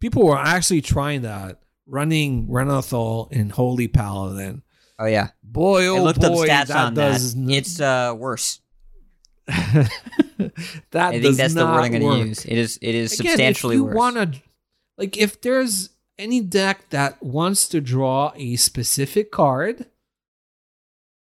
people 0.01 0.25
were 0.25 0.37
actually 0.37 0.81
trying 0.81 1.21
that, 1.21 1.61
running 1.85 2.47
Renathal 2.49 3.29
in 3.31 3.49
Holy 3.51 3.87
Paladin. 3.87 4.63
Oh 4.99 5.05
yeah. 5.05 5.29
Boy, 5.43 5.83
I 5.85 5.87
oh 5.87 6.03
looked 6.03 6.21
boy, 6.21 6.43
up 6.43 6.49
stats 6.49 6.67
that 6.67 6.77
on 6.87 6.93
that. 6.95 7.21
n- 7.35 7.49
It's 7.49 7.79
uh 7.79 8.15
worse. 8.17 8.61
that 9.47 9.89
I 10.93 11.21
think 11.21 11.37
that's 11.37 11.53
the 11.53 11.65
word 11.65 11.83
I'm 11.83 11.91
going 11.91 12.21
to 12.23 12.27
use. 12.27 12.45
It 12.45 12.57
is 12.57 12.77
it 12.81 12.95
is 12.95 13.19
Again, 13.19 13.31
substantially 13.31 13.75
if 13.75 13.79
you 13.79 13.85
worse. 13.85 13.95
Wanna, 13.95 14.31
like, 14.97 15.17
if 15.17 15.39
there's 15.41 15.91
any 16.19 16.41
deck 16.41 16.89
that 16.89 17.21
wants 17.23 17.67
to 17.69 17.79
draw 17.79 18.33
a 18.35 18.55
specific 18.57 19.31
card 19.31 19.85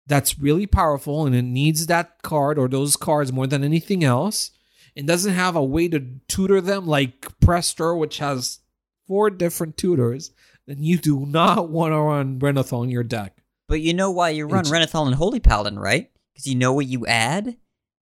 that's 0.06 0.38
really 0.38 0.66
powerful 0.66 1.26
and 1.26 1.34
it 1.34 1.42
needs 1.42 1.86
that 1.86 2.22
card 2.22 2.58
or 2.58 2.68
those 2.68 2.96
cards 2.96 3.32
more 3.32 3.46
than 3.46 3.64
anything 3.64 4.04
else, 4.04 4.50
and 4.94 5.06
doesn't 5.06 5.32
have 5.32 5.56
a 5.56 5.64
way 5.64 5.88
to 5.88 6.04
tutor 6.28 6.60
them 6.60 6.86
like 6.86 7.22
Prestor, 7.40 7.98
which 7.98 8.18
has 8.18 8.60
four 9.06 9.30
different 9.30 9.76
tutors, 9.78 10.32
then 10.66 10.82
you 10.82 10.98
do 10.98 11.24
not 11.26 11.68
want 11.70 11.92
to 11.92 11.98
run 11.98 12.38
Renathal 12.38 12.84
in 12.84 12.90
your 12.90 13.02
deck. 13.04 13.41
But 13.72 13.80
you 13.80 13.94
know 13.94 14.10
why 14.10 14.28
you 14.28 14.44
run 14.44 14.66
It's- 14.66 14.70
Renathal 14.70 15.06
and 15.06 15.14
Holy 15.14 15.40
Paladin, 15.40 15.78
right? 15.78 16.10
Because 16.34 16.46
you 16.46 16.54
know 16.54 16.74
what 16.74 16.84
you 16.84 17.06
add? 17.06 17.56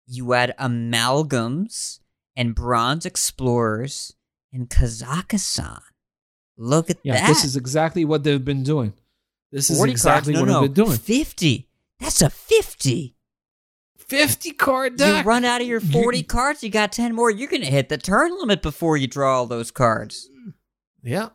You 0.05 0.33
add 0.33 0.53
amalgams 0.59 1.99
and 2.35 2.53
bronze 2.53 3.05
explorers 3.05 4.13
and 4.51 4.69
Kazakusan. 4.69 5.79
Look 6.57 6.89
at 6.89 6.97
Yeah, 7.03 7.13
that. 7.13 7.27
this 7.29 7.45
is 7.45 7.55
exactly 7.55 8.03
what 8.03 8.25
they've 8.25 8.43
been 8.43 8.63
doing. 8.63 8.91
This 9.53 9.69
is 9.69 9.81
exactly 9.81 10.33
cards. 10.33 10.41
what 10.41 10.47
No, 10.49 10.59
no, 10.61 10.67
they've 10.67 10.73
been 10.73 10.85
doing. 10.85 10.97
50. 10.97 11.69
That's 12.01 12.21
a 12.21 12.29
50. 12.29 13.15
50 13.97 14.51
card 14.51 14.97
deck. 14.97 15.23
You 15.23 15.29
run 15.29 15.45
out 15.45 15.61
of 15.61 15.67
your 15.67 15.79
40 15.79 16.23
cards, 16.23 16.63
you 16.63 16.69
got 16.69 16.91
10 16.91 17.15
more. 17.15 17.31
You're 17.31 17.47
going 17.49 17.61
to 17.63 17.71
hit 17.71 17.87
the 17.87 17.97
turn 17.97 18.37
limit 18.37 18.61
before 18.61 18.97
you 18.97 19.07
draw 19.07 19.37
all 19.37 19.45
those 19.45 19.71
cards. 19.71 20.29
Yeah. 21.01 21.29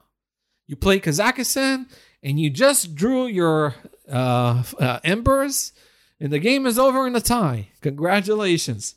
You 0.67 0.77
play 0.77 1.01
Kazakusan 1.01 1.87
and 2.23 2.39
you 2.39 2.51
just 2.51 2.95
drew 2.95 3.27
your 3.27 3.75
uh, 4.11 4.63
uh, 4.79 5.01
embers, 5.05 5.73
and 6.21 6.33
the 6.33 6.39
game 6.39 6.67
is 6.67 6.79
over 6.79 7.07
in 7.07 7.17
a 7.17 7.21
tie. 7.21 7.69
Congratulations. 7.81 8.97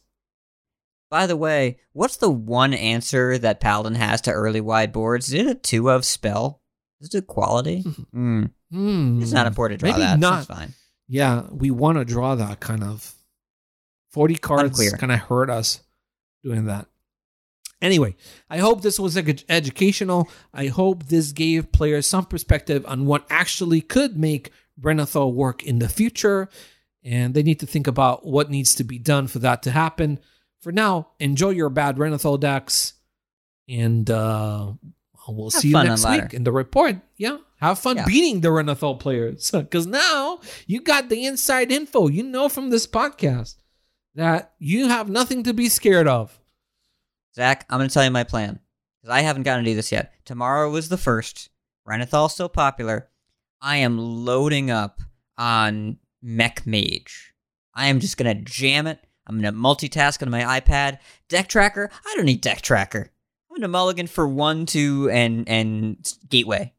By 1.09 1.25
the 1.25 1.37
way, 1.37 1.79
what's 1.93 2.17
the 2.17 2.29
one 2.29 2.73
answer 2.73 3.37
that 3.39 3.59
Paladin 3.59 3.95
has 3.95 4.21
to 4.21 4.31
early 4.31 4.61
wide 4.61 4.91
boards? 4.91 5.27
Is 5.29 5.33
it 5.33 5.47
a 5.47 5.55
2 5.55 5.89
of 5.89 6.05
spell? 6.05 6.61
Is 7.01 7.13
it 7.15 7.27
quality? 7.27 7.81
Hmm. 8.11 8.45
Hmm. 8.71 9.21
It's 9.21 9.31
not 9.31 9.47
important 9.47 9.79
to 9.79 9.85
draw 9.85 9.93
Maybe 9.93 10.05
that. 10.05 10.19
not. 10.19 10.39
It's 10.39 10.47
fine. 10.47 10.73
Yeah, 11.07 11.45
we 11.51 11.71
want 11.71 11.97
to 11.97 12.05
draw 12.05 12.35
that 12.35 12.59
kind 12.59 12.83
of 12.83 13.15
40 14.11 14.35
cards 14.35 14.93
kind 14.93 15.11
of 15.11 15.19
hurt 15.19 15.49
us 15.49 15.81
doing 16.43 16.65
that. 16.65 16.85
Anyway, 17.81 18.15
I 18.49 18.57
hope 18.57 18.81
this 18.81 18.99
was 18.99 19.15
edu- 19.15 19.43
educational. 19.47 20.29
I 20.53 20.67
hope 20.67 21.05
this 21.05 21.31
gave 21.31 21.71
players 21.71 22.05
some 22.05 22.25
perspective 22.25 22.85
on 22.85 23.05
what 23.05 23.25
actually 23.29 23.81
could 23.81 24.17
make 24.17 24.51
Renathal 24.81 25.33
work 25.33 25.63
in 25.63 25.79
the 25.79 25.89
future. 25.89 26.49
And 27.03 27.33
they 27.33 27.43
need 27.43 27.61
to 27.61 27.65
think 27.65 27.87
about 27.87 28.25
what 28.25 28.49
needs 28.49 28.75
to 28.75 28.83
be 28.83 28.99
done 28.99 29.27
for 29.27 29.39
that 29.39 29.63
to 29.63 29.71
happen. 29.71 30.19
For 30.61 30.71
now, 30.71 31.11
enjoy 31.19 31.51
your 31.51 31.69
bad 31.69 31.97
Renathal 31.97 32.37
decks. 32.39 32.93
And 33.69 34.09
uh, 34.09 34.73
we'll 35.27 35.49
Have 35.51 35.61
see 35.61 35.69
you 35.69 35.73
next 35.83 36.07
week 36.09 36.33
in 36.33 36.43
the 36.43 36.51
report. 36.51 36.97
Yeah, 37.15 37.37
have 37.61 37.79
fun 37.79 37.97
Yeah. 37.97 38.05
beating 38.05 38.41
the 38.41 38.49
Renathal 38.49 38.99
players. 38.99 39.49
Because 39.53 39.87
now 39.87 40.39
you 40.67 40.81
got 40.81 41.07
the 41.09 41.25
inside 41.25 41.71
info. 41.71 42.07
You 42.07 42.23
know 42.23 42.49
from 42.49 42.69
this 42.69 42.85
podcast 42.87 43.55
that 44.15 44.53
you 44.59 44.87
have 44.89 45.07
nothing 45.09 45.43
to 45.43 45.53
be 45.53 45.69
scared 45.69 46.07
of. 46.07 46.37
Zach, 47.35 47.65
I'm 47.69 47.77
going 47.79 47.87
to 47.89 47.93
tell 47.93 48.03
you 48.03 48.11
my 48.11 48.23
plan. 48.25 48.59
Because 49.01 49.13
I 49.15 49.21
haven't 49.21 49.43
gotten 49.43 49.63
to 49.63 49.71
do 49.71 49.75
this 49.75 49.91
yet. 49.93 50.11
Tomorrow 50.25 50.75
is 50.75 50.89
the 50.89 50.97
first. 50.97 51.49
Renathal's 51.87 52.33
still 52.33 52.49
popular. 52.49 53.07
I 53.61 53.77
am 53.77 53.97
loading 53.97 54.71
up 54.71 55.01
on 55.37 55.97
Mech 56.21 56.65
Mage. 56.65 57.33
I 57.73 57.87
am 57.87 57.99
just 57.99 58.17
to 58.35 58.41
jam 58.41 58.87
it. 58.87 58.99
I'm 59.27 59.41
to 59.41 59.51
multitask 59.51 60.21
on 60.21 60.29
my 60.29 60.59
iPad. 60.59 60.99
Deck 61.27 61.47
Tracker? 61.47 61.89
I 62.05 62.13
don't 62.15 62.25
need 62.25 62.41
Deck 62.41 62.61
Tracker. 62.61 63.11
I'm 63.49 63.61
to 63.61 63.67
mulligan 63.67 64.07
for 64.07 64.27
1, 64.27 64.65
2, 64.65 65.09
and, 65.11 65.47
and 65.47 66.13
Gateway. 66.27 66.73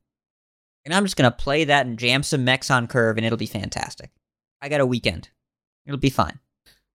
And 0.84 0.94
I'm 0.94 1.04
just 1.04 1.16
to 1.30 1.36
play 1.36 1.64
that 1.64 1.86
and 1.86 1.98
jam 1.98 2.22
some 2.22 2.44
mechs 2.44 2.70
on 2.70 2.86
curve, 2.86 3.16
and 3.16 3.26
it'll 3.26 3.38
be 3.38 3.46
fantastic. 3.46 4.10
I 4.60 4.68
got 4.68 4.80
a 4.80 4.86
weekend. 4.86 5.28
It'll 5.86 5.98
be 5.98 6.10
fine. 6.10 6.38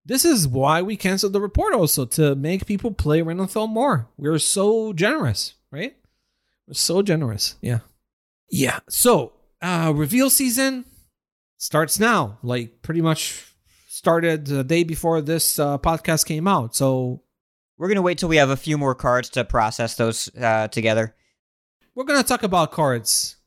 This 0.06 0.26
is 0.26 0.48
why 0.48 0.82
we 0.82 0.98
canceled 0.98 1.34
the 1.34 1.42
report 1.42 1.74
also 1.74 2.06
to 2.06 2.36
make 2.36 2.66
people 2.66 2.92
play 2.92 3.22
Renathal 3.22 3.68
more. 3.68 4.08
We're 4.18 4.38
so 4.40 4.94
generous, 4.94 5.56
right? 5.72 5.96
We're 6.68 6.74
so 6.74 7.02
generous. 7.02 7.56
Yeah. 7.62 7.80
Yeah. 8.50 8.80
So, 8.90 9.34
uh 9.62 9.92
reveal 9.96 10.30
season 10.30 10.86
starts 11.58 12.00
now. 12.00 12.38
Like 12.44 12.82
pretty 12.82 13.02
much 13.02 13.46
started 13.88 14.46
the 14.46 14.64
day 14.64 14.84
before 14.84 15.22
this 15.22 15.58
uh, 15.58 15.78
podcast 15.78 16.26
came 16.26 16.48
out. 16.48 16.76
So, 16.76 17.24
We're 17.78 17.88
going 17.88 17.96
to 17.96 18.02
wait 18.04 18.18
till 18.20 18.30
we 18.30 18.38
have 18.38 18.50
a 18.52 18.58
few 18.58 18.78
more 18.78 18.94
cards 18.96 19.30
to 19.30 19.44
process 19.44 19.96
those 19.96 20.30
uh, 20.36 20.68
together. 20.68 21.16
we're 21.96 22.04
going 22.04 22.22
to 22.22 22.28
talk 22.28 22.44
about 22.44 22.72
cards 22.72 23.38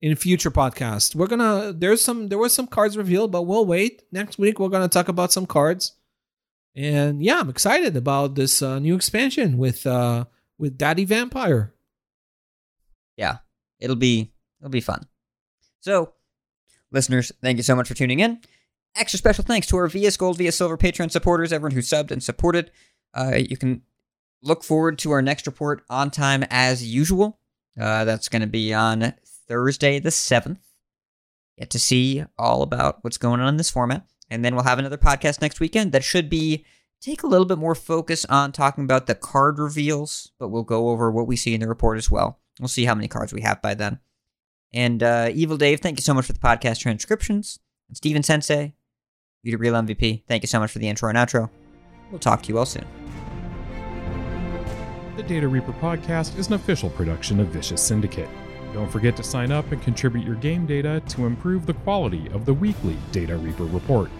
in 0.00 0.14
future 0.16 0.50
podcasts. 0.50 1.14
We're 1.14 1.26
going 1.26 1.40
to 1.40 1.72
there's 1.76 2.02
some 2.02 2.28
there 2.28 2.38
was 2.38 2.52
some 2.52 2.66
cards 2.66 2.96
revealed, 2.96 3.32
but 3.32 3.42
we'll 3.42 3.66
wait. 3.66 4.02
Next 4.12 4.38
week 4.38 4.58
we're 4.60 4.68
going 4.68 4.88
to 4.88 4.92
talk 4.92 5.08
about 5.08 5.32
some 5.32 5.46
cards. 5.46 5.92
And 6.76 7.22
yeah, 7.22 7.40
I'm 7.40 7.48
excited 7.48 7.96
about 7.96 8.34
this 8.34 8.60
uh, 8.62 8.78
new 8.78 8.94
expansion 8.94 9.58
with 9.58 9.86
uh 9.86 10.26
with 10.58 10.76
Daddy 10.78 11.04
Vampire. 11.04 11.72
Yeah. 13.16 13.38
It'll 13.80 13.96
be 13.96 14.32
it'll 14.60 14.70
be 14.70 14.80
fun. 14.80 15.06
So, 15.84 16.14
listeners, 16.90 17.30
thank 17.42 17.58
you 17.58 17.62
so 17.62 17.76
much 17.76 17.88
for 17.88 17.92
tuning 17.92 18.20
in. 18.20 18.40
Extra 18.96 19.18
special 19.18 19.44
thanks 19.44 19.66
to 19.66 19.76
our 19.76 19.86
VS 19.86 20.16
Gold, 20.16 20.38
VS 20.38 20.56
Silver 20.56 20.78
Patreon 20.78 21.10
supporters, 21.10 21.52
everyone 21.52 21.74
who 21.74 21.82
subbed 21.82 22.10
and 22.10 22.22
supported. 22.22 22.70
Uh, 23.12 23.34
you 23.36 23.58
can 23.58 23.82
look 24.42 24.64
forward 24.64 24.98
to 25.00 25.10
our 25.10 25.20
next 25.20 25.46
report 25.46 25.84
on 25.90 26.10
time 26.10 26.42
as 26.48 26.82
usual. 26.82 27.38
Uh, 27.78 28.06
that's 28.06 28.30
going 28.30 28.40
to 28.40 28.48
be 28.48 28.72
on 28.72 29.12
Thursday 29.46 29.98
the 29.98 30.08
7th. 30.08 30.56
Get 31.58 31.68
to 31.68 31.78
see 31.78 32.24
all 32.38 32.62
about 32.62 33.04
what's 33.04 33.18
going 33.18 33.40
on 33.40 33.48
in 33.48 33.58
this 33.58 33.70
format. 33.70 34.06
And 34.30 34.42
then 34.42 34.54
we'll 34.54 34.64
have 34.64 34.78
another 34.78 34.96
podcast 34.96 35.42
next 35.42 35.60
weekend 35.60 35.92
that 35.92 36.02
should 36.02 36.30
be 36.30 36.64
take 37.02 37.24
a 37.24 37.26
little 37.26 37.44
bit 37.44 37.58
more 37.58 37.74
focus 37.74 38.24
on 38.24 38.52
talking 38.52 38.84
about 38.84 39.06
the 39.06 39.14
card 39.14 39.58
reveals, 39.58 40.32
but 40.38 40.48
we'll 40.48 40.62
go 40.62 40.88
over 40.88 41.10
what 41.10 41.26
we 41.26 41.36
see 41.36 41.52
in 41.52 41.60
the 41.60 41.68
report 41.68 41.98
as 41.98 42.10
well. 42.10 42.40
We'll 42.58 42.68
see 42.68 42.86
how 42.86 42.94
many 42.94 43.06
cards 43.06 43.34
we 43.34 43.42
have 43.42 43.60
by 43.60 43.74
then. 43.74 44.00
And 44.74 45.04
uh, 45.04 45.30
Evil 45.32 45.56
Dave, 45.56 45.80
thank 45.80 45.98
you 45.98 46.02
so 46.02 46.12
much 46.12 46.26
for 46.26 46.32
the 46.32 46.40
podcast 46.40 46.80
transcriptions. 46.80 47.60
And 47.88 47.96
Steven 47.96 48.24
Sensei, 48.24 48.74
you 49.44 49.52
the 49.52 49.56
real 49.56 49.74
MVP. 49.74 50.24
Thank 50.26 50.42
you 50.42 50.48
so 50.48 50.58
much 50.58 50.72
for 50.72 50.80
the 50.80 50.88
intro 50.88 51.08
and 51.08 51.16
outro. 51.16 51.48
We'll 52.10 52.18
talk 52.18 52.42
to 52.42 52.48
you 52.48 52.58
all 52.58 52.66
soon. 52.66 52.84
The 55.16 55.22
Data 55.22 55.46
Reaper 55.46 55.72
podcast 55.74 56.36
is 56.36 56.48
an 56.48 56.54
official 56.54 56.90
production 56.90 57.38
of 57.38 57.48
Vicious 57.48 57.80
Syndicate. 57.80 58.28
Don't 58.72 58.90
forget 58.90 59.16
to 59.16 59.22
sign 59.22 59.52
up 59.52 59.70
and 59.70 59.80
contribute 59.80 60.26
your 60.26 60.34
game 60.34 60.66
data 60.66 61.00
to 61.10 61.26
improve 61.26 61.66
the 61.66 61.74
quality 61.74 62.28
of 62.30 62.44
the 62.44 62.52
weekly 62.52 62.96
Data 63.12 63.36
Reaper 63.36 63.64
report. 63.64 64.10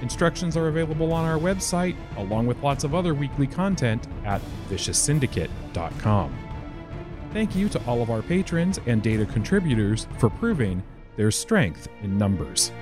Instructions 0.00 0.56
are 0.56 0.68
available 0.68 1.12
on 1.12 1.24
our 1.24 1.38
website, 1.38 1.96
along 2.16 2.46
with 2.46 2.62
lots 2.62 2.84
of 2.84 2.94
other 2.94 3.14
weekly 3.14 3.48
content 3.48 4.06
at 4.24 4.40
vicioussyndicate.com. 4.70 6.47
Thank 7.32 7.54
you 7.54 7.68
to 7.68 7.86
all 7.86 8.00
of 8.00 8.10
our 8.10 8.22
patrons 8.22 8.80
and 8.86 9.02
data 9.02 9.26
contributors 9.26 10.06
for 10.18 10.30
proving 10.30 10.82
there's 11.16 11.36
strength 11.36 11.88
in 12.02 12.16
numbers. 12.16 12.72